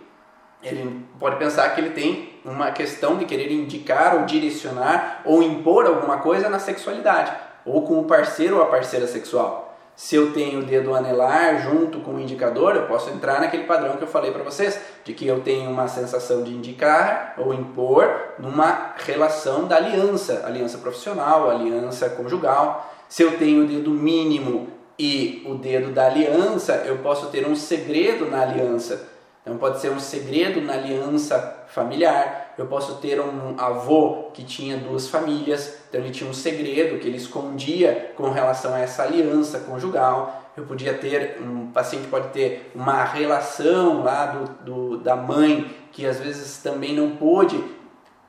ele 0.62 1.04
pode 1.18 1.36
pensar 1.36 1.68
que 1.74 1.80
ele 1.80 1.90
tem 1.90 2.37
uma 2.48 2.70
questão 2.70 3.16
de 3.16 3.24
querer 3.24 3.52
indicar 3.52 4.16
ou 4.16 4.24
direcionar 4.24 5.22
ou 5.24 5.42
impor 5.42 5.86
alguma 5.86 6.18
coisa 6.18 6.48
na 6.48 6.58
sexualidade 6.58 7.32
ou 7.64 7.82
com 7.82 8.00
o 8.00 8.04
parceiro 8.04 8.56
ou 8.56 8.62
a 8.62 8.66
parceira 8.66 9.06
sexual. 9.06 9.68
Se 9.94 10.14
eu 10.14 10.32
tenho 10.32 10.60
o 10.60 10.64
dedo 10.64 10.94
anelar 10.94 11.60
junto 11.60 11.98
com 12.00 12.12
o 12.12 12.20
indicador, 12.20 12.76
eu 12.76 12.86
posso 12.86 13.10
entrar 13.10 13.40
naquele 13.40 13.64
padrão 13.64 13.96
que 13.96 14.02
eu 14.04 14.08
falei 14.08 14.30
para 14.30 14.44
vocês, 14.44 14.78
de 15.04 15.12
que 15.12 15.26
eu 15.26 15.40
tenho 15.40 15.68
uma 15.68 15.88
sensação 15.88 16.44
de 16.44 16.52
indicar 16.52 17.34
ou 17.36 17.52
impor 17.52 18.08
numa 18.38 18.94
relação 18.96 19.66
da 19.66 19.74
aliança, 19.74 20.44
aliança 20.46 20.78
profissional, 20.78 21.50
aliança 21.50 22.08
conjugal. 22.10 22.94
Se 23.08 23.24
eu 23.24 23.38
tenho 23.38 23.64
o 23.64 23.66
dedo 23.66 23.90
mínimo 23.90 24.68
e 24.96 25.42
o 25.44 25.56
dedo 25.56 25.90
da 25.90 26.06
aliança, 26.06 26.84
eu 26.86 26.98
posso 26.98 27.26
ter 27.26 27.44
um 27.44 27.56
segredo 27.56 28.30
na 28.30 28.42
aliança 28.42 29.07
então 29.48 29.56
pode 29.56 29.80
ser 29.80 29.90
um 29.90 29.98
segredo 29.98 30.60
na 30.60 30.74
aliança 30.74 31.64
familiar. 31.68 32.52
Eu 32.58 32.66
posso 32.66 32.96
ter 32.96 33.18
um 33.18 33.58
avô 33.58 34.28
que 34.34 34.44
tinha 34.44 34.76
duas 34.76 35.08
famílias, 35.08 35.78
então 35.88 36.02
ele 36.02 36.10
tinha 36.10 36.28
um 36.28 36.34
segredo 36.34 36.98
que 36.98 37.08
ele 37.08 37.16
escondia 37.16 38.12
com 38.14 38.28
relação 38.28 38.74
a 38.74 38.80
essa 38.80 39.04
aliança 39.04 39.60
conjugal. 39.60 40.52
Eu 40.54 40.64
podia 40.64 40.92
ter, 40.92 41.40
um 41.40 41.68
paciente 41.72 42.08
pode 42.08 42.28
ter 42.28 42.70
uma 42.74 43.04
relação 43.04 44.02
lá 44.02 44.26
do, 44.26 44.64
do 44.64 44.98
da 44.98 45.16
mãe 45.16 45.74
que 45.92 46.04
às 46.04 46.20
vezes 46.20 46.58
também 46.58 46.94
não 46.94 47.16
pôde 47.16 47.58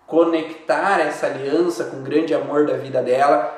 conectar 0.08 1.02
essa 1.02 1.26
aliança 1.26 1.84
com 1.84 1.98
o 1.98 2.02
grande 2.02 2.34
amor 2.34 2.66
da 2.66 2.78
vida 2.78 3.04
dela 3.04 3.58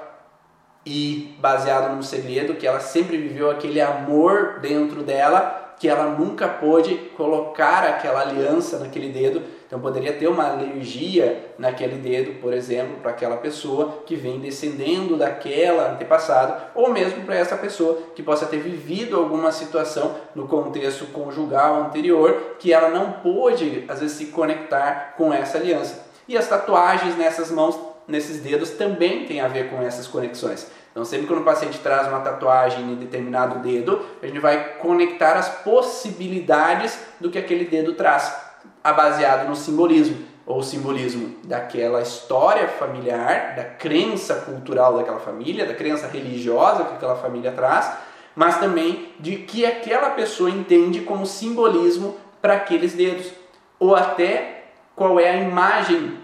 e 0.84 1.38
baseado 1.40 1.94
num 1.94 2.02
segredo 2.02 2.56
que 2.56 2.66
ela 2.66 2.80
sempre 2.80 3.18
viveu 3.18 3.52
aquele 3.52 3.80
amor 3.80 4.60
dentro 4.62 5.04
dela 5.04 5.61
que 5.82 5.90
ela 5.90 6.06
nunca 6.12 6.48
pôde 6.48 6.94
colocar 7.18 7.84
aquela 7.84 8.22
aliança 8.22 8.78
naquele 8.78 9.10
dedo. 9.10 9.42
Então 9.66 9.80
poderia 9.80 10.14
ter 10.14 10.28
uma 10.28 10.52
alergia 10.52 11.54
naquele 11.58 11.96
dedo, 11.96 12.40
por 12.40 12.54
exemplo, 12.54 12.98
para 13.02 13.10
aquela 13.10 13.38
pessoa 13.38 14.04
que 14.06 14.16
vem 14.16 14.40
descendendo 14.40 15.18
daquela 15.18 15.92
antepassada, 15.94 16.70
ou 16.76 16.92
mesmo 16.92 17.24
para 17.24 17.34
essa 17.34 17.58
pessoa 17.58 17.98
que 18.14 18.22
possa 18.22 18.46
ter 18.46 18.60
vivido 18.60 19.18
alguma 19.18 19.52
situação 19.52 20.18
no 20.36 20.48
contexto 20.48 21.08
conjugal 21.08 21.82
anterior 21.82 22.58
que 22.60 22.72
ela 22.72 22.90
não 22.90 23.14
pôde, 23.14 23.84
às 23.88 24.02
vezes, 24.02 24.16
se 24.18 24.28
conectar 24.28 25.16
com 25.18 25.34
essa 25.34 25.58
aliança. 25.58 26.06
E 26.28 26.38
as 26.38 26.48
tatuagens 26.48 27.18
nessas 27.18 27.50
mãos, 27.50 27.76
nesses 28.08 28.40
dedos, 28.40 28.70
também 28.70 29.26
tem 29.26 29.42
a 29.42 29.48
ver 29.48 29.72
com 29.72 29.82
essas 29.82 30.06
conexões. 30.06 30.70
Então, 30.92 31.06
sempre 31.06 31.26
quando 31.28 31.40
o 31.42 31.46
paciente 31.46 31.80
traz 31.80 32.08
uma 32.08 32.20
tatuagem 32.20 32.84
em 32.84 32.96
determinado 32.96 33.60
dedo, 33.60 34.06
a 34.22 34.28
gente 34.28 34.40
vai 34.40 34.76
conectar 34.76 35.34
as 35.34 35.50
possibilidades 35.64 37.00
do 37.20 37.30
que 37.30 37.40
aquele 37.40 37.66
dedo 37.66 37.94
traz, 37.94 38.36
baseado 38.84 39.48
no 39.48 39.56
simbolismo, 39.56 40.18
ou 40.46 40.62
simbolismo 40.62 41.36
daquela 41.46 42.02
história 42.02 42.68
familiar, 42.68 43.56
da 43.56 43.64
crença 43.64 44.36
cultural 44.36 44.98
daquela 44.98 45.20
família, 45.20 45.66
da 45.66 45.74
crença 45.74 46.08
religiosa 46.08 46.84
que 46.84 46.96
aquela 46.96 47.16
família 47.16 47.54
traz, 47.54 47.90
mas 48.36 48.60
também 48.60 49.14
de 49.20 49.38
que 49.38 49.66
aquela 49.66 50.10
pessoa 50.10 50.50
entende 50.50 51.02
como 51.02 51.26
simbolismo 51.26 52.18
para 52.42 52.56
aqueles 52.56 52.94
dedos, 52.94 53.32
ou 53.80 53.96
até 53.96 54.66
qual 54.96 55.20
é 55.20 55.30
a 55.30 55.36
imagem 55.38 56.18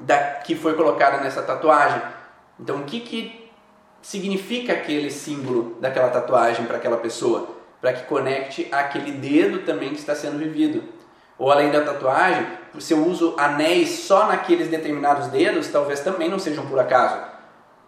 da, 0.00 0.18
que 0.18 0.54
foi 0.54 0.74
colocada 0.74 1.18
nessa 1.18 1.42
tatuagem. 1.42 2.00
Então, 2.60 2.76
o 2.78 2.84
que, 2.84 3.00
que 3.00 3.37
significa 4.02 4.72
aquele 4.72 5.10
símbolo 5.10 5.76
daquela 5.80 6.08
tatuagem 6.08 6.66
para 6.66 6.76
aquela 6.76 6.96
pessoa, 6.96 7.48
para 7.80 7.92
que 7.92 8.06
conecte 8.06 8.68
aquele 8.72 9.12
dedo 9.12 9.60
também 9.60 9.90
que 9.90 9.98
está 9.98 10.14
sendo 10.14 10.38
vivido. 10.38 10.82
Ou 11.38 11.52
além 11.52 11.70
da 11.70 11.82
tatuagem, 11.82 12.46
se 12.80 12.92
eu 12.92 13.06
uso 13.06 13.34
anéis 13.38 13.90
só 13.90 14.26
naqueles 14.26 14.68
determinados 14.68 15.28
dedos, 15.28 15.68
talvez 15.68 16.00
também 16.00 16.28
não 16.28 16.38
sejam 16.38 16.66
por 16.66 16.78
acaso. 16.80 17.20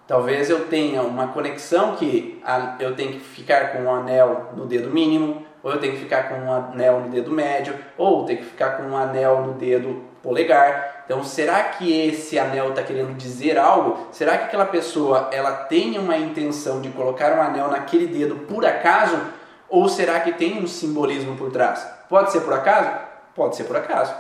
Talvez 0.07 0.51
eu 0.51 0.67
tenha 0.67 1.03
uma 1.03 1.29
conexão 1.29 1.97
que 1.97 2.43
eu 2.79 2.95
tenho 2.95 3.13
que 3.13 3.21
ficar 3.21 3.73
com 3.73 3.85
um 3.85 3.95
anel 3.95 4.51
no 4.57 4.67
dedo 4.67 4.91
mínimo, 4.91 5.45
ou 5.63 5.73
eu 5.73 5.79
tenho 5.79 5.93
que 5.95 6.01
ficar 6.01 6.29
com 6.29 6.37
um 6.37 6.53
anel 6.53 7.01
no 7.01 7.09
dedo 7.09 7.31
médio, 7.31 7.75
ou 7.97 8.25
tenho 8.25 8.39
que 8.39 8.47
ficar 8.47 8.77
com 8.77 8.85
um 8.85 8.97
anel 8.97 9.43
no 9.43 9.55
dedo 9.55 10.10
polegar. 10.23 11.03
Então, 11.05 11.25
será 11.25 11.63
que 11.65 12.09
esse 12.09 12.39
anel 12.39 12.71
está 12.71 12.83
querendo 12.83 13.17
dizer 13.17 13.59
algo? 13.59 14.09
Será 14.13 14.39
que 14.39 14.45
aquela 14.45 14.67
pessoa 14.67 15.29
ela 15.33 15.53
tem 15.53 15.99
uma 15.99 16.17
intenção 16.17 16.81
de 16.81 16.89
colocar 16.91 17.37
um 17.37 17.43
anel 17.43 17.69
naquele 17.69 18.07
dedo 18.07 18.37
por 18.47 18.65
acaso? 18.65 19.21
Ou 19.69 19.89
será 19.89 20.21
que 20.21 20.33
tem 20.33 20.63
um 20.63 20.67
simbolismo 20.67 21.37
por 21.37 21.51
trás? 21.51 21.87
Pode 22.09 22.33
ser 22.33 22.41
por 22.41 22.53
acaso? 22.53 22.91
Pode 23.35 23.57
ser 23.57 23.65
por 23.65 23.77
acaso. 23.77 24.15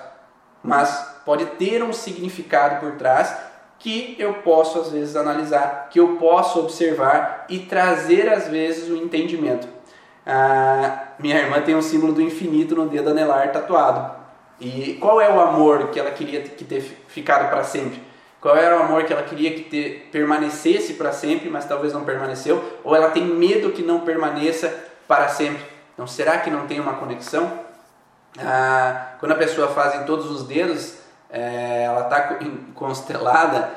Mas 0.62 1.20
pode 1.24 1.44
ter 1.46 1.82
um 1.82 1.92
significado 1.92 2.80
por 2.80 2.92
trás 2.96 3.34
que 3.78 4.14
eu 4.18 4.34
posso 4.34 4.78
às 4.78 4.90
vezes 4.90 5.16
analisar, 5.16 5.88
que 5.90 5.98
eu 5.98 6.16
posso 6.16 6.61
observar 6.61 7.46
e 7.48 7.61
trazer 7.61 8.28
às 8.28 8.46
vezes 8.46 8.90
o 8.90 8.96
entendimento. 8.96 9.66
Ah, 10.26 11.14
minha 11.18 11.38
irmã 11.38 11.62
tem 11.62 11.74
um 11.74 11.82
símbolo 11.82 12.12
do 12.12 12.20
infinito 12.20 12.76
no 12.76 12.88
dedo 12.88 13.11
anelar 13.11 13.51
tatuado. 13.51 14.19
E 14.61 14.98
qual 15.00 15.20
é 15.20 15.32
o 15.32 15.40
amor 15.40 15.88
que 15.88 15.98
ela 15.98 16.11
queria 16.11 16.42
que 16.42 16.64
ter 16.64 16.82
ficado 17.08 17.48
para 17.48 17.64
sempre? 17.64 18.02
Qual 18.40 18.56
era 18.56 18.78
o 18.78 18.82
amor 18.82 19.04
que 19.04 19.12
ela 19.12 19.22
queria 19.22 19.52
que 19.52 19.62
ter, 19.62 20.08
permanecesse 20.12 20.94
para 20.94 21.12
sempre, 21.12 21.48
mas 21.48 21.64
talvez 21.64 21.92
não 21.92 22.04
permaneceu? 22.04 22.62
Ou 22.84 22.94
ela 22.94 23.11
tem 23.11 23.24
medo 23.24 23.70
que 23.70 23.82
não 23.82 24.00
permaneça 24.00 24.72
para 25.08 25.28
sempre? 25.28 25.62
Então, 25.94 26.06
será 26.06 26.38
que 26.38 26.50
não 26.50 26.66
tem 26.66 26.80
uma 26.80 26.94
conexão? 26.94 27.50
Ah, 28.38 29.14
quando 29.18 29.32
a 29.32 29.36
pessoa 29.36 29.68
faz 29.68 29.94
em 29.94 30.04
todos 30.04 30.30
os 30.30 30.46
dedos, 30.46 30.94
é, 31.30 31.84
ela 31.84 32.02
está 32.02 32.38
constelada 32.74 33.70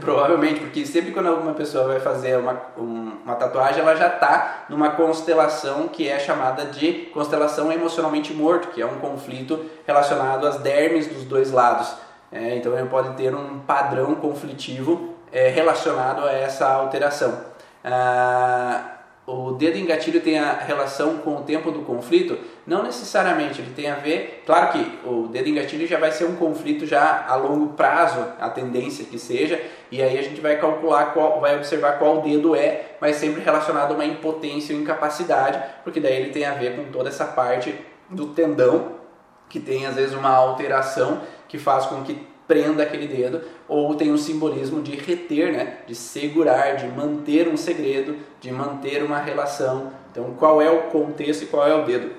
Provavelmente, 0.00 0.60
porque 0.60 0.84
sempre 0.84 1.12
quando 1.12 1.28
alguma 1.28 1.54
pessoa 1.54 1.86
vai 1.86 2.00
fazer 2.00 2.36
uma, 2.36 2.60
uma 2.76 3.34
tatuagem, 3.34 3.80
ela 3.80 3.94
já 3.96 4.08
está 4.08 4.66
numa 4.68 4.90
constelação 4.90 5.88
que 5.88 6.08
é 6.08 6.18
chamada 6.18 6.66
de 6.66 7.08
constelação 7.12 7.72
emocionalmente 7.72 8.32
morto, 8.34 8.68
que 8.68 8.82
é 8.82 8.86
um 8.86 8.98
conflito 8.98 9.64
relacionado 9.86 10.46
às 10.46 10.58
dermes 10.58 11.06
dos 11.06 11.24
dois 11.24 11.50
lados. 11.50 11.94
É, 12.30 12.56
então 12.56 12.76
ele 12.78 12.88
pode 12.88 13.16
ter 13.16 13.34
um 13.34 13.60
padrão 13.60 14.14
conflitivo 14.14 15.14
é, 15.32 15.48
relacionado 15.48 16.24
a 16.24 16.32
essa 16.32 16.66
alteração. 16.66 17.40
Ah, 17.84 18.99
o 19.26 19.52
dedo 19.52 19.76
em 19.76 19.84
gatilho 19.84 20.20
tem 20.20 20.38
a 20.38 20.54
relação 20.54 21.18
com 21.18 21.36
o 21.36 21.42
tempo 21.42 21.70
do 21.70 21.80
conflito? 21.80 22.38
Não 22.66 22.82
necessariamente, 22.82 23.60
ele 23.60 23.72
tem 23.74 23.88
a 23.88 23.94
ver, 23.94 24.42
claro 24.44 24.72
que 24.72 24.98
o 25.06 25.28
dedo 25.28 25.48
em 25.48 25.54
gatilho 25.54 25.86
já 25.86 25.98
vai 25.98 26.10
ser 26.10 26.24
um 26.24 26.36
conflito 26.36 26.86
já 26.86 27.26
a 27.28 27.36
longo 27.36 27.74
prazo, 27.74 28.24
a 28.40 28.48
tendência 28.50 29.04
que 29.04 29.18
seja, 29.18 29.60
e 29.90 30.02
aí 30.02 30.18
a 30.18 30.22
gente 30.22 30.40
vai 30.40 30.58
calcular 30.58 31.12
qual, 31.12 31.40
vai 31.40 31.56
observar 31.56 31.98
qual 31.98 32.22
dedo 32.22 32.56
é, 32.56 32.96
mas 33.00 33.16
sempre 33.16 33.42
relacionado 33.42 33.92
a 33.92 33.94
uma 33.94 34.04
impotência 34.04 34.74
ou 34.74 34.80
incapacidade, 34.82 35.62
porque 35.84 36.00
daí 36.00 36.16
ele 36.16 36.30
tem 36.30 36.44
a 36.44 36.54
ver 36.54 36.76
com 36.76 36.90
toda 36.90 37.08
essa 37.08 37.24
parte 37.24 37.74
do 38.08 38.28
tendão 38.28 39.00
que 39.48 39.60
tem 39.60 39.86
às 39.86 39.96
vezes 39.96 40.14
uma 40.14 40.30
alteração 40.30 41.20
que 41.48 41.58
faz 41.58 41.86
com 41.86 42.02
que 42.02 42.29
prenda 42.50 42.82
aquele 42.82 43.06
dedo, 43.06 43.42
ou 43.68 43.94
tem 43.94 44.12
um 44.12 44.18
simbolismo 44.18 44.82
de 44.82 44.96
reter, 44.96 45.52
né? 45.52 45.76
de 45.86 45.94
segurar, 45.94 46.74
de 46.74 46.88
manter 46.88 47.46
um 47.46 47.56
segredo, 47.56 48.16
de 48.40 48.50
manter 48.50 49.04
uma 49.04 49.18
relação. 49.18 49.92
Então, 50.10 50.34
qual 50.36 50.60
é 50.60 50.68
o 50.68 50.88
contexto 50.88 51.44
e 51.44 51.46
qual 51.46 51.64
é 51.64 51.72
o 51.72 51.84
dedo? 51.84 52.10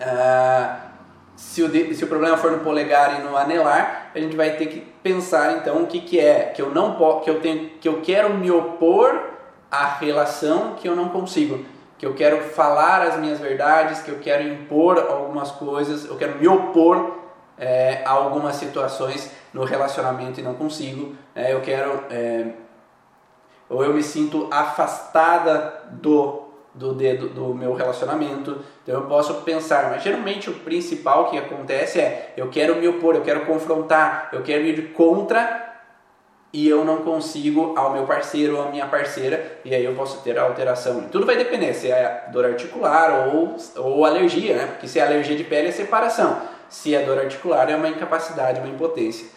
Ah, 0.00 0.86
se, 1.36 1.62
o 1.62 1.68
dedo, 1.68 1.94
se 1.94 2.02
o 2.02 2.06
problema 2.06 2.38
for 2.38 2.52
no 2.52 2.60
polegar 2.60 3.20
e 3.20 3.22
no 3.22 3.36
anelar, 3.36 4.12
a 4.14 4.18
gente 4.18 4.34
vai 4.34 4.56
ter 4.56 4.64
que 4.64 4.80
pensar 5.02 5.58
então 5.58 5.82
o 5.82 5.86
que, 5.86 6.00
que 6.00 6.18
é 6.18 6.44
que 6.44 6.62
eu 6.62 6.70
não 6.70 6.96
que 7.20 7.28
eu 7.28 7.38
tenho 7.40 7.68
que 7.78 7.86
eu 7.86 8.00
quero 8.00 8.32
me 8.32 8.50
opor 8.50 9.24
à 9.70 9.84
relação 9.84 10.74
que 10.76 10.88
eu 10.88 10.96
não 10.96 11.10
consigo, 11.10 11.62
que 11.98 12.06
eu 12.06 12.14
quero 12.14 12.40
falar 12.40 13.02
as 13.02 13.18
minhas 13.18 13.38
verdades, 13.38 14.00
que 14.00 14.10
eu 14.10 14.18
quero 14.20 14.42
impor 14.42 14.98
algumas 14.98 15.50
coisas, 15.50 16.06
eu 16.06 16.16
quero 16.16 16.38
me 16.38 16.48
opor 16.48 17.23
é, 17.58 18.02
algumas 18.04 18.56
situações 18.56 19.30
no 19.52 19.64
relacionamento 19.64 20.40
e 20.40 20.42
não 20.42 20.54
consigo. 20.54 21.14
É, 21.34 21.52
eu 21.52 21.60
quero. 21.60 22.04
É, 22.10 22.46
ou 23.68 23.82
eu 23.82 23.94
me 23.94 24.02
sinto 24.02 24.48
afastada 24.50 25.82
do, 25.92 26.42
do 26.74 26.92
dedo 26.92 27.28
do 27.28 27.54
meu 27.54 27.74
relacionamento. 27.74 28.58
Então 28.82 29.00
eu 29.00 29.06
posso 29.06 29.34
pensar, 29.42 29.90
mas 29.90 30.02
geralmente 30.02 30.50
o 30.50 30.54
principal 30.54 31.30
que 31.30 31.38
acontece 31.38 32.00
é 32.00 32.34
eu 32.36 32.48
quero 32.50 32.76
me 32.76 32.86
opor, 32.86 33.14
eu 33.14 33.22
quero 33.22 33.46
confrontar, 33.46 34.28
eu 34.32 34.42
quero 34.42 34.64
ir 34.64 34.92
contra 34.92 35.64
e 36.54 36.68
eu 36.68 36.84
não 36.84 36.98
consigo 36.98 37.74
ao 37.76 37.92
meu 37.92 38.06
parceiro 38.06 38.56
ou 38.56 38.62
à 38.62 38.70
minha 38.70 38.86
parceira, 38.86 39.58
e 39.64 39.74
aí 39.74 39.84
eu 39.84 39.92
posso 39.96 40.22
ter 40.22 40.38
a 40.38 40.44
alteração. 40.44 41.08
Tudo 41.10 41.26
vai 41.26 41.36
depender 41.36 41.74
se 41.74 41.90
é 41.90 42.28
dor 42.30 42.44
articular 42.44 43.26
ou, 43.26 43.56
ou 43.76 44.04
alergia, 44.04 44.54
né? 44.56 44.66
Porque 44.66 44.86
se 44.86 45.00
é 45.00 45.02
alergia 45.02 45.36
de 45.36 45.42
pele 45.42 45.68
é 45.68 45.72
separação. 45.72 46.40
Se 46.74 46.92
é 46.92 47.02
dor 47.02 47.18
articular, 47.20 47.70
é 47.70 47.76
uma 47.76 47.88
incapacidade, 47.88 48.58
uma 48.58 48.68
impotência. 48.68 49.28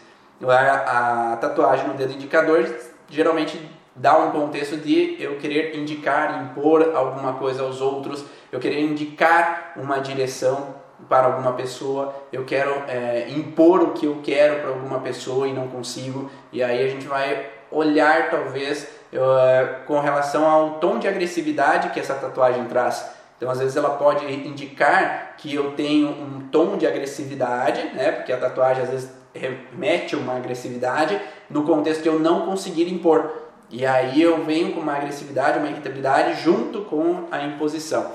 A, 0.44 1.34
a 1.34 1.38
tatuagem 1.38 1.88
no 1.88 1.94
dedo 1.94 2.14
indicador 2.14 2.68
geralmente 3.08 3.62
dá 3.96 4.18
um 4.18 4.32
contexto 4.32 4.76
de 4.76 5.16
eu 5.20 5.38
querer 5.38 5.78
indicar, 5.78 6.42
impor 6.42 6.96
alguma 6.96 7.34
coisa 7.34 7.62
aos 7.62 7.80
outros, 7.80 8.26
eu 8.52 8.60
querer 8.60 8.82
indicar 8.82 9.74
uma 9.76 10.00
direção 10.00 10.76
para 11.08 11.28
alguma 11.28 11.54
pessoa, 11.54 12.14
eu 12.34 12.44
quero 12.44 12.72
é, 12.88 13.30
impor 13.30 13.84
o 13.84 13.92
que 13.92 14.08
eu 14.08 14.20
quero 14.24 14.62
para 14.62 14.70
alguma 14.70 15.00
pessoa 15.00 15.48
e 15.48 15.54
não 15.54 15.68
consigo, 15.68 16.32
e 16.52 16.64
aí 16.64 16.84
a 16.84 16.90
gente 16.90 17.06
vai 17.06 17.50
olhar 17.72 18.32
talvez 18.32 18.88
eu, 19.14 19.38
é, 19.38 19.82
com 19.86 20.00
relação 20.00 20.44
ao 20.44 20.80
tom 20.80 20.98
de 20.98 21.08
agressividade 21.08 21.90
que 21.90 22.00
essa 22.00 22.16
tatuagem 22.16 22.66
traz. 22.66 23.17
Então, 23.38 23.50
às 23.52 23.60
vezes, 23.60 23.78
ela 23.78 23.92
pode 23.92 24.26
indicar 24.26 25.36
que 25.38 25.54
eu 25.54 25.74
tenho 25.74 26.10
um 26.10 26.48
tom 26.52 26.76
de 26.76 26.88
agressividade, 26.88 27.84
né? 27.94 28.12
Porque 28.12 28.34
a 28.34 28.38
tatuagem 28.38 28.84
às 28.84 28.90
vezes 28.90 29.12
remete 29.34 30.16
uma 30.16 30.36
agressividade 30.36 31.22
no 31.50 31.64
contexto 31.64 32.02
que 32.02 32.10
eu 32.10 32.20
não 32.20 32.48
conseguir 32.48 32.92
impor. 32.92 33.32
E 33.70 33.86
aí 33.86 34.22
eu 34.22 34.44
venho 34.44 34.74
com 34.74 34.80
uma 34.80 34.96
agressividade, 34.96 35.60
uma 35.60 35.68
irritabilidade 35.68 36.42
junto 36.42 36.82
com 36.82 37.26
a 37.30 37.44
imposição. 37.44 38.12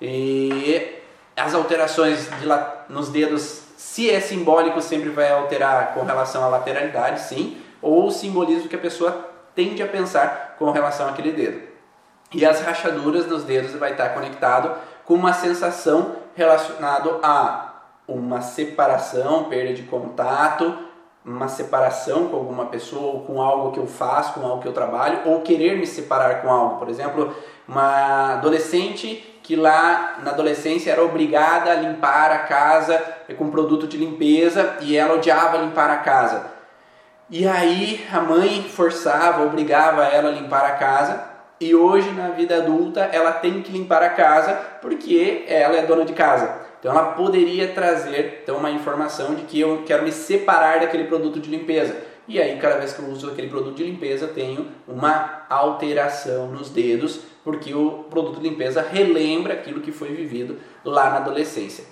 E 0.00 1.00
as 1.36 1.54
alterações 1.54 2.28
de 2.40 2.46
nos 2.88 3.08
dedos, 3.08 3.62
se 3.76 4.10
é 4.10 4.20
simbólico, 4.20 4.80
sempre 4.80 5.10
vai 5.10 5.30
alterar 5.30 5.92
com 5.92 6.02
relação 6.04 6.44
à 6.44 6.48
lateralidade, 6.48 7.20
sim, 7.20 7.58
ou 7.80 8.06
o 8.06 8.10
simbolismo 8.10 8.68
que 8.68 8.76
a 8.76 8.78
pessoa 8.78 9.30
tende 9.54 9.82
a 9.82 9.88
pensar 9.88 10.56
com 10.58 10.70
relação 10.70 11.08
àquele 11.08 11.32
dedo. 11.32 11.71
E 12.34 12.46
as 12.46 12.60
rachaduras 12.60 13.26
nos 13.26 13.44
dedos 13.44 13.72
vai 13.74 13.92
estar 13.92 14.10
conectado 14.10 14.74
com 15.04 15.14
uma 15.14 15.32
sensação 15.32 16.16
relacionada 16.34 17.18
a 17.22 17.72
uma 18.08 18.40
separação, 18.40 19.44
perda 19.44 19.74
de 19.74 19.82
contato, 19.82 20.74
uma 21.24 21.46
separação 21.46 22.28
com 22.28 22.36
alguma 22.36 22.66
pessoa, 22.66 23.14
ou 23.14 23.20
com 23.20 23.40
algo 23.40 23.72
que 23.72 23.78
eu 23.78 23.86
faço, 23.86 24.34
com 24.34 24.46
algo 24.46 24.62
que 24.62 24.68
eu 24.68 24.72
trabalho, 24.72 25.20
ou 25.26 25.40
querer 25.42 25.76
me 25.76 25.86
separar 25.86 26.42
com 26.42 26.50
algo. 26.50 26.78
Por 26.78 26.88
exemplo, 26.88 27.34
uma 27.68 28.34
adolescente 28.34 29.28
que 29.42 29.56
lá 29.56 30.18
na 30.22 30.30
adolescência 30.30 30.92
era 30.92 31.02
obrigada 31.02 31.70
a 31.70 31.74
limpar 31.74 32.30
a 32.30 32.38
casa 32.40 33.02
com 33.36 33.50
produto 33.50 33.86
de 33.86 33.96
limpeza 33.96 34.76
e 34.80 34.96
ela 34.96 35.14
odiava 35.14 35.58
limpar 35.58 35.90
a 35.90 35.96
casa. 35.96 36.46
E 37.28 37.46
aí 37.46 38.06
a 38.12 38.20
mãe 38.20 38.62
forçava, 38.62 39.44
obrigava 39.44 40.04
ela 40.04 40.28
a 40.28 40.32
limpar 40.32 40.64
a 40.64 40.72
casa 40.72 41.31
e 41.62 41.74
hoje 41.74 42.10
na 42.10 42.30
vida 42.30 42.56
adulta 42.56 43.02
ela 43.12 43.30
tem 43.32 43.62
que 43.62 43.70
limpar 43.70 44.02
a 44.02 44.10
casa 44.10 44.54
porque 44.80 45.44
ela 45.46 45.76
é 45.76 45.86
dona 45.86 46.04
de 46.04 46.12
casa. 46.12 46.60
Então 46.80 46.90
ela 46.90 47.12
poderia 47.12 47.68
trazer 47.68 48.40
então 48.42 48.56
uma 48.56 48.70
informação 48.70 49.36
de 49.36 49.42
que 49.42 49.60
eu 49.60 49.84
quero 49.86 50.02
me 50.02 50.10
separar 50.10 50.80
daquele 50.80 51.04
produto 51.04 51.38
de 51.38 51.48
limpeza. 51.48 51.96
E 52.26 52.40
aí 52.40 52.58
cada 52.58 52.78
vez 52.78 52.92
que 52.92 53.00
eu 53.00 53.06
uso 53.06 53.30
aquele 53.30 53.48
produto 53.48 53.76
de 53.76 53.84
limpeza 53.84 54.26
tenho 54.26 54.66
uma 54.88 55.44
alteração 55.48 56.48
nos 56.48 56.70
dedos, 56.70 57.20
porque 57.44 57.72
o 57.72 58.04
produto 58.10 58.40
de 58.40 58.48
limpeza 58.48 58.82
relembra 58.82 59.54
aquilo 59.54 59.80
que 59.80 59.92
foi 59.92 60.08
vivido 60.08 60.58
lá 60.84 61.10
na 61.10 61.16
adolescência. 61.18 61.84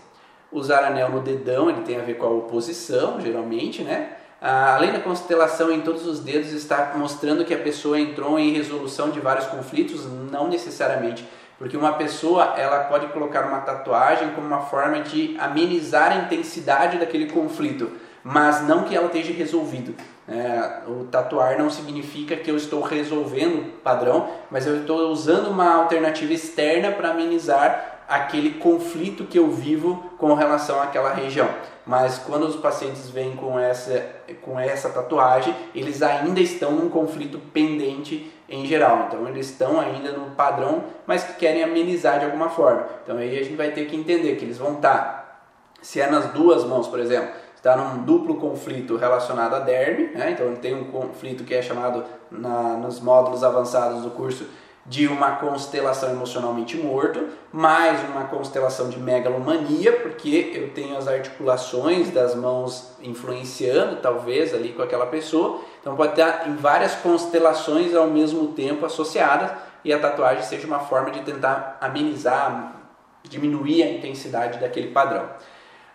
Usar 0.50 0.82
anel 0.82 1.10
no 1.10 1.20
dedão, 1.20 1.70
ele 1.70 1.82
tem 1.82 1.96
a 1.96 2.02
ver 2.02 2.14
com 2.14 2.26
a 2.26 2.30
oposição, 2.30 3.20
geralmente, 3.20 3.82
né? 3.82 4.16
Ah, 4.40 4.74
além 4.74 4.90
da 4.90 5.00
constelação 5.00 5.70
em 5.70 5.82
todos 5.82 6.06
os 6.06 6.20
dedos 6.20 6.52
está 6.52 6.92
mostrando 6.96 7.44
que 7.44 7.52
a 7.52 7.58
pessoa 7.58 8.00
entrou 8.00 8.38
em 8.38 8.52
resolução 8.52 9.10
de 9.10 9.20
vários 9.20 9.46
conflitos, 9.46 10.06
não 10.30 10.48
necessariamente, 10.48 11.28
porque 11.58 11.76
uma 11.76 11.92
pessoa 11.92 12.54
ela 12.56 12.84
pode 12.84 13.08
colocar 13.08 13.46
uma 13.46 13.60
tatuagem 13.60 14.30
como 14.30 14.46
uma 14.46 14.62
forma 14.62 15.00
de 15.00 15.36
amenizar 15.38 16.12
a 16.12 16.16
intensidade 16.16 16.96
daquele 16.96 17.26
conflito, 17.26 17.90
mas 18.24 18.66
não 18.66 18.84
que 18.84 18.96
ela 18.96 19.06
esteja 19.06 19.32
resolvido. 19.32 19.94
É, 20.26 20.88
o 20.88 21.04
tatuar 21.04 21.58
não 21.58 21.68
significa 21.68 22.36
que 22.36 22.50
eu 22.50 22.56
estou 22.56 22.80
resolvendo 22.80 23.78
padrão, 23.82 24.30
mas 24.50 24.66
eu 24.66 24.80
estou 24.80 25.10
usando 25.10 25.48
uma 25.48 25.74
alternativa 25.74 26.32
externa 26.32 26.92
para 26.92 27.10
amenizar 27.10 28.00
aquele 28.08 28.54
conflito 28.54 29.24
que 29.24 29.38
eu 29.38 29.50
vivo 29.50 30.12
com 30.18 30.32
relação 30.34 30.80
àquela 30.80 31.12
região. 31.12 31.48
Mas 31.90 32.18
quando 32.18 32.46
os 32.46 32.54
pacientes 32.54 33.10
vêm 33.10 33.34
com 33.34 33.58
essa, 33.58 34.06
com 34.42 34.56
essa 34.60 34.88
tatuagem, 34.90 35.52
eles 35.74 36.02
ainda 36.02 36.38
estão 36.38 36.70
num 36.70 36.88
conflito 36.88 37.36
pendente 37.52 38.32
em 38.48 38.64
geral. 38.64 39.06
Então 39.08 39.26
eles 39.26 39.50
estão 39.50 39.80
ainda 39.80 40.12
no 40.12 40.30
padrão, 40.36 40.84
mas 41.04 41.24
que 41.24 41.32
querem 41.32 41.64
amenizar 41.64 42.20
de 42.20 42.26
alguma 42.26 42.48
forma. 42.48 42.86
Então 43.02 43.16
aí 43.16 43.36
a 43.36 43.42
gente 43.42 43.56
vai 43.56 43.72
ter 43.72 43.86
que 43.86 43.96
entender 43.96 44.36
que 44.36 44.44
eles 44.44 44.56
vão 44.56 44.74
estar, 44.74 45.50
se 45.82 46.00
é 46.00 46.08
nas 46.08 46.26
duas 46.26 46.62
mãos, 46.62 46.86
por 46.86 47.00
exemplo, 47.00 47.30
está 47.56 47.74
num 47.76 48.04
duplo 48.04 48.36
conflito 48.36 48.94
relacionado 48.94 49.54
à 49.54 49.58
derme, 49.58 50.12
né? 50.14 50.30
então 50.30 50.54
tem 50.54 50.72
um 50.72 50.92
conflito 50.92 51.42
que 51.42 51.56
é 51.56 51.60
chamado 51.60 52.04
na, 52.30 52.76
nos 52.76 53.00
módulos 53.00 53.42
avançados 53.42 54.02
do 54.02 54.12
curso 54.12 54.46
de 54.86 55.06
uma 55.06 55.32
constelação 55.32 56.10
emocionalmente 56.10 56.76
morto, 56.76 57.28
mais 57.52 58.02
uma 58.08 58.24
constelação 58.24 58.88
de 58.88 58.98
megalomania, 58.98 59.92
porque 59.92 60.52
eu 60.54 60.70
tenho 60.70 60.96
as 60.96 61.06
articulações 61.06 62.10
das 62.10 62.34
mãos 62.34 62.92
influenciando, 63.02 63.96
talvez, 63.96 64.54
ali 64.54 64.70
com 64.70 64.82
aquela 64.82 65.06
pessoa. 65.06 65.60
Então 65.80 65.94
pode 65.94 66.14
ter 66.14 66.24
em 66.46 66.56
várias 66.56 66.94
constelações 66.94 67.94
ao 67.94 68.06
mesmo 68.06 68.48
tempo 68.48 68.86
associadas 68.86 69.50
e 69.84 69.92
a 69.92 69.98
tatuagem 69.98 70.42
seja 70.42 70.66
uma 70.66 70.80
forma 70.80 71.10
de 71.10 71.20
tentar 71.20 71.76
amenizar, 71.80 72.76
diminuir 73.22 73.82
a 73.82 73.92
intensidade 73.92 74.58
daquele 74.58 74.88
padrão. 74.88 75.28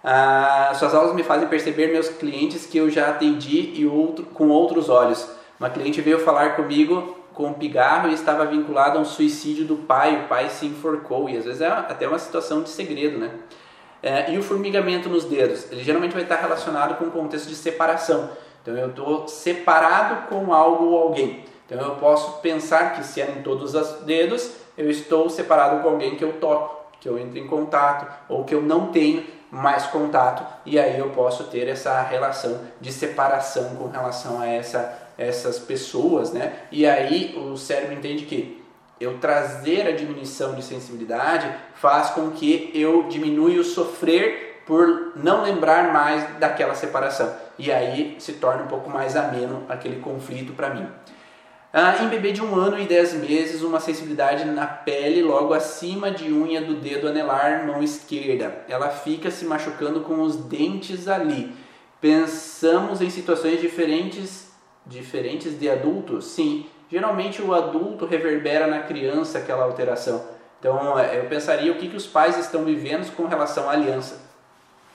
Ah, 0.04 0.72
suas 0.76 0.94
aulas 0.94 1.16
me 1.16 1.24
fazem 1.24 1.48
perceber 1.48 1.88
meus 1.88 2.10
clientes 2.10 2.68
que 2.68 2.78
eu 2.78 2.92
já 2.92 3.10
atendi 3.10 3.74
e 3.74 3.88
outro, 3.88 4.24
com 4.26 4.50
outros 4.50 4.88
olhos. 4.88 5.28
Uma 5.60 5.70
cliente 5.70 6.00
veio 6.02 6.20
falar 6.20 6.56
comigo 6.56 7.18
com 7.36 7.54
pigarro 7.54 8.10
e 8.10 8.14
estava 8.14 8.46
vinculado 8.46 8.98
a 8.98 9.02
um 9.02 9.06
suicídio 9.06 9.66
do 9.66 9.76
pai, 9.76 10.24
o 10.24 10.28
pai 10.28 10.50
se 10.50 10.66
enforcou 10.66 11.30
e 11.30 11.38
às 11.38 11.46
vezes 11.46 11.62
é 11.62 11.68
até 11.68 12.08
uma 12.08 12.18
situação 12.18 12.64
de 12.64 12.70
segredo, 12.70 13.20
né? 13.20 13.32
É, 14.02 14.32
e 14.32 14.38
o 14.38 14.44
formigamento 14.44 15.10
nos 15.10 15.26
dedos, 15.26 15.72
ele 15.72 15.84
geralmente 15.84 16.14
vai 16.14 16.24
estar 16.24 16.36
relacionado 16.38 16.96
com 16.98 17.06
um 17.06 17.10
contexto 17.10 17.48
de 17.48 17.56
separação. 17.56 18.30
Então 18.62 18.76
eu 18.76 18.90
estou 18.90 19.28
separado 19.28 20.28
com 20.28 20.54
algo 20.54 20.86
ou 20.86 21.02
alguém. 21.02 21.44
Então 21.66 21.80
eu 21.80 21.96
posso 21.96 22.40
pensar 22.40 22.94
que 22.94 23.04
se 23.04 23.22
é 23.22 23.30
em 23.30 23.42
todos 23.42 23.74
os 23.74 24.04
dedos, 24.04 24.52
eu 24.78 24.90
estou 24.90 25.30
separado 25.30 25.82
com 25.82 25.90
alguém 25.90 26.16
que 26.16 26.24
eu 26.24 26.34
toco, 26.34 26.86
que 27.00 27.10
eu 27.10 27.18
entro 27.18 27.38
em 27.38 27.48
contato 27.48 28.08
ou 28.30 28.44
que 28.44 28.54
eu 28.54 28.62
não 28.62 28.88
tenho 28.88 29.24
mais 29.52 29.86
contato 29.86 30.46
e 30.66 30.78
aí 30.78 31.00
eu 31.00 31.10
posso 31.12 31.46
ter 31.46 31.68
essa 31.68 32.02
relação 32.02 32.60
de 32.82 32.92
separação 32.92 33.76
com 33.76 33.88
relação 33.88 34.42
a 34.42 34.48
essa 34.48 35.05
essas 35.18 35.60
pessoas, 35.60 36.32
né? 36.32 36.54
E 36.72 36.86
aí 36.86 37.36
o 37.38 37.58
cérebro 37.58 37.96
entende 37.96 38.26
que 38.26 38.64
eu 39.00 39.18
trazer 39.18 39.88
a 39.88 39.92
diminuição 39.92 40.56
de 40.56 40.64
sensibilidade 40.64 41.54
faz 41.76 42.12
com 42.12 42.32
que 42.32 42.72
eu 42.74 43.04
diminua 43.04 43.50
o 43.52 43.64
sofrer 43.64 44.64
por 44.66 45.12
não 45.16 45.44
lembrar 45.44 45.92
mais 45.94 46.40
daquela 46.40 46.74
separação. 46.74 47.34
E 47.58 47.72
aí 47.72 48.16
se 48.20 48.34
torna 48.34 48.64
um 48.64 48.68
pouco 48.68 48.90
mais 48.90 49.16
ameno 49.16 49.64
aquele 49.70 50.00
conflito 50.00 50.54
para 50.54 50.74
mim. 50.74 50.88
Ah, 51.72 52.02
em 52.02 52.08
bebê 52.08 52.32
de 52.32 52.42
um 52.42 52.56
ano 52.56 52.80
e 52.80 52.86
dez 52.86 53.14
meses, 53.14 53.62
uma 53.62 53.82
sensibilidade 53.82 54.46
na 54.46 54.66
pele 54.66 55.22
logo 55.22 55.54
acima 55.54 56.10
de 56.10 56.32
unha 56.32 56.62
do 56.62 56.76
dedo 56.76 57.10
anelar 57.10 57.68
mão 57.68 57.84
esquerda. 57.84 58.64
Ela 58.70 58.90
fica 58.90 59.30
se 59.30 59.44
machucando 59.44 60.00
com 60.00 60.22
os 60.22 60.38
dentes 60.38 61.10
ali. 61.10 61.54
Pensamos 62.00 63.02
em 63.02 63.10
situações 63.10 63.60
diferentes, 63.60 64.45
diferentes 64.86 65.60
de 65.60 65.70
adultos? 65.70 66.26
Sim. 66.26 66.68
Geralmente 66.92 67.42
o 67.42 67.54
adulto 67.54 68.06
reverbera 68.06 68.68
na 68.68 68.82
criança 68.82 69.40
aquela 69.40 69.64
alteração. 69.64 70.24
Então 70.60 70.98
é, 70.98 71.20
eu 71.20 71.26
pensaria 71.26 71.72
o 71.72 71.76
que, 71.76 71.90
que 71.90 71.98
os 71.98 72.08
pais 72.08 72.38
estão 72.38 72.64
vivendo 72.64 73.12
com 73.16 73.26
relação 73.26 73.70
à 73.70 73.74
aliança. 73.74 74.22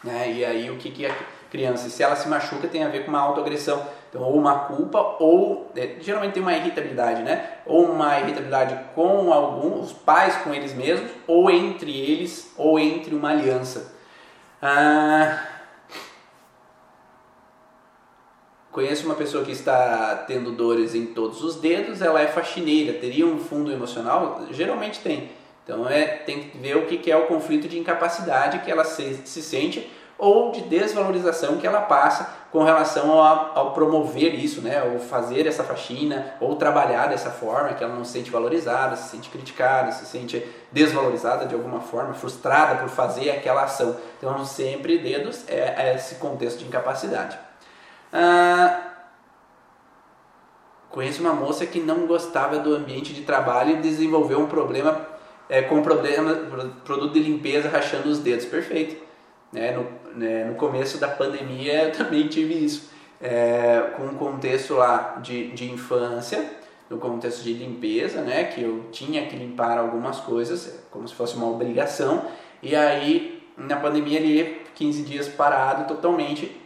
Né? 0.02 0.32
E 0.32 0.44
aí 0.44 0.70
o 0.70 0.76
que, 0.76 0.90
que 0.90 1.04
a 1.04 1.14
criança, 1.50 1.90
se 1.90 2.02
ela 2.02 2.16
se 2.16 2.28
machuca, 2.28 2.68
tem 2.68 2.84
a 2.84 2.88
ver 2.88 3.04
com 3.04 3.10
uma 3.10 3.20
autoagressão. 3.20 3.84
Então, 4.08 4.22
ou 4.22 4.36
uma 4.36 4.60
culpa, 4.60 5.16
ou 5.20 5.70
é, 5.76 5.96
geralmente 6.00 6.32
tem 6.32 6.42
uma 6.42 6.52
irritabilidade, 6.54 7.22
né? 7.22 7.58
Ou 7.66 7.84
uma 7.84 8.18
irritabilidade 8.18 8.76
com 8.94 9.32
alguns 9.32 9.92
pais, 9.92 10.36
com 10.38 10.52
eles 10.54 10.74
mesmos, 10.74 11.10
ou 11.26 11.50
entre 11.50 11.96
eles, 11.96 12.52
ou 12.56 12.78
entre 12.78 13.14
uma 13.14 13.30
aliança. 13.30 13.94
Ah, 14.60 15.44
conheço 18.72 19.06
uma 19.06 19.14
pessoa 19.14 19.44
que 19.44 19.52
está 19.52 20.24
tendo 20.26 20.52
dores 20.52 20.94
em 20.94 21.06
todos 21.06 21.42
os 21.42 21.56
dedos, 21.56 22.00
ela 22.00 22.20
é 22.20 22.26
faxineira, 22.26 22.98
teria 22.98 23.26
um 23.26 23.38
fundo 23.38 23.72
emocional? 23.72 24.46
Geralmente 24.50 25.00
tem. 25.00 25.30
Então 25.64 25.88
é, 25.88 26.04
tem 26.04 26.40
que 26.40 26.58
ver 26.58 26.76
o 26.76 26.86
que 26.86 27.10
é 27.10 27.16
o 27.16 27.26
conflito 27.26 27.68
de 27.68 27.78
incapacidade 27.78 28.60
que 28.60 28.70
ela 28.70 28.84
se, 28.84 29.20
se 29.24 29.42
sente 29.42 29.88
ou 30.20 30.52
de 30.52 30.60
desvalorização 30.62 31.56
que 31.56 31.66
ela 31.66 31.80
passa 31.80 32.40
com 32.52 32.62
relação 32.62 33.12
ao, 33.12 33.58
ao, 33.58 33.72
promover 33.72 34.34
isso, 34.34 34.60
né? 34.60 34.82
ou 34.82 34.98
fazer 34.98 35.46
essa 35.46 35.64
faxina, 35.64 36.34
ou 36.40 36.56
trabalhar 36.56 37.06
dessa 37.06 37.30
forma, 37.30 37.72
que 37.74 37.82
ela 37.82 37.94
não 37.94 38.04
se 38.04 38.12
sente 38.12 38.30
valorizada, 38.30 38.96
se 38.96 39.08
sente 39.08 39.30
criticada, 39.30 39.92
se 39.92 40.04
sente 40.04 40.44
desvalorizada 40.70 41.46
de 41.46 41.54
alguma 41.54 41.80
forma, 41.80 42.12
frustrada 42.12 42.80
por 42.80 42.88
fazer 42.88 43.30
aquela 43.30 43.62
ação. 43.62 43.96
Então, 44.18 44.44
sempre 44.44 44.98
dedos 44.98 45.48
é, 45.48 45.90
é 45.90 45.94
esse 45.94 46.16
contexto 46.16 46.58
de 46.58 46.66
incapacidade. 46.66 47.38
Ah, 48.12 48.88
conheço 50.88 51.20
uma 51.20 51.32
moça 51.32 51.66
que 51.66 51.80
não 51.80 52.06
gostava 52.06 52.58
do 52.58 52.74
ambiente 52.74 53.12
de 53.12 53.22
trabalho 53.22 53.72
e 53.72 53.80
desenvolveu 53.80 54.40
um 54.40 54.46
problema 54.46 55.06
é, 55.48 55.62
com 55.62 55.82
problema, 55.82 56.34
produto 56.84 57.12
de 57.12 57.20
limpeza 57.20 57.68
rachando 57.68 58.08
os 58.08 58.18
dedos. 58.18 58.46
Perfeito 58.46 59.10
né? 59.52 59.72
No, 59.72 60.18
né, 60.18 60.44
no 60.44 60.54
começo 60.54 60.98
da 60.98 61.08
pandemia 61.08 61.84
eu 61.84 61.92
também 61.96 62.28
tive 62.28 62.54
isso, 62.54 62.90
é, 63.20 63.92
com 63.96 64.04
um 64.04 64.14
contexto 64.14 64.74
lá 64.74 65.18
de, 65.22 65.50
de 65.50 65.70
infância, 65.70 66.58
no 66.88 66.98
contexto 66.98 67.42
de 67.42 67.52
limpeza, 67.52 68.20
né? 68.22 68.44
que 68.44 68.62
eu 68.62 68.86
tinha 68.90 69.26
que 69.26 69.36
limpar 69.36 69.78
algumas 69.78 70.18
coisas, 70.20 70.82
como 70.90 71.06
se 71.06 71.14
fosse 71.14 71.36
uma 71.36 71.48
obrigação, 71.48 72.24
e 72.62 72.74
aí 72.74 73.42
na 73.56 73.76
pandemia 73.76 74.18
ali 74.18 74.62
15 74.74 75.02
dias 75.02 75.28
parado 75.28 75.86
totalmente, 75.86 76.59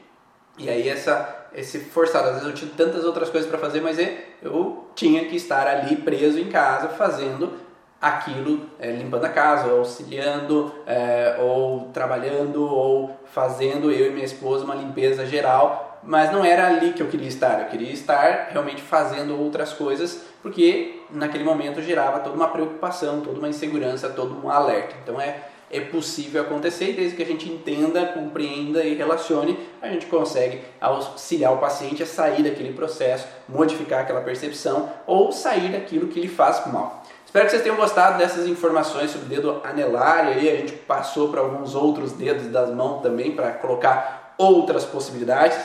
e 0.59 0.69
aí 0.69 0.89
essa, 0.89 1.47
esse 1.55 1.81
forçado, 1.81 2.29
às 2.29 2.35
vezes 2.35 2.49
eu 2.49 2.55
tinha 2.55 2.71
tantas 2.77 3.05
outras 3.05 3.29
coisas 3.31 3.49
para 3.49 3.59
fazer, 3.59 3.81
mas 3.81 3.99
eu 4.43 4.85
tinha 4.95 5.25
que 5.25 5.37
estar 5.37 5.67
ali 5.67 5.97
preso 5.97 6.39
em 6.39 6.49
casa 6.49 6.89
fazendo 6.91 7.53
aquilo, 8.01 8.69
é, 8.79 8.91
limpando 8.91 9.25
a 9.25 9.31
casa, 9.31 9.69
ou 9.69 9.79
auxiliando, 9.79 10.75
é, 10.87 11.37
ou 11.41 11.89
trabalhando, 11.93 12.63
ou 12.63 13.19
fazendo 13.33 13.91
eu 13.91 14.09
e 14.09 14.11
minha 14.11 14.27
esposa 14.27 14.65
uma 14.65 14.75
limpeza 14.75 15.25
geral, 15.25 16.01
mas 16.03 16.31
não 16.31 16.45
era 16.45 16.67
ali 16.67 16.93
que 16.93 17.03
eu 17.03 17.09
queria 17.09 17.29
estar, 17.29 17.61
eu 17.61 17.69
queria 17.69 17.91
estar 17.91 18.49
realmente 18.51 18.83
fazendo 18.83 19.41
outras 19.41 19.73
coisas, 19.73 20.23
porque 20.43 21.01
naquele 21.11 21.45
momento 21.45 21.81
gerava 21.81 22.21
toda 22.21 22.37
uma 22.37 22.49
preocupação, 22.49 23.23
toda 23.23 23.39
uma 23.39 23.49
insegurança, 23.49 24.11
todo 24.11 24.39
um 24.45 24.51
alerta. 24.51 24.95
Então 25.03 25.19
é, 25.19 25.39
é 25.71 25.81
possível 25.81 26.43
acontecer 26.43 26.91
e 26.91 26.93
desde 26.93 27.17
que 27.17 27.23
a 27.23 27.27
gente 27.27 27.49
entenda, 27.49 28.07
compreenda 28.07 28.85
e 28.85 28.95
relacione, 28.95 29.59
a 29.81 29.89
gente 29.89 30.07
consegue 30.07 30.61
auxiliar 30.81 31.53
o 31.53 31.59
paciente 31.59 32.03
a 32.03 32.07
sair 32.07 32.43
daquele 32.43 32.73
processo, 32.73 33.27
modificar 33.49 34.01
aquela 34.01 34.21
percepção 34.21 34.91
ou 35.07 35.33
sair 35.33 35.73
daquilo 35.73 36.09
que 36.09 36.21
lhe 36.21 36.29
faz 36.29 36.65
mal. 36.73 37.03
Espero 37.25 37.47
que 37.47 37.51
vocês 37.51 37.63
tenham 37.63 37.77
gostado 37.77 38.19
dessas 38.19 38.47
informações 38.47 39.11
sobre 39.11 39.27
o 39.27 39.29
dedo 39.29 39.61
anelar 39.65 40.37
e 40.37 40.39
aí 40.39 40.51
a 40.51 40.57
gente 40.57 40.73
passou 40.73 41.31
para 41.31 41.41
alguns 41.41 41.75
outros 41.75 42.13
dedos 42.13 42.47
das 42.47 42.71
mãos 42.71 43.03
também 43.03 43.33
para 43.33 43.51
colocar 43.53 44.35
outras 44.39 44.85
possibilidades, 44.85 45.59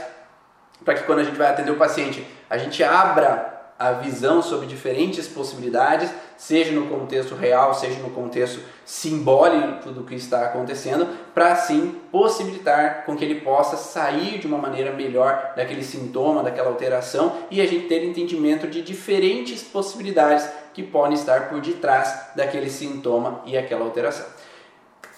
para 0.83 0.95
que 0.95 1.03
quando 1.03 1.19
a 1.19 1.23
gente 1.23 1.37
vai 1.37 1.47
atender 1.47 1.71
o 1.71 1.75
paciente, 1.75 2.25
a 2.49 2.57
gente 2.57 2.83
abra 2.83 3.58
a 3.79 3.93
visão 3.93 4.41
sobre 4.41 4.67
diferentes 4.67 5.25
possibilidades, 5.25 6.11
seja 6.37 6.73
no 6.73 6.87
contexto 6.87 7.33
real, 7.33 7.73
seja 7.73 7.97
no 8.01 8.09
contexto 8.09 8.59
simbólico 8.85 9.91
do 9.91 10.03
que 10.03 10.15
está 10.15 10.43
acontecendo, 10.43 11.07
para 11.33 11.53
assim 11.53 11.95
possibilitar 12.11 13.05
com 13.05 13.15
que 13.15 13.23
ele 13.23 13.39
possa 13.39 13.77
sair 13.77 14.37
de 14.37 14.47
uma 14.47 14.57
maneira 14.57 14.91
melhor 14.91 15.53
daquele 15.55 15.83
sintoma, 15.83 16.43
daquela 16.43 16.67
alteração 16.67 17.37
e 17.49 17.61
a 17.61 17.65
gente 17.65 17.87
ter 17.87 18.03
entendimento 18.03 18.67
de 18.67 18.81
diferentes 18.81 19.63
possibilidades 19.63 20.49
que 20.73 20.83
podem 20.83 21.13
estar 21.13 21.47
por 21.47 21.61
detrás 21.61 22.31
daquele 22.35 22.69
sintoma 22.69 23.41
e 23.45 23.57
aquela 23.57 23.85
alteração. 23.85 24.25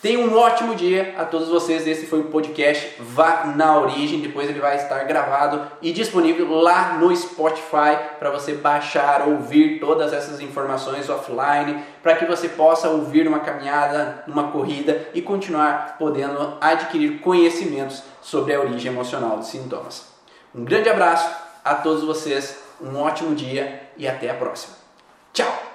Tenha 0.01 0.17
um 0.17 0.35
ótimo 0.35 0.73
dia 0.73 1.13
a 1.15 1.23
todos 1.25 1.47
vocês. 1.47 1.85
Esse 1.85 2.07
foi 2.07 2.21
o 2.21 2.23
podcast 2.23 2.95
Vá 2.99 3.53
na 3.55 3.79
Origem. 3.79 4.19
Depois 4.19 4.49
ele 4.49 4.59
vai 4.59 4.77
estar 4.77 5.03
gravado 5.03 5.71
e 5.79 5.93
disponível 5.93 6.49
lá 6.55 6.97
no 6.97 7.15
Spotify 7.15 7.99
para 8.17 8.31
você 8.31 8.53
baixar, 8.53 9.27
ouvir 9.27 9.79
todas 9.79 10.11
essas 10.11 10.41
informações 10.41 11.07
offline, 11.07 11.83
para 12.01 12.15
que 12.15 12.25
você 12.25 12.49
possa 12.49 12.89
ouvir 12.89 13.27
uma 13.27 13.41
caminhada, 13.41 14.23
uma 14.27 14.51
corrida 14.51 15.07
e 15.13 15.21
continuar 15.21 15.97
podendo 15.99 16.57
adquirir 16.59 17.19
conhecimentos 17.19 18.01
sobre 18.23 18.55
a 18.55 18.59
origem 18.59 18.91
emocional 18.91 19.37
dos 19.37 19.49
sintomas. 19.49 20.07
Um 20.55 20.65
grande 20.65 20.89
abraço 20.89 21.29
a 21.63 21.75
todos 21.75 22.03
vocês, 22.03 22.57
um 22.81 22.97
ótimo 22.97 23.35
dia 23.35 23.83
e 23.95 24.07
até 24.07 24.31
a 24.31 24.33
próxima. 24.33 24.73
Tchau! 25.31 25.70